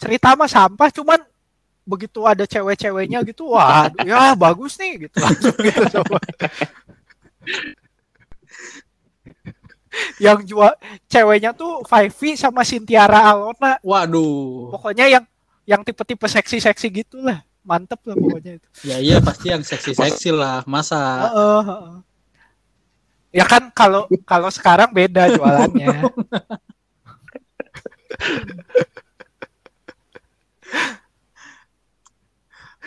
Cerita 0.02 0.34
mah 0.34 0.50
sampah, 0.50 0.90
cuman 0.90 1.20
begitu 1.86 2.24
ada 2.26 2.46
cewek-ceweknya 2.46 3.26
gitu, 3.26 3.52
wah, 3.52 3.90
ya 4.06 4.38
bagus 4.38 4.78
nih 4.78 5.10
gitu 5.10 5.18
langsung 5.18 5.56
gitu 5.58 5.82
coba. 6.00 6.18
yang 10.24 10.40
jual 10.46 10.72
ceweknya 11.12 11.52
tuh 11.52 11.84
Five 11.84 12.16
sama 12.40 12.64
Sintiara 12.64 13.20
Alona. 13.28 13.76
waduh 13.84 14.72
Pokoknya 14.72 15.10
yang 15.10 15.24
yang 15.68 15.82
tipe-tipe 15.84 16.26
seksi-seksi 16.26 16.88
gitulah. 17.04 17.44
Mantep 17.62 18.02
lah 18.10 18.18
pokoknya 18.18 18.58
itu. 18.58 18.68
ya 18.82 18.98
iya 18.98 19.18
pasti 19.22 19.54
yang 19.54 19.62
seksi 19.62 19.94
seksi 19.94 20.34
lah 20.34 20.66
masa 20.66 21.30
Heeh, 21.30 21.62
heeh. 21.62 21.96
Ya 23.32 23.48
kan 23.48 23.72
kalau 23.72 24.08
kalau 24.28 24.52
sekarang 24.52 24.92
beda 24.92 25.32
jualannya. 25.32 26.04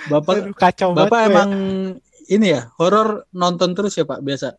bapak 0.05 0.35
Aduh, 0.37 0.53
kacau 0.53 0.93
bapak 0.93 1.09
banget. 1.09 1.33
emang 1.33 1.51
ini 2.29 2.47
ya 2.53 2.69
horor 2.77 3.25
nonton 3.33 3.73
terus 3.73 3.97
ya 3.97 4.05
pak 4.05 4.21
biasa 4.21 4.53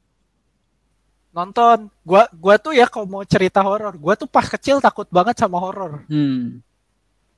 nonton. 1.36 1.92
Gua 2.08 2.32
gua 2.32 2.56
tuh 2.56 2.72
ya 2.72 2.88
kalau 2.88 3.04
mau 3.06 3.24
cerita 3.28 3.60
horor, 3.60 3.92
gua 4.00 4.16
tuh 4.16 4.26
pas 4.26 4.48
kecil 4.48 4.80
takut 4.80 5.06
banget 5.12 5.36
sama 5.36 5.60
horor. 5.60 6.08
hmm 6.08 6.64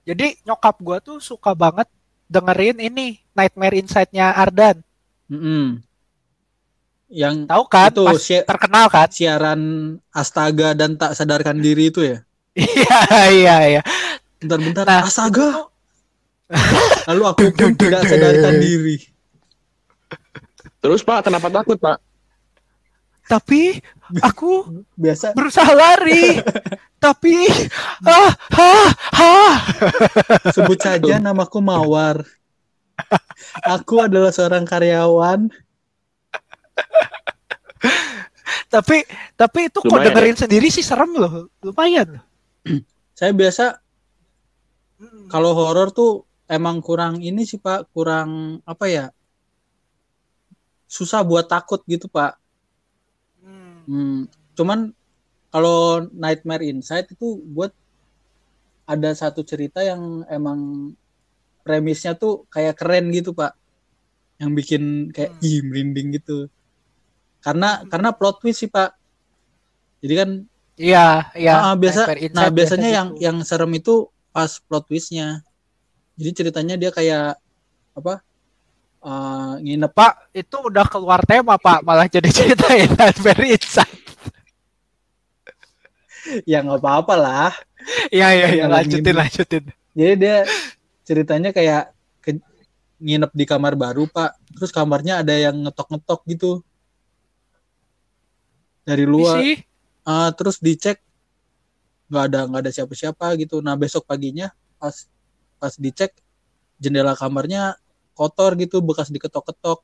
Jadi 0.05 0.39
nyokap 0.45 0.77
gua 0.79 1.01
tuh 1.01 1.17
suka 1.17 1.51
banget 1.57 1.89
dengerin 2.29 2.77
ini 2.79 3.17
Nightmare 3.33 3.75
Inside-nya 3.81 4.37
Ardan. 4.37 4.79
Mm-mm. 5.27 5.83
Yang 7.07 7.35
Tahu 7.47 7.63
kan? 7.71 7.87
itu 7.87 8.03
Pas 8.03 8.19
si- 8.19 8.43
terkenal 8.43 8.85
kan? 8.91 9.07
siaran 9.07 9.61
astaga 10.11 10.75
dan 10.75 10.99
tak 10.99 11.15
sadarkan 11.15 11.57
diri 11.57 11.87
itu 11.87 12.03
ya. 12.03 12.19
Iya, 12.57 12.97
iya, 13.31 13.55
iya. 13.69 13.81
Bentar-bentar 14.41 14.83
Nah, 14.83 15.05
astaga. 15.05 15.69
Lalu 17.07 17.23
aku 17.27 17.43
pun 17.53 17.71
tidak 17.75 18.03
sadarkan 18.03 18.59
diri. 18.59 18.97
Terus 20.77 21.01
Pak, 21.01 21.27
kenapa 21.27 21.47
takut 21.47 21.77
Pak? 21.77 21.97
Tapi 23.27 23.77
aku 24.23 24.63
Biasa 24.95 25.35
berusaha 25.35 25.67
lari. 25.75 26.39
Tapi 26.97 27.45
ah 28.07 28.31
ah 28.55 28.89
ah 29.13 29.53
sebut 30.49 30.79
saja 30.79 31.19
namaku 31.19 31.59
Mawar. 31.59 32.23
Aku 33.61 34.01
adalah 34.01 34.31
seorang 34.33 34.65
karyawan. 34.65 35.51
Tapi 38.73 39.03
tapi 39.35 39.59
itu 39.71 39.79
kok 39.79 39.99
dengerin 39.99 40.35
sendiri 40.35 40.67
sih 40.67 40.83
serem 40.83 41.11
loh. 41.15 41.47
Lumayan. 41.63 42.19
Saya 43.17 43.31
biasa 43.33 43.83
Hmm. 44.97 45.29
kalau 45.29 45.53
horor 45.53 45.93
tuh 45.93 46.25
emang 46.49 46.81
kurang 46.81 47.21
ini 47.21 47.45
sih 47.45 47.61
Pak, 47.61 47.93
kurang 47.93 48.57
apa 48.65 48.89
ya? 48.89 49.05
Susah 50.89 51.21
buat 51.21 51.45
takut 51.45 51.85
gitu 51.85 52.09
Pak. 52.09 52.33
Hmm. 53.45 53.77
Hmm, 53.85 54.19
cuman 54.57 54.89
kalau 55.53 56.01
Nightmare 56.09 56.65
Inside 56.65 57.13
itu 57.13 57.37
buat 57.45 57.69
ada 58.89 59.13
satu 59.13 59.45
cerita 59.45 59.85
yang 59.85 60.25
emang 60.33 60.91
premisnya 61.61 62.17
tuh 62.17 62.47
kayak 62.49 62.79
keren 62.79 63.11
gitu 63.11 63.35
pak, 63.35 63.53
yang 64.39 64.55
bikin 64.55 65.11
kayak 65.11 65.35
Hmm. 65.37 65.45
ih 65.45 65.59
merinding 65.61 66.15
gitu. 66.15 66.47
Karena 67.41 67.81
karena 67.87 68.09
plot 68.11 68.41
twist 68.43 68.65
sih 68.65 68.69
pak. 68.69 68.93
Jadi 70.01 70.13
kan 70.15 70.29
Iya, 70.77 71.33
iya. 71.33 71.53
ah, 71.57 71.73
biasa, 71.73 72.05
Nightmare 72.05 72.21
Inside 72.21 72.37
nah 72.37 72.47
biasanya 72.53 72.85
biasa 72.85 72.97
yang 73.01 73.07
gitu. 73.17 73.23
yang 73.25 73.37
serem 73.41 73.71
itu 73.73 73.93
pas 74.29 74.51
plot 74.61 74.85
twistnya. 74.85 75.41
Jadi 76.13 76.29
ceritanya 76.37 76.75
dia 76.77 76.93
kayak 76.93 77.37
apa? 77.97 78.21
eh, 78.97 79.53
nginep 79.63 79.93
Pak, 79.93 80.13
itu 80.37 80.55
udah 80.57 80.85
keluar 80.85 81.21
tema, 81.25 81.57
Pak. 81.57 81.81
Malah 81.81 82.05
jadi 82.05 82.29
ceritain 82.29 82.93
Nightmare 82.93 83.57
Inside. 83.57 84.03
ya 86.51 86.61
nggak 86.61 86.77
apa-apa 86.77 87.13
lah. 87.17 87.51
Iya, 88.11 88.27
iya. 88.35 88.67
Malah 88.67 88.83
Lanjutin, 88.83 89.15
lanjutin. 89.15 89.63
Jadi 89.97 90.13
dia 90.19 90.35
ceritanya 91.07 91.49
kayak 91.55 91.89
ke- 92.21 92.43
nginep 92.99 93.31
di 93.31 93.45
kamar 93.47 93.73
baru 93.79 94.05
pak, 94.05 94.35
terus 94.53 94.69
kamarnya 94.75 95.23
ada 95.23 95.33
yang 95.33 95.55
ngetok-ngetok 95.65 96.21
gitu 96.27 96.51
dari 98.87 99.03
luar. 99.03 99.43
Isi. 99.43 99.59
Ah, 100.07 100.31
terus 100.31 100.63
dicek 100.63 101.03
nggak 102.07 102.23
ada 102.31 102.39
nggak 102.47 102.61
ada 102.63 102.71
siapa-siapa 102.71 103.35
gitu. 103.35 103.59
Nah 103.59 103.75
besok 103.75 104.07
paginya 104.07 104.55
pas 104.79 104.95
pas 105.59 105.75
dicek 105.75 106.15
jendela 106.79 107.11
kamarnya 107.19 107.75
kotor 108.15 108.55
gitu, 108.55 108.79
bekas 108.79 109.11
diketok-ketok. 109.11 109.83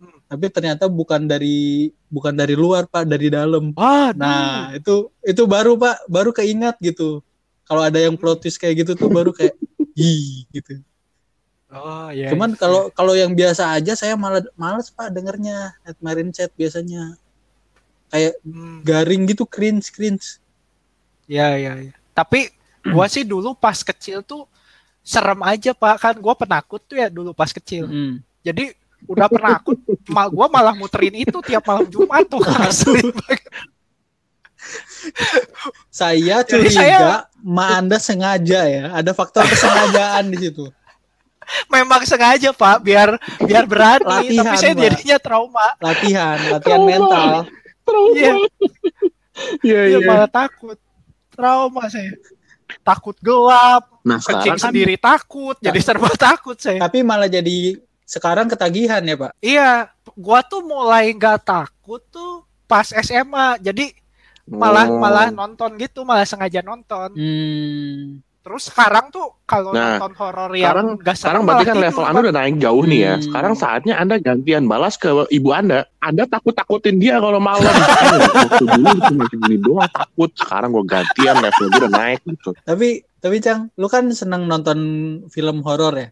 Hmm. 0.00 0.18
Tapi 0.24 0.48
ternyata 0.48 0.88
bukan 0.88 1.28
dari 1.28 1.92
bukan 2.08 2.32
dari 2.32 2.56
luar 2.56 2.88
pak, 2.88 3.04
dari 3.04 3.28
dalam. 3.28 3.76
Wah, 3.76 4.16
Nah 4.16 4.72
itu 4.72 5.12
itu 5.20 5.44
baru 5.44 5.76
pak, 5.76 6.08
baru 6.08 6.32
keingat 6.32 6.80
gitu. 6.80 7.20
Kalau 7.68 7.84
ada 7.84 8.00
yang 8.00 8.16
plot 8.16 8.40
twist 8.40 8.56
kayak 8.56 8.82
gitu 8.82 8.96
tuh 8.96 9.12
baru 9.12 9.30
kayak 9.36 9.52
ih 10.00 10.48
gitu. 10.56 10.80
Oh, 11.70 12.10
iya. 12.10 12.32
Cuman 12.34 12.56
iya. 12.56 12.58
kalau 12.58 12.82
kalau 12.90 13.14
yang 13.14 13.36
biasa 13.36 13.78
aja 13.78 13.94
saya 13.94 14.16
malah 14.18 14.42
males 14.58 14.90
pak 14.90 15.12
dengernya 15.14 15.76
Nightmare 15.86 16.26
Chat 16.34 16.50
biasanya 16.56 17.19
kayak 18.10 18.34
Hmm. 18.42 18.82
garing 18.82 19.22
gitu 19.24 19.46
cringe 19.46 19.88
cringe. 19.88 20.42
Iya, 21.24 21.54
iya, 21.56 21.72
iya. 21.80 21.94
Tapi 22.10 22.50
gua 22.84 23.06
sih 23.06 23.22
dulu 23.22 23.54
pas 23.54 23.80
kecil 23.80 24.20
tuh 24.20 24.44
serem 25.00 25.38
aja, 25.40 25.70
Pak. 25.70 25.96
Kan 25.96 26.14
gua 26.18 26.34
penakut 26.34 26.82
tuh 26.82 26.94
ya 26.94 27.06
dulu 27.06 27.30
pas 27.30 27.48
kecil. 27.48 27.86
Mm. 27.86 28.14
Jadi 28.42 28.74
udah 29.06 29.26
penakut, 29.26 29.78
mal 30.06 30.28
gua 30.28 30.46
malah 30.46 30.74
muterin 30.74 31.14
itu 31.16 31.38
tiap 31.40 31.64
malam 31.64 31.86
Jumat 31.86 32.26
tuh. 32.26 32.42
Asli 32.66 33.00
banget. 33.08 33.46
Saya 35.88 36.44
Jadi 36.44 36.68
curiga 36.68 36.76
saya- 36.76 37.24
ma 37.40 37.80
anda 37.80 37.96
sengaja 37.96 38.68
ya 38.68 38.92
ada 38.92 39.10
faktor 39.10 39.48
kesengajaan 39.48 40.28
di 40.28 40.38
situ. 40.38 40.68
Memang 41.66 42.06
sengaja, 42.06 42.54
Pak, 42.54 42.78
biar 42.78 43.18
biar 43.42 43.66
berani. 43.66 44.06
Latihan, 44.30 44.44
Tapi 44.44 44.56
saya 44.56 44.74
jadinya 44.76 45.18
trauma. 45.18 45.66
Latihan 45.82 46.38
latihan 46.46 46.60
Trauma. 46.78 46.86
mental. 46.86 47.30
Iya, 48.14 48.34
Iya, 49.64 49.80
iya 49.88 49.98
iya. 49.98 50.06
malah 50.06 50.28
takut. 50.28 50.76
Trauma 51.32 51.88
saya. 51.88 52.12
Takut 52.84 53.16
gelap, 53.18 53.90
Nah, 54.00 54.16
sekarang 54.22 54.56
kan 54.56 54.70
sendiri 54.70 54.94
takut, 54.96 55.56
jadi 55.58 55.80
serba 55.82 56.08
takut 56.14 56.54
saya. 56.56 56.78
Tapi 56.80 57.02
malah 57.02 57.26
jadi 57.26 57.76
sekarang 58.06 58.46
ketagihan 58.46 59.02
ya 59.02 59.16
pak. 59.18 59.32
Iya, 59.42 59.90
gua 60.14 60.40
tuh 60.40 60.62
mulai 60.62 61.10
nggak 61.10 61.44
takut 61.44 62.00
tuh 62.08 62.46
pas 62.64 62.86
SMA. 62.86 63.58
Jadi 63.58 63.90
malah 64.46 64.86
Oh. 64.86 64.98
malah 64.98 65.28
nonton 65.30 65.76
gitu, 65.78 66.06
malah 66.06 66.24
sengaja 66.24 66.62
nonton. 66.62 67.10
Hmm. 67.14 68.22
Terus 68.50 68.66
sekarang 68.66 69.14
tuh 69.14 69.30
kalau 69.46 69.70
Nah, 69.70 70.02
nonton 70.02 70.10
horor 70.18 70.50
yang 70.58 70.74
sekarang 70.74 70.86
serem 70.98 71.14
sekarang 71.14 71.40
berarti 71.46 71.64
kan 71.70 71.76
level 71.78 72.02
Pak. 72.02 72.10
Anda 72.10 72.18
udah 72.18 72.34
naik 72.34 72.56
jauh 72.58 72.82
nih 72.82 73.00
ya. 73.06 73.14
Hmm. 73.14 73.22
Sekarang 73.22 73.52
saatnya 73.54 73.94
Anda 73.94 74.16
gantian 74.18 74.66
balas 74.66 74.98
ke 74.98 75.06
ibu 75.30 75.54
Anda. 75.54 75.86
Anda 76.02 76.26
takut-takutin 76.26 76.98
dia 76.98 77.22
kalau 77.22 77.38
malam. 77.38 77.62
Waktu 78.42 78.64
dulu 78.66 78.98
cuma 79.06 79.24
segini 79.30 79.56
doang 79.62 79.86
takut. 79.94 80.34
Sekarang 80.34 80.74
gue 80.74 80.82
gantian 80.82 81.38
level 81.38 81.64
gue 81.70 81.78
udah 81.78 81.92
naik 81.94 82.20
gitu. 82.26 82.50
Tapi 82.66 83.06
tapi 83.22 83.36
Cang, 83.38 83.70
lu 83.78 83.86
kan 83.86 84.10
seneng 84.10 84.50
nonton 84.50 84.78
film 85.30 85.62
horor 85.62 85.94
ya? 85.94 86.08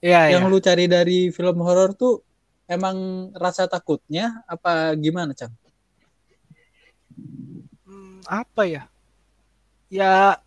Iya, 0.00 0.20
iya. 0.32 0.40
Yang 0.40 0.44
lu 0.48 0.58
cari 0.64 0.84
dari 0.88 1.18
film 1.36 1.60
horor 1.60 1.92
tuh 1.92 2.24
emang 2.64 3.28
rasa 3.36 3.68
takutnya 3.68 4.40
apa 4.48 4.96
gimana 4.96 5.36
Cang? 5.36 5.52
Hmm, 7.84 8.24
apa 8.24 8.64
ya? 8.64 8.88
Ya 9.92 10.40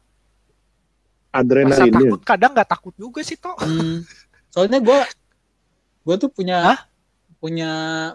rasa 1.36 1.43
Adrenalinnya. 1.43 1.99
takut 1.99 2.21
kadang 2.23 2.51
nggak 2.55 2.69
takut 2.69 2.93
juga 2.95 3.19
sih 3.21 3.36
toh. 3.36 3.55
Hmm. 3.59 4.07
Soalnya 4.47 4.79
gue 4.79 4.99
gue 6.05 6.15
tuh 6.15 6.31
punya 6.31 6.59
Hah? 6.73 6.79
punya 7.43 7.71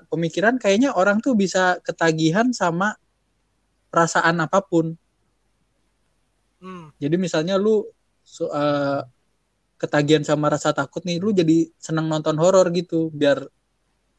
pemikiran 0.09 0.57
kayaknya 0.57 0.97
orang 0.97 1.21
tuh 1.21 1.37
bisa 1.37 1.79
ketagihan 1.85 2.51
sama 2.51 2.97
perasaan 3.93 4.41
apa 4.41 4.64
pun. 4.64 4.97
Hmm. 6.61 6.93
Jadi 6.97 7.16
misalnya 7.21 7.61
lu 7.61 7.85
so- 8.25 8.51
eh, 8.51 9.01
ketagihan 9.81 10.21
sama 10.25 10.53
rasa 10.53 10.77
takut 10.77 11.01
nih, 11.09 11.16
lu 11.16 11.33
jadi 11.33 11.73
seneng 11.81 12.05
nonton 12.09 12.37
horor 12.37 12.68
gitu, 12.73 13.09
biar 13.12 13.49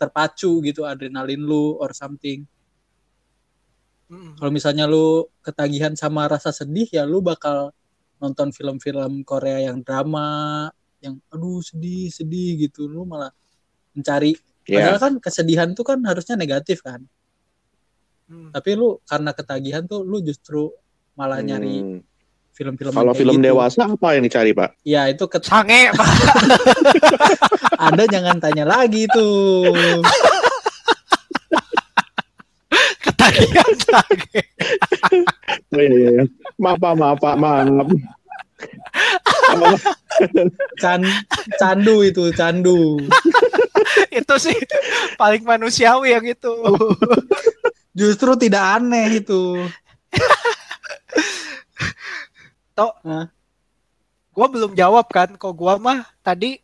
terpacu 0.01 0.57
gitu 0.65 0.81
adrenalin 0.81 1.37
lu 1.37 1.77
or 1.77 1.93
something. 1.93 2.49
Hmm. 4.09 4.33
Kalau 4.41 4.51
misalnya 4.51 4.89
lu 4.89 5.29
ketagihan 5.45 5.93
sama 5.93 6.25
rasa 6.25 6.49
sedih, 6.49 6.89
ya 6.89 7.05
lu 7.05 7.21
bakal 7.21 7.71
nonton 8.21 8.53
film-film 8.53 9.25
Korea 9.25 9.67
yang 9.67 9.81
drama, 9.81 10.69
yang 11.01 11.17
aduh 11.33 11.59
sedih 11.59 12.07
sedih 12.07 12.69
gitu, 12.69 12.85
lu 12.85 13.03
malah 13.03 13.33
mencari. 13.91 14.37
Ya. 14.69 14.93
Padahal 14.93 14.97
kan 15.01 15.13
kesedihan 15.17 15.73
tuh 15.73 15.81
kan 15.81 15.97
harusnya 16.05 16.37
negatif 16.37 16.85
kan, 16.85 17.01
Hmm. 18.29 18.53
tapi 18.53 18.77
lu 18.77 19.01
karena 19.03 19.33
ketagihan 19.33 19.83
tuh 19.83 20.05
lu 20.05 20.21
justru 20.21 20.69
malah 21.17 21.41
nyari 21.41 21.81
Hmm. 21.81 21.99
film-film 22.53 22.93
Kalau 22.93 23.11
film 23.11 23.41
gitu. 23.41 23.47
dewasa 23.49 23.89
apa 23.89 24.07
yang 24.15 24.23
dicari 24.23 24.53
Pak? 24.53 24.85
Ya 24.85 25.09
itu 25.09 25.25
ke 25.25 25.41
Sange, 25.41 25.89
Pak. 25.91 26.07
Anda 27.89 28.05
jangan 28.05 28.37
tanya 28.37 28.63
lagi 28.63 29.09
tuh. 29.09 29.65
Sange. 33.85 34.41
Oh, 35.71 35.81
iya, 35.81 36.09
iya. 36.19 36.23
Maaf 36.57 36.77
Pak, 36.81 36.93
maaf 36.97 37.17
Pak, 37.21 37.35
maaf. 37.37 37.89
Can 40.77 41.01
candu 41.57 42.05
itu, 42.05 42.29
candu. 42.33 43.01
itu 44.13 44.35
sih 44.37 44.57
paling 45.17 45.41
manusiawi 45.41 46.13
yang 46.13 46.25
itu. 46.25 46.53
Justru 47.97 48.37
tidak 48.37 48.81
aneh 48.81 49.21
itu. 49.21 49.57
Gua 54.31 54.47
belum 54.47 54.73
jawab 54.77 55.05
kan, 55.09 55.35
kok 55.37 55.53
gua 55.57 55.77
mah 55.81 56.05
tadi 56.21 56.61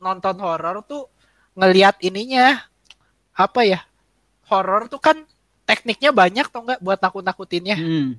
nonton 0.00 0.36
horor 0.40 0.84
tuh 0.84 1.08
ngelihat 1.56 2.00
ininya 2.00 2.64
apa 3.36 3.60
ya? 3.64 3.80
Horor 4.48 4.88
tuh 4.88 5.00
kan 5.00 5.28
tekniknya 5.68 6.10
banyak 6.10 6.48
tuh 6.48 6.64
nggak 6.64 6.80
buat 6.80 6.96
nakut-nakutinnya. 6.96 7.76
Hmm. 7.76 8.16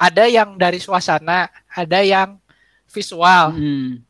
Ada 0.00 0.24
yang 0.30 0.56
dari 0.56 0.80
suasana, 0.80 1.52
ada 1.68 2.00
yang 2.00 2.40
visual, 2.88 3.52
Hmm. 3.52 4.00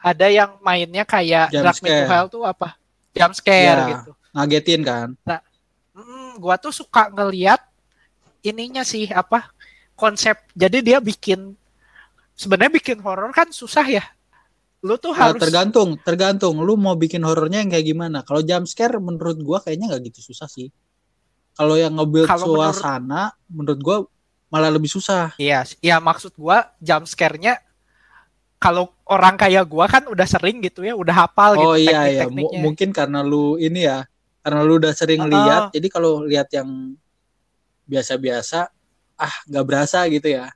ada 0.00 0.32
yang 0.32 0.56
mainnya 0.64 1.04
kayak 1.04 1.52
Drag 1.52 1.76
Me 1.84 1.90
to. 1.92 2.04
Hell 2.08 2.26
tuh 2.32 2.42
apa? 2.48 2.72
Jump 3.12 3.36
scare 3.36 3.78
Ya. 3.78 3.88
gitu. 3.92 4.10
Ngagetin 4.32 4.80
kan? 4.80 5.08
Mm, 5.94 6.40
gua 6.42 6.56
tuh 6.58 6.74
suka 6.74 7.06
ngeliat 7.12 7.60
ininya 8.42 8.82
sih 8.82 9.06
apa 9.06 9.52
konsep. 9.94 10.34
Jadi 10.56 10.82
dia 10.82 10.98
bikin 10.98 11.54
sebenarnya 12.34 12.72
bikin 12.74 12.98
horor 12.98 13.30
kan 13.30 13.52
susah 13.54 13.86
ya. 13.86 14.02
Lu 14.82 14.98
tuh 14.98 15.14
Nah, 15.14 15.30
harus 15.30 15.40
tergantung, 15.40 15.94
tergantung. 16.02 16.58
Lu 16.60 16.74
mau 16.74 16.98
bikin 16.98 17.22
horornya 17.22 17.62
yang 17.62 17.70
kayak 17.70 17.86
gimana? 17.86 18.26
Kalau 18.26 18.42
jump 18.42 18.66
scare 18.66 18.98
menurut 18.98 19.38
gua 19.40 19.62
kayaknya 19.62 19.94
nggak 19.94 20.10
gitu 20.10 20.34
susah 20.34 20.50
sih. 20.50 20.68
Kalau 21.54 21.74
yang 21.74 21.94
nge-build 21.94 22.26
Kalau 22.26 22.50
menurut- 22.50 22.74
suasana 22.74 23.22
menurut 23.46 23.80
gua 23.80 23.96
malah 24.50 24.70
lebih 24.70 24.86
susah. 24.86 25.34
Iya, 25.34 25.62
ya 25.78 25.98
maksud 25.98 26.34
gua 26.34 26.70
jump 26.78 27.06
scare-nya 27.06 27.58
kalau 28.56 28.88
orang 29.04 29.34
kayak 29.34 29.66
gua 29.66 29.86
kan 29.86 30.06
udah 30.06 30.24
sering 30.24 30.58
gitu 30.60 30.82
ya, 30.82 30.94
udah 30.94 31.14
hapal 31.26 31.54
gitu 31.54 31.68
Oh 31.68 31.76
iya 31.76 32.06
iya, 32.08 32.24
teknik-tekniknya. 32.24 32.60
mungkin 32.62 32.88
karena 32.90 33.20
lu 33.20 33.54
ini 33.56 33.84
ya, 33.84 34.02
karena 34.40 34.60
lu 34.62 34.78
udah 34.78 34.92
sering 34.92 35.20
Oh. 35.20 35.28
lihat, 35.28 35.70
jadi 35.70 35.86
kalau 35.86 36.22
lihat 36.24 36.48
yang 36.50 36.96
biasa-biasa, 37.84 38.70
ah 39.14 39.34
nggak 39.46 39.64
berasa 39.66 40.02
gitu 40.08 40.32
ya. 40.32 40.48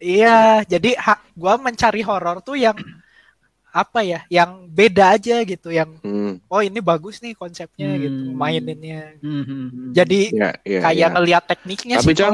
Iya, 0.00 0.64
jadi 0.64 0.96
ha- 0.96 1.20
gua 1.36 1.60
mencari 1.60 2.00
horor 2.00 2.40
tuh 2.40 2.56
yang 2.56 2.72
apa 3.70 4.02
ya, 4.02 4.20
yang 4.26 4.66
beda 4.66 5.14
aja 5.14 5.42
gitu, 5.46 5.70
yang 5.70 5.90
Hmm, 6.02 6.42
oh 6.50 6.60
ini 6.60 6.82
bagus 6.82 7.22
nih 7.22 7.38
konsepnya 7.38 7.94
gitu, 7.98 8.30
Hmm. 8.30 8.36
maininnya. 8.36 9.14
Hmm, 9.22 9.42
hmm, 9.46 9.66
hmm. 9.70 9.90
Jadi 9.94 10.20
ya, 10.34 10.50
ya, 10.66 10.80
kayak 10.82 11.08
ya. 11.08 11.14
ngelihat 11.14 11.42
tekniknya 11.46 11.96
Tapi 12.02 12.12
sih. 12.14 12.26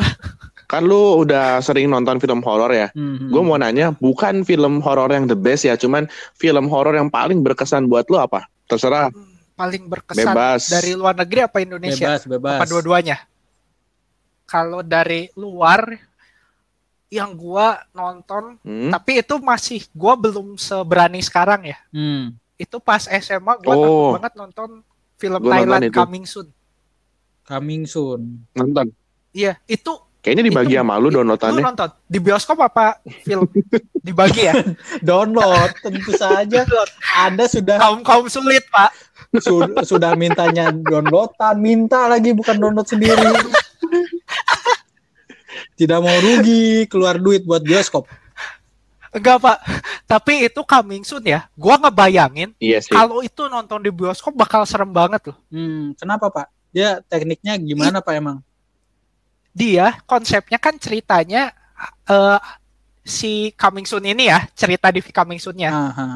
Kan 0.66 0.82
lu 0.82 1.22
udah 1.22 1.62
sering 1.62 1.86
nonton 1.86 2.18
film 2.18 2.42
horor 2.42 2.74
ya. 2.74 2.90
Hmm, 2.90 3.22
hmm. 3.22 3.30
Gue 3.30 3.42
mau 3.46 3.54
nanya, 3.54 3.94
bukan 3.94 4.42
film 4.42 4.82
horor 4.82 5.14
yang 5.14 5.30
the 5.30 5.38
best 5.38 5.62
ya, 5.62 5.78
cuman 5.78 6.10
film 6.34 6.66
horor 6.66 6.96
yang 6.96 7.06
paling 7.06 7.44
berkesan 7.46 7.86
buat 7.86 8.10
lu 8.10 8.18
apa? 8.18 8.50
Terserah, 8.66 9.14
paling 9.54 9.86
berkesan 9.86 10.34
bebas. 10.34 10.66
dari 10.66 10.92
luar 10.98 11.14
negeri 11.14 11.40
apa 11.46 11.62
Indonesia? 11.62 12.18
bebas 12.18 12.22
bebas. 12.26 12.58
Apa 12.58 12.66
dua-duanya? 12.66 13.16
Kalau 14.46 14.82
dari 14.82 15.30
luar 15.38 15.86
yang 17.08 17.32
gua 17.32 17.80
nonton, 17.90 18.58
Hmm? 18.60 18.90
tapi 18.90 19.20
itu 19.20 19.38
masih 19.38 19.86
gua 19.90 20.14
belum 20.14 20.56
seberani 20.56 21.20
sekarang 21.20 21.62
ya. 21.64 21.78
Hmm. 21.88 22.34
Itu 22.54 22.78
pas 22.78 23.04
SMA 23.04 23.52
gua 23.58 23.70
Oh. 23.70 23.78
takut 23.78 24.10
banget 24.18 24.32
nonton 24.34 24.68
film 25.14 25.38
Gua 25.38 25.46
nonton 25.46 25.54
Thailand 25.54 25.82
itu. 25.84 25.94
Coming 25.94 26.24
Soon. 26.24 26.48
Coming 27.42 27.84
soon. 27.84 28.42
Nonton. 28.52 28.90
Iya, 29.30 29.54
itu 29.64 30.02
Kayaknya 30.18 30.44
dibagi 30.50 30.74
Itu- 30.74 30.82
sama 30.82 30.98
lu 30.98 31.06
lu 31.06 31.10
downloadannya. 31.14 31.62
nonton 31.62 31.88
di 32.02 32.18
bioskop 32.18 32.58
apa 32.58 32.98
film 33.22 33.46
dibagi 34.02 34.42
ya? 34.42 34.58
Download 35.06 35.70
tentu 35.78 36.10
saja. 36.10 36.66
Anda 37.14 37.46
sudah 37.46 37.78
kaum 37.78 38.02
kaum 38.02 38.26
sulit 38.26 38.66
pak. 38.66 38.90
su- 39.38 39.62
sudah 39.84 40.18
mintanya 40.18 40.74
downloadan, 40.74 41.54
minta 41.56 42.10
lagi 42.10 42.34
bukan 42.34 42.58
download 42.58 42.82
sendiri. 42.84 43.14
Tidak 45.76 45.98
mau 46.00 46.16
rugi, 46.18 46.88
keluar 46.88 47.20
duit 47.20 47.44
buat 47.44 47.60
bioskop. 47.60 48.08
Enggak 49.12 49.40
pak, 49.40 49.58
tapi 50.04 50.44
itu 50.44 50.60
coming 50.60 51.00
soon 51.00 51.24
ya. 51.24 51.48
Gua 51.56 51.80
ngebayangin 51.80 52.52
Iya 52.60 52.84
sih. 52.84 52.92
kalau 52.92 53.24
itu 53.24 53.48
nonton 53.48 53.80
di 53.80 53.88
bioskop 53.88 54.36
bakal 54.36 54.64
serem 54.68 54.92
banget 54.92 55.32
loh. 55.32 55.38
Hmm, 55.48 55.96
kenapa 55.96 56.28
Pak? 56.28 56.46
Dia 56.68 57.00
tekniknya 57.00 57.56
gimana 57.56 58.04
Pak 58.04 58.12
emang? 58.12 58.38
Dia 59.56 59.96
konsepnya 60.04 60.60
kan 60.60 60.76
ceritanya 60.76 61.48
eh 62.08 62.40
si 63.00 63.54
coming 63.56 63.88
soon 63.88 64.04
ini 64.04 64.28
ya, 64.28 64.44
cerita 64.52 64.92
di 64.92 65.00
coming 65.00 65.40
soon-nya. 65.40 65.70
Aha. 65.72 66.06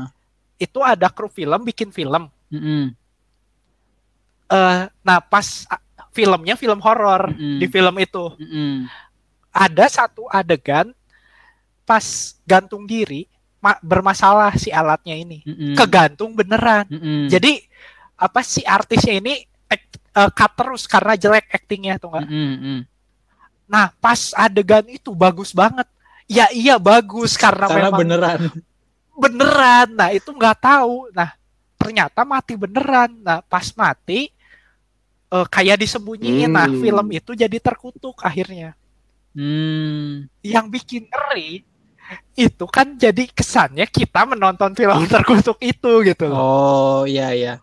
Itu 0.61 0.85
ada 0.85 1.09
kru 1.09 1.33
film 1.33 1.65
bikin 1.65 1.89
film. 1.89 2.29
Mm-mm. 2.53 2.93
Eh 4.51 4.81
nah 5.01 5.19
pas 5.25 5.65
filmnya 6.13 6.59
film 6.59 6.83
horor 6.85 7.33
Mm-mm. 7.33 7.63
di 7.63 7.67
film 7.71 7.95
itu 7.97 8.35
Mm-mm. 8.37 8.91
Ada 9.51 9.87
satu 9.87 10.31
adegan 10.31 10.95
pas 11.83 12.03
gantung 12.47 12.87
diri 12.87 13.27
ma- 13.59 13.83
bermasalah 13.83 14.55
si 14.55 14.71
alatnya 14.71 15.19
ini. 15.19 15.43
Mm-mm. 15.43 15.75
Kegantung 15.75 16.33
beneran. 16.33 16.87
Mm-mm. 16.87 17.27
Jadi 17.27 17.61
apa 18.15 18.41
si 18.41 18.63
artisnya 18.63 19.19
ini 19.19 19.43
act- 19.67 19.99
eh, 20.15 20.31
cut 20.31 20.53
terus 20.55 20.87
karena 20.87 21.15
jelek 21.15 21.51
actingnya 21.51 21.99
tuh 21.99 22.15
nggak. 22.15 22.27
Mm-mm. 22.31 22.57
Mm. 22.63 22.81
Nah 23.67 23.91
pas 23.99 24.31
adegan 24.35 24.87
itu 24.87 25.11
bagus 25.13 25.51
banget. 25.51 25.87
Ya 26.31 26.47
iya 26.55 26.79
bagus 26.79 27.35
karena, 27.35 27.67
Karena 27.67 27.91
memang 27.91 28.01
beneran. 28.07 28.39
beneran. 29.19 29.89
Nah 29.99 30.15
itu 30.15 30.31
nggak 30.31 30.59
tahu. 30.63 31.11
Nah 31.11 31.35
ternyata 31.75 32.23
mati 32.23 32.55
beneran. 32.55 33.11
Nah 33.19 33.43
pas 33.43 33.67
mati 33.75 34.31
eh, 35.27 35.47
kayak 35.51 35.83
disembunyiin. 35.83 36.51
Nah 36.51 36.71
Hmm. 36.71 36.79
film 36.79 37.07
itu 37.11 37.35
jadi 37.35 37.59
terkutuk 37.59 38.15
akhirnya. 38.23 38.79
Hmm. 39.31 40.27
Yang 40.43 40.67
bikin 40.75 41.03
ngeri 41.07 41.63
itu 42.35 42.65
kan 42.67 42.99
jadi 42.99 43.31
kesannya 43.31 43.87
kita 43.87 44.27
menonton 44.27 44.75
film 44.75 45.07
terkutuk 45.07 45.63
itu 45.63 45.93
gitu 46.03 46.25
loh. 46.27 46.39
Oh 46.39 47.03
iya 47.07 47.31
iya. 47.31 47.55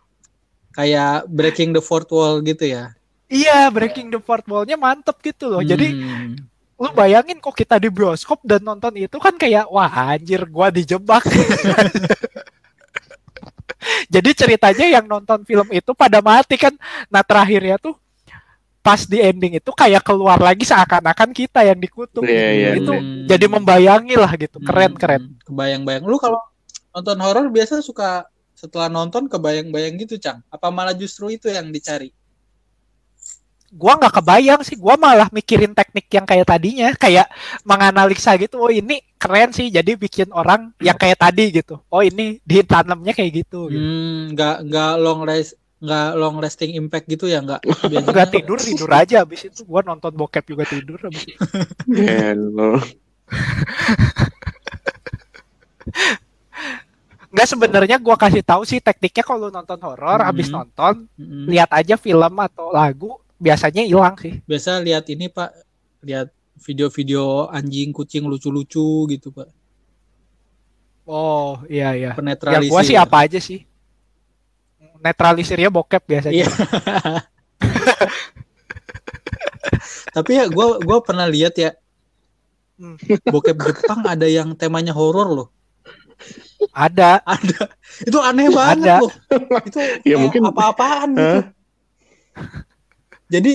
Kayak 0.72 1.28
breaking 1.28 1.76
the 1.76 1.84
fourth 1.84 2.08
wall 2.14 2.40
gitu 2.40 2.64
ya. 2.64 2.96
Iya 3.28 3.68
breaking 3.76 4.08
the 4.08 4.24
fourth 4.24 4.48
wall-nya 4.48 4.80
mantep 4.80 5.20
gitu 5.20 5.52
loh. 5.52 5.60
Jadi 5.60 5.92
Hmm. 5.92 6.40
lu 6.78 6.90
bayangin 6.94 7.42
kok 7.42 7.58
kita 7.58 7.82
di 7.82 7.90
bioskop 7.92 8.40
dan 8.46 8.64
nonton 8.64 8.94
itu 8.96 9.18
kan 9.20 9.36
kayak 9.36 9.68
wah 9.68 10.16
anjir 10.16 10.48
gua 10.48 10.72
dijebak. 10.72 11.26
Jadi 14.14 14.30
ceritanya 14.32 14.86
yang 14.88 15.06
nonton 15.10 15.44
film 15.44 15.68
itu 15.74 15.92
pada 15.92 16.24
mati 16.24 16.56
kan. 16.56 16.72
Nah 17.12 17.26
terakhirnya 17.26 17.82
tuh 17.82 17.98
pas 18.88 19.04
di 19.04 19.20
ending 19.20 19.60
itu 19.60 19.72
kayak 19.76 20.00
keluar 20.00 20.40
lagi 20.40 20.64
seakan-akan 20.64 21.36
kita 21.36 21.60
yang 21.68 21.76
dikutuk. 21.76 22.24
Iya, 22.24 22.48
iya, 22.56 22.70
itu 22.80 22.96
iya. 22.96 23.36
jadi 23.36 23.46
membayangi 23.52 24.16
lah 24.16 24.32
gitu. 24.40 24.64
Keren 24.64 24.96
Hmm, 24.96 25.00
keren. 25.04 25.24
Kebayang-bayang. 25.44 26.08
Lu 26.08 26.16
kalau 26.16 26.40
nonton 26.96 27.20
horor 27.20 27.52
biasa 27.52 27.84
suka 27.84 28.24
setelah 28.56 28.88
nonton 28.88 29.28
kebayang-bayang 29.28 30.00
gitu, 30.00 30.16
Cang? 30.16 30.40
Apa 30.48 30.72
malah 30.72 30.96
justru 30.96 31.36
itu 31.36 31.52
yang 31.52 31.68
dicari? 31.68 32.16
Gua 33.76 34.00
nggak 34.00 34.24
kebayang 34.24 34.64
sih. 34.64 34.80
Gua 34.80 34.96
malah 34.96 35.28
mikirin 35.36 35.76
teknik 35.76 36.08
yang 36.08 36.24
kayak 36.24 36.48
tadinya, 36.48 36.88
kayak 36.96 37.28
menganalisa 37.68 38.40
gitu. 38.40 38.64
Oh 38.64 38.72
ini 38.72 39.04
keren 39.20 39.52
sih. 39.52 39.68
Jadi 39.68 40.00
bikin 40.00 40.32
orang 40.32 40.72
yang 40.80 40.96
kayak 40.96 41.20
tadi 41.20 41.52
gitu. 41.52 41.76
Oh 41.92 42.00
ini 42.00 42.40
ditanamnya 42.48 43.12
kayak 43.12 43.44
gitu. 43.44 43.68
gitu. 43.68 43.84
Hmm, 43.84 44.32
nggak 44.32 44.64
nggak 44.72 44.92
long 45.04 45.28
rest 45.28 45.60
nggak 45.78 46.10
long 46.16 46.38
lasting 46.38 46.74
impact 46.74 47.06
gitu 47.06 47.26
ya 47.26 47.38
nggak 47.38 47.62
Enggak 48.02 48.34
tidur 48.34 48.58
tidur 48.58 48.90
aja 48.90 49.22
abis 49.22 49.46
itu 49.46 49.62
gua 49.62 49.82
nonton 49.82 50.10
bokep 50.12 50.42
juga 50.48 50.66
tidur 50.66 50.98
abis 51.00 51.24
itu. 51.28 51.38
Hello. 51.94 52.82
Enggak 57.28 57.48
sebenarnya 57.48 57.98
gua 58.00 58.16
kasih 58.16 58.42
tahu 58.42 58.64
sih 58.64 58.80
tekniknya 58.80 59.22
kalau 59.22 59.52
nonton 59.52 59.78
horor 59.78 60.18
Mhm. 60.20 60.30
abis 60.32 60.48
nonton 60.48 60.94
Mm-mm. 61.14 61.46
lihat 61.46 61.70
aja 61.70 61.94
film 61.94 62.34
atau 62.40 62.72
lagu 62.72 63.20
biasanya 63.38 63.84
hilang 63.84 64.18
sih. 64.18 64.42
biasa 64.42 64.82
lihat 64.82 65.06
ini 65.08 65.30
pak 65.30 65.54
lihat 66.02 66.34
video-video 66.58 67.46
anjing 67.48 67.94
kucing 67.94 68.26
lucu-lucu 68.26 68.82
gitu 69.08 69.30
pak 69.30 69.46
Oh 71.06 71.62
iya 71.68 71.94
iya. 71.94 72.12
Yang 72.12 72.18
penetralisir 72.18 72.68
gua 72.68 72.82
sih 72.82 72.98
apa 72.98 73.18
aja 73.24 73.40
sih. 73.40 73.67
Netralisirnya 75.00 75.70
bokep 75.70 76.04
biasanya. 76.04 76.36
Iya. 76.36 76.48
tapi 80.10 80.32
ya 80.34 80.46
gue 80.48 80.66
gua 80.82 80.98
pernah 81.02 81.28
lihat 81.28 81.56
ya 81.56 81.72
Hmm. 82.78 82.94
bokep 83.26 83.58
Jepang 83.58 84.06
ada 84.06 84.30
yang 84.30 84.54
temanya 84.54 84.94
horor 84.94 85.34
loh 85.34 85.48
Ada. 86.70 87.26
ada 87.26 87.74
itu 88.02 88.18
aneh 88.22 88.54
banget 88.54 88.86
Ada. 88.86 88.96
loh 89.02 89.12
itu 89.66 89.78
Ya, 90.06 90.14
kayak 90.14 90.18
mungkin- 90.22 90.46
apa-apaan 90.46 91.10
gitu 91.12 91.40
jadi 93.28 93.54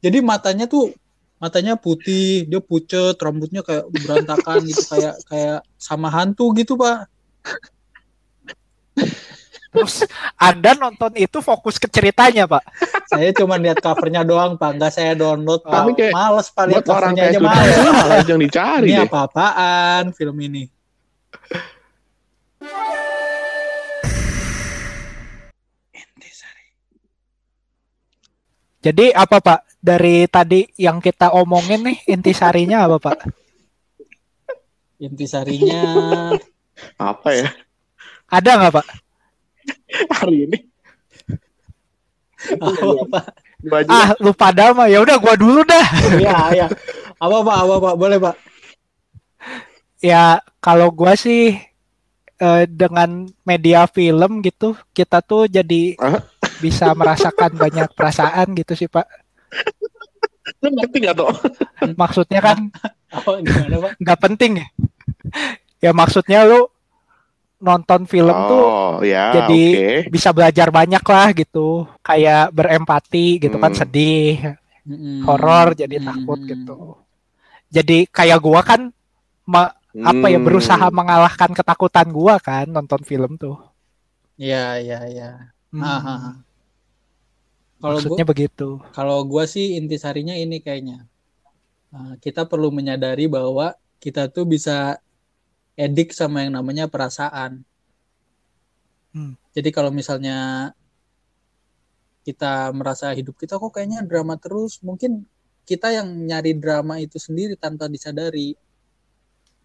jadi 0.00 0.18
matanya 0.24 0.64
tuh 0.64 0.96
matanya 1.36 1.76
putih 1.76 2.48
dia 2.48 2.60
pucet 2.60 3.20
rambutnya 3.20 3.60
kayak 3.60 3.84
berantakan 3.92 4.64
gitu 4.64 4.80
kayak 4.88 5.14
kayak 5.28 5.60
sama 5.76 6.08
hantu 6.08 6.56
gitu 6.56 6.72
pak 6.74 7.04
Terus 9.70 10.02
Anda 10.34 10.74
nonton 10.74 11.14
itu 11.14 11.38
fokus 11.38 11.78
ke 11.78 11.86
ceritanya, 11.86 12.50
Pak. 12.50 12.62
saya 13.10 13.34
cuma 13.34 13.58
lihat 13.58 13.82
covernya 13.82 14.22
doang 14.22 14.54
pak 14.54 14.78
nggak 14.78 14.92
saya 14.94 15.18
download 15.18 15.66
pak 15.66 15.82
Tapi 15.82 15.90
kayak 15.98 16.14
males 16.14 16.46
pak 16.54 16.64
lihat 16.70 16.84
covernya 16.86 17.22
aja 17.26 17.38
males 17.42 17.74
malah 17.74 18.18
yang 18.22 18.38
dicari 18.38 18.86
ini 18.86 18.94
deh. 19.02 19.06
apa-apaan 19.10 20.04
film 20.14 20.38
ini 20.38 20.64
Jadi 28.80 29.12
apa, 29.12 29.44
Pak? 29.44 29.60
Dari 29.76 30.24
tadi 30.24 30.64
yang 30.80 31.04
kita 31.04 31.36
omongin 31.36 31.84
nih 31.84 32.16
intisarinya 32.16 32.88
apa, 32.88 32.96
Pak? 32.96 33.18
intisarinya 34.96 35.84
Apa 36.96 37.28
ya? 37.28 37.52
Ada 38.32 38.50
nggak, 38.56 38.72
Pak? 38.80 38.86
Hari 40.20 40.36
ini. 40.48 40.58
apa 42.40 43.20
Gua 43.60 43.84
aja. 43.84 43.92
Ah, 43.92 44.08
lu 44.16 44.32
pada 44.32 44.72
mah 44.72 44.88
ya 44.88 45.04
udah 45.04 45.20
gua 45.20 45.36
dulu 45.36 45.60
dah. 45.62 45.84
Iya, 46.16 46.36
iya. 46.56 46.66
Apa 47.20 47.36
Pak? 47.44 47.56
Apa 47.60 47.74
Pak? 47.76 47.94
Boleh 48.00 48.16
Pak? 48.16 48.34
Ya, 50.00 50.40
kalau 50.64 50.88
gua 50.88 51.12
sih 51.12 51.60
eh, 52.40 52.64
dengan 52.64 53.28
media 53.44 53.84
film 53.84 54.40
gitu, 54.40 54.72
kita 54.96 55.20
tuh 55.20 55.44
jadi 55.44 56.00
Hah? 56.00 56.24
bisa 56.56 56.96
merasakan 56.96 57.52
banyak 57.52 57.92
perasaan 57.92 58.56
gitu 58.56 58.72
sih, 58.72 58.88
Pak. 58.88 59.04
Lu 60.64 60.72
ngerti 60.72 61.04
gak 61.04 61.20
tuh? 61.20 61.28
Maksudnya 62.00 62.40
kan 62.40 62.72
Apa 63.12 63.36
gimana 63.44 63.76
Pak? 63.84 63.92
nggak 64.00 64.18
penting 64.24 64.52
ya. 64.64 64.66
Ya 65.80 65.90
maksudnya 65.92 66.48
lu 66.48 66.72
nonton 67.60 68.00
film 68.08 68.36
tuh 68.50 68.64
oh, 68.66 69.04
ya, 69.04 69.24
jadi 69.34 69.54
oke. 69.54 69.86
bisa 70.14 70.30
belajar 70.36 70.68
banyak 70.72 71.04
lah 71.04 71.28
gitu. 71.36 71.86
Kayak 72.02 72.50
berempati 72.56 73.26
gitu 73.44 73.56
kan 73.62 73.72
Hmm. 73.72 73.80
sedih, 73.80 74.34
Mm-mm. 74.88 75.16
horor 75.28 75.76
jadi 75.76 75.96
takut 76.00 76.40
Mm-mm. 76.40 76.50
gitu. 76.50 76.76
Jadi 77.70 77.98
kayak 78.10 78.38
gua 78.42 78.60
kan 78.66 78.80
ma- 79.46 79.74
apa 80.02 80.26
ya 80.32 80.38
Hmm. 80.38 80.46
berusaha 80.46 80.86
mengalahkan 80.94 81.50
ketakutan 81.58 82.08
gua 82.14 82.36
kan 82.42 82.66
nonton 82.70 83.02
film 83.06 83.36
tuh. 83.40 83.56
Iya, 84.42 84.56
iya, 84.82 84.96
iya. 85.12 85.24
Hmm. 85.72 85.82
Ah, 85.84 86.00
ah, 86.12 86.18
ah. 86.28 86.34
Kalau 87.80 87.98
gua, 88.08 88.18
Maksudnya 88.18 88.24
begitu. 88.30 88.68
kalau 88.96 89.18
gua 89.30 89.44
sih 89.54 89.66
intisarinya 89.80 90.34
ini 90.44 90.56
kayaknya. 90.66 90.96
Nah, 91.92 92.14
kita 92.24 92.42
perlu 92.50 92.68
menyadari 92.78 93.26
bahwa 93.36 93.66
kita 94.04 94.22
tuh 94.34 94.44
bisa 94.54 94.98
edik 95.78 96.14
sama 96.14 96.46
yang 96.46 96.58
namanya 96.58 96.86
perasaan. 96.86 97.62
Hmm. 99.10 99.34
Jadi 99.54 99.70
kalau 99.74 99.90
misalnya 99.90 100.70
kita 102.22 102.70
merasa 102.70 103.10
hidup 103.16 103.34
kita 103.34 103.58
kok 103.58 103.72
kayaknya 103.74 104.06
drama 104.06 104.38
terus, 104.38 104.78
mungkin 104.84 105.26
kita 105.66 105.90
yang 105.94 106.08
nyari 106.10 106.54
drama 106.58 106.98
itu 107.02 107.18
sendiri 107.18 107.54
tanpa 107.58 107.86
disadari. 107.86 108.54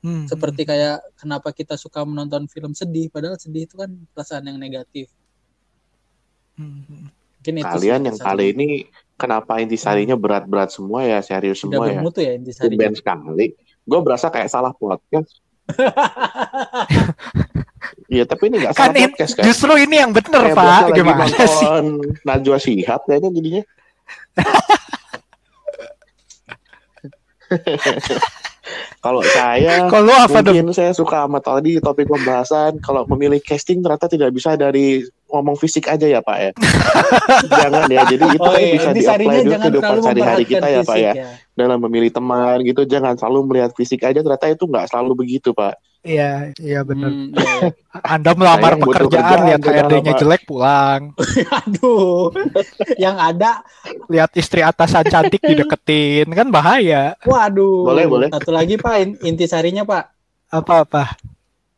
Hmm. 0.06 0.30
Seperti 0.30 0.70
kayak 0.70 1.01
kenapa 1.18 1.49
kita 1.49 1.78
suka 1.78 2.06
menonton 2.06 2.45
film 2.45 2.78
sedih, 2.78 3.10
padahal 3.10 3.41
sedih 3.41 3.66
itu 3.66 3.76
kan 3.78 3.89
perasaan 4.14 4.45
yang 4.49 4.62
negatif. 4.62 5.10
Hmm. 6.56 7.10
Mungkin 7.41 7.62
itu 7.62 7.66
sih 7.66 7.89
Kalian 7.89 8.01
yang 8.10 8.18
kali 8.18 8.45
ini 8.58 8.68
kenapa 9.18 9.62
intisarinya 9.62 10.18
berat-berat 10.18 10.74
semua 10.74 11.06
ya, 11.06 11.22
serius 11.22 11.62
tidak 11.62 11.78
semua 11.78 11.86
ya? 11.86 12.01
bermutu 12.01 12.20
ya 12.22 12.32
intisari. 12.34 12.74
Tumben 12.74 12.93
sekali. 12.97 13.45
Gue 13.86 13.99
berasa 14.01 14.34
kayak 14.34 14.49
salah 14.49 14.74
podcast. 14.74 15.45
Iya, 18.05 18.22
tapi 18.30 18.53
ini 18.53 18.61
nggak 18.61 18.78
Kan 18.78 18.93
salah 18.93 19.01
podcast 19.09 19.34
kan? 19.34 19.43
justru 19.49 19.72
ini 19.82 19.95
yang 19.97 20.13
bener 20.13 20.53
Kayak 20.53 20.57
pak, 20.57 20.93
gimana 20.93 21.26
sih? 21.26 21.70
Najwa 22.22 22.57
Shihab 22.61 23.01
kayaknya 23.05 23.30
jadinya. 23.34 23.63
Kalau 28.97 29.22
saya 29.22 29.86
Kalau 29.86 30.18
apa 30.18 30.41
dong? 30.41 30.57
mungkin 30.57 30.74
saya 30.74 30.89
suka 30.89 31.30
sama 31.30 31.38
tadi 31.38 31.78
topik 31.78 32.09
pembahasan 32.09 32.82
kalau 32.82 33.05
memilih 33.05 33.38
casting 33.38 33.86
ternyata 33.86 34.09
tidak 34.09 34.34
bisa 34.34 34.57
dari 34.57 35.05
ngomong 35.36 35.60
fisik 35.60 35.86
aja 35.86 36.08
ya 36.08 36.24
Pak 36.24 36.38
ya. 36.40 36.52
Jangan 37.60 37.86
ya. 37.92 38.02
Jadi 38.08 38.26
itu 38.32 38.42
Oh 38.42 38.50
kan 38.50 38.60
iya, 38.60 38.74
bisa 38.74 38.90
di-apply 38.92 39.36
dulu 39.36 39.52
jangan 39.52 39.68
kehidupan 39.68 39.96
sehari-hari 40.00 40.44
kita 40.48 40.68
ya 40.68 40.82
Pak 40.82 40.98
ya. 40.98 41.12
ya. 41.14 41.28
Dalam 41.52 41.80
memilih 41.84 42.12
teman 42.12 42.64
gitu 42.64 42.82
jangan 42.84 43.14
selalu 43.16 43.40
melihat 43.52 43.72
fisik 43.76 44.02
aja 44.02 44.20
ternyata 44.20 44.48
itu 44.48 44.64
nggak 44.64 44.88
selalu 44.88 45.12
begitu 45.16 45.52
Pak. 45.52 45.76
Iya, 46.06 46.54
iya 46.62 46.86
bener. 46.86 47.10
Hmm, 47.10 47.34
iya, 47.34 47.50
iya. 47.66 47.70
Anda 48.14 48.38
melamar 48.38 48.78
butuh 48.78 49.10
pekerjaan, 49.10 49.26
kerjaan, 49.26 49.48
lihat 49.50 49.60
jangan 49.60 49.82
HRD-nya 49.90 50.14
lama. 50.14 50.22
jelek 50.22 50.42
pulang. 50.46 51.02
Aduh, 51.66 52.30
yang 53.02 53.18
ada, 53.18 53.66
Lihat 54.06 54.30
istri 54.38 54.62
atasan 54.62 55.02
cantik 55.10 55.42
dideketin, 55.42 56.30
kan 56.30 56.54
bahaya. 56.54 57.18
waduh. 57.26 57.90
Boleh, 57.90 58.06
boleh. 58.06 58.28
Satu 58.30 58.54
lagi 58.54 58.78
Pak, 58.78 58.96
in- 59.02 59.18
intisarinya 59.34 59.82
Pak. 59.82 60.04
Apa-apa. 60.54 61.18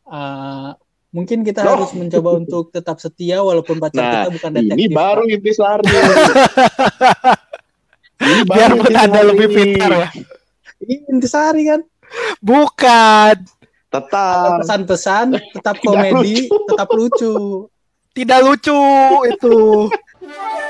Eh, 0.04 0.68
mungkin 1.08 1.40
kita 1.40 1.64
Loh. 1.64 1.80
harus 1.80 1.90
mencoba 1.96 2.30
untuk 2.36 2.68
tetap 2.68 3.00
setia 3.00 3.40
walaupun 3.40 3.80
pacar 3.80 4.02
Nah, 4.02 4.12
kita 4.12 4.30
bukan 4.36 4.50
detektif. 4.52 4.76
Ini 4.78 4.86
baru 4.92 5.22
Pak. 5.24 5.34
intisari. 5.34 5.86
Ini 8.18 8.42
baru 8.44 8.56
Biarpun 8.76 8.92
Anda 8.92 9.00
intisari. 9.00 9.28
lebih 9.30 9.46
pintar 9.48 9.90
ya. 9.90 10.08
Ini 10.84 10.94
intisari 11.08 11.62
kan. 11.64 11.80
Bukan. 12.40 13.34
Tetap. 13.88 14.60
Pesan-pesan, 14.64 15.26
tetap 15.56 15.76
komedi, 15.86 16.48
tetap 16.48 16.88
lucu. 16.92 17.66
Tidak 18.12 18.38
lucu 18.42 18.80
itu. 19.30 19.56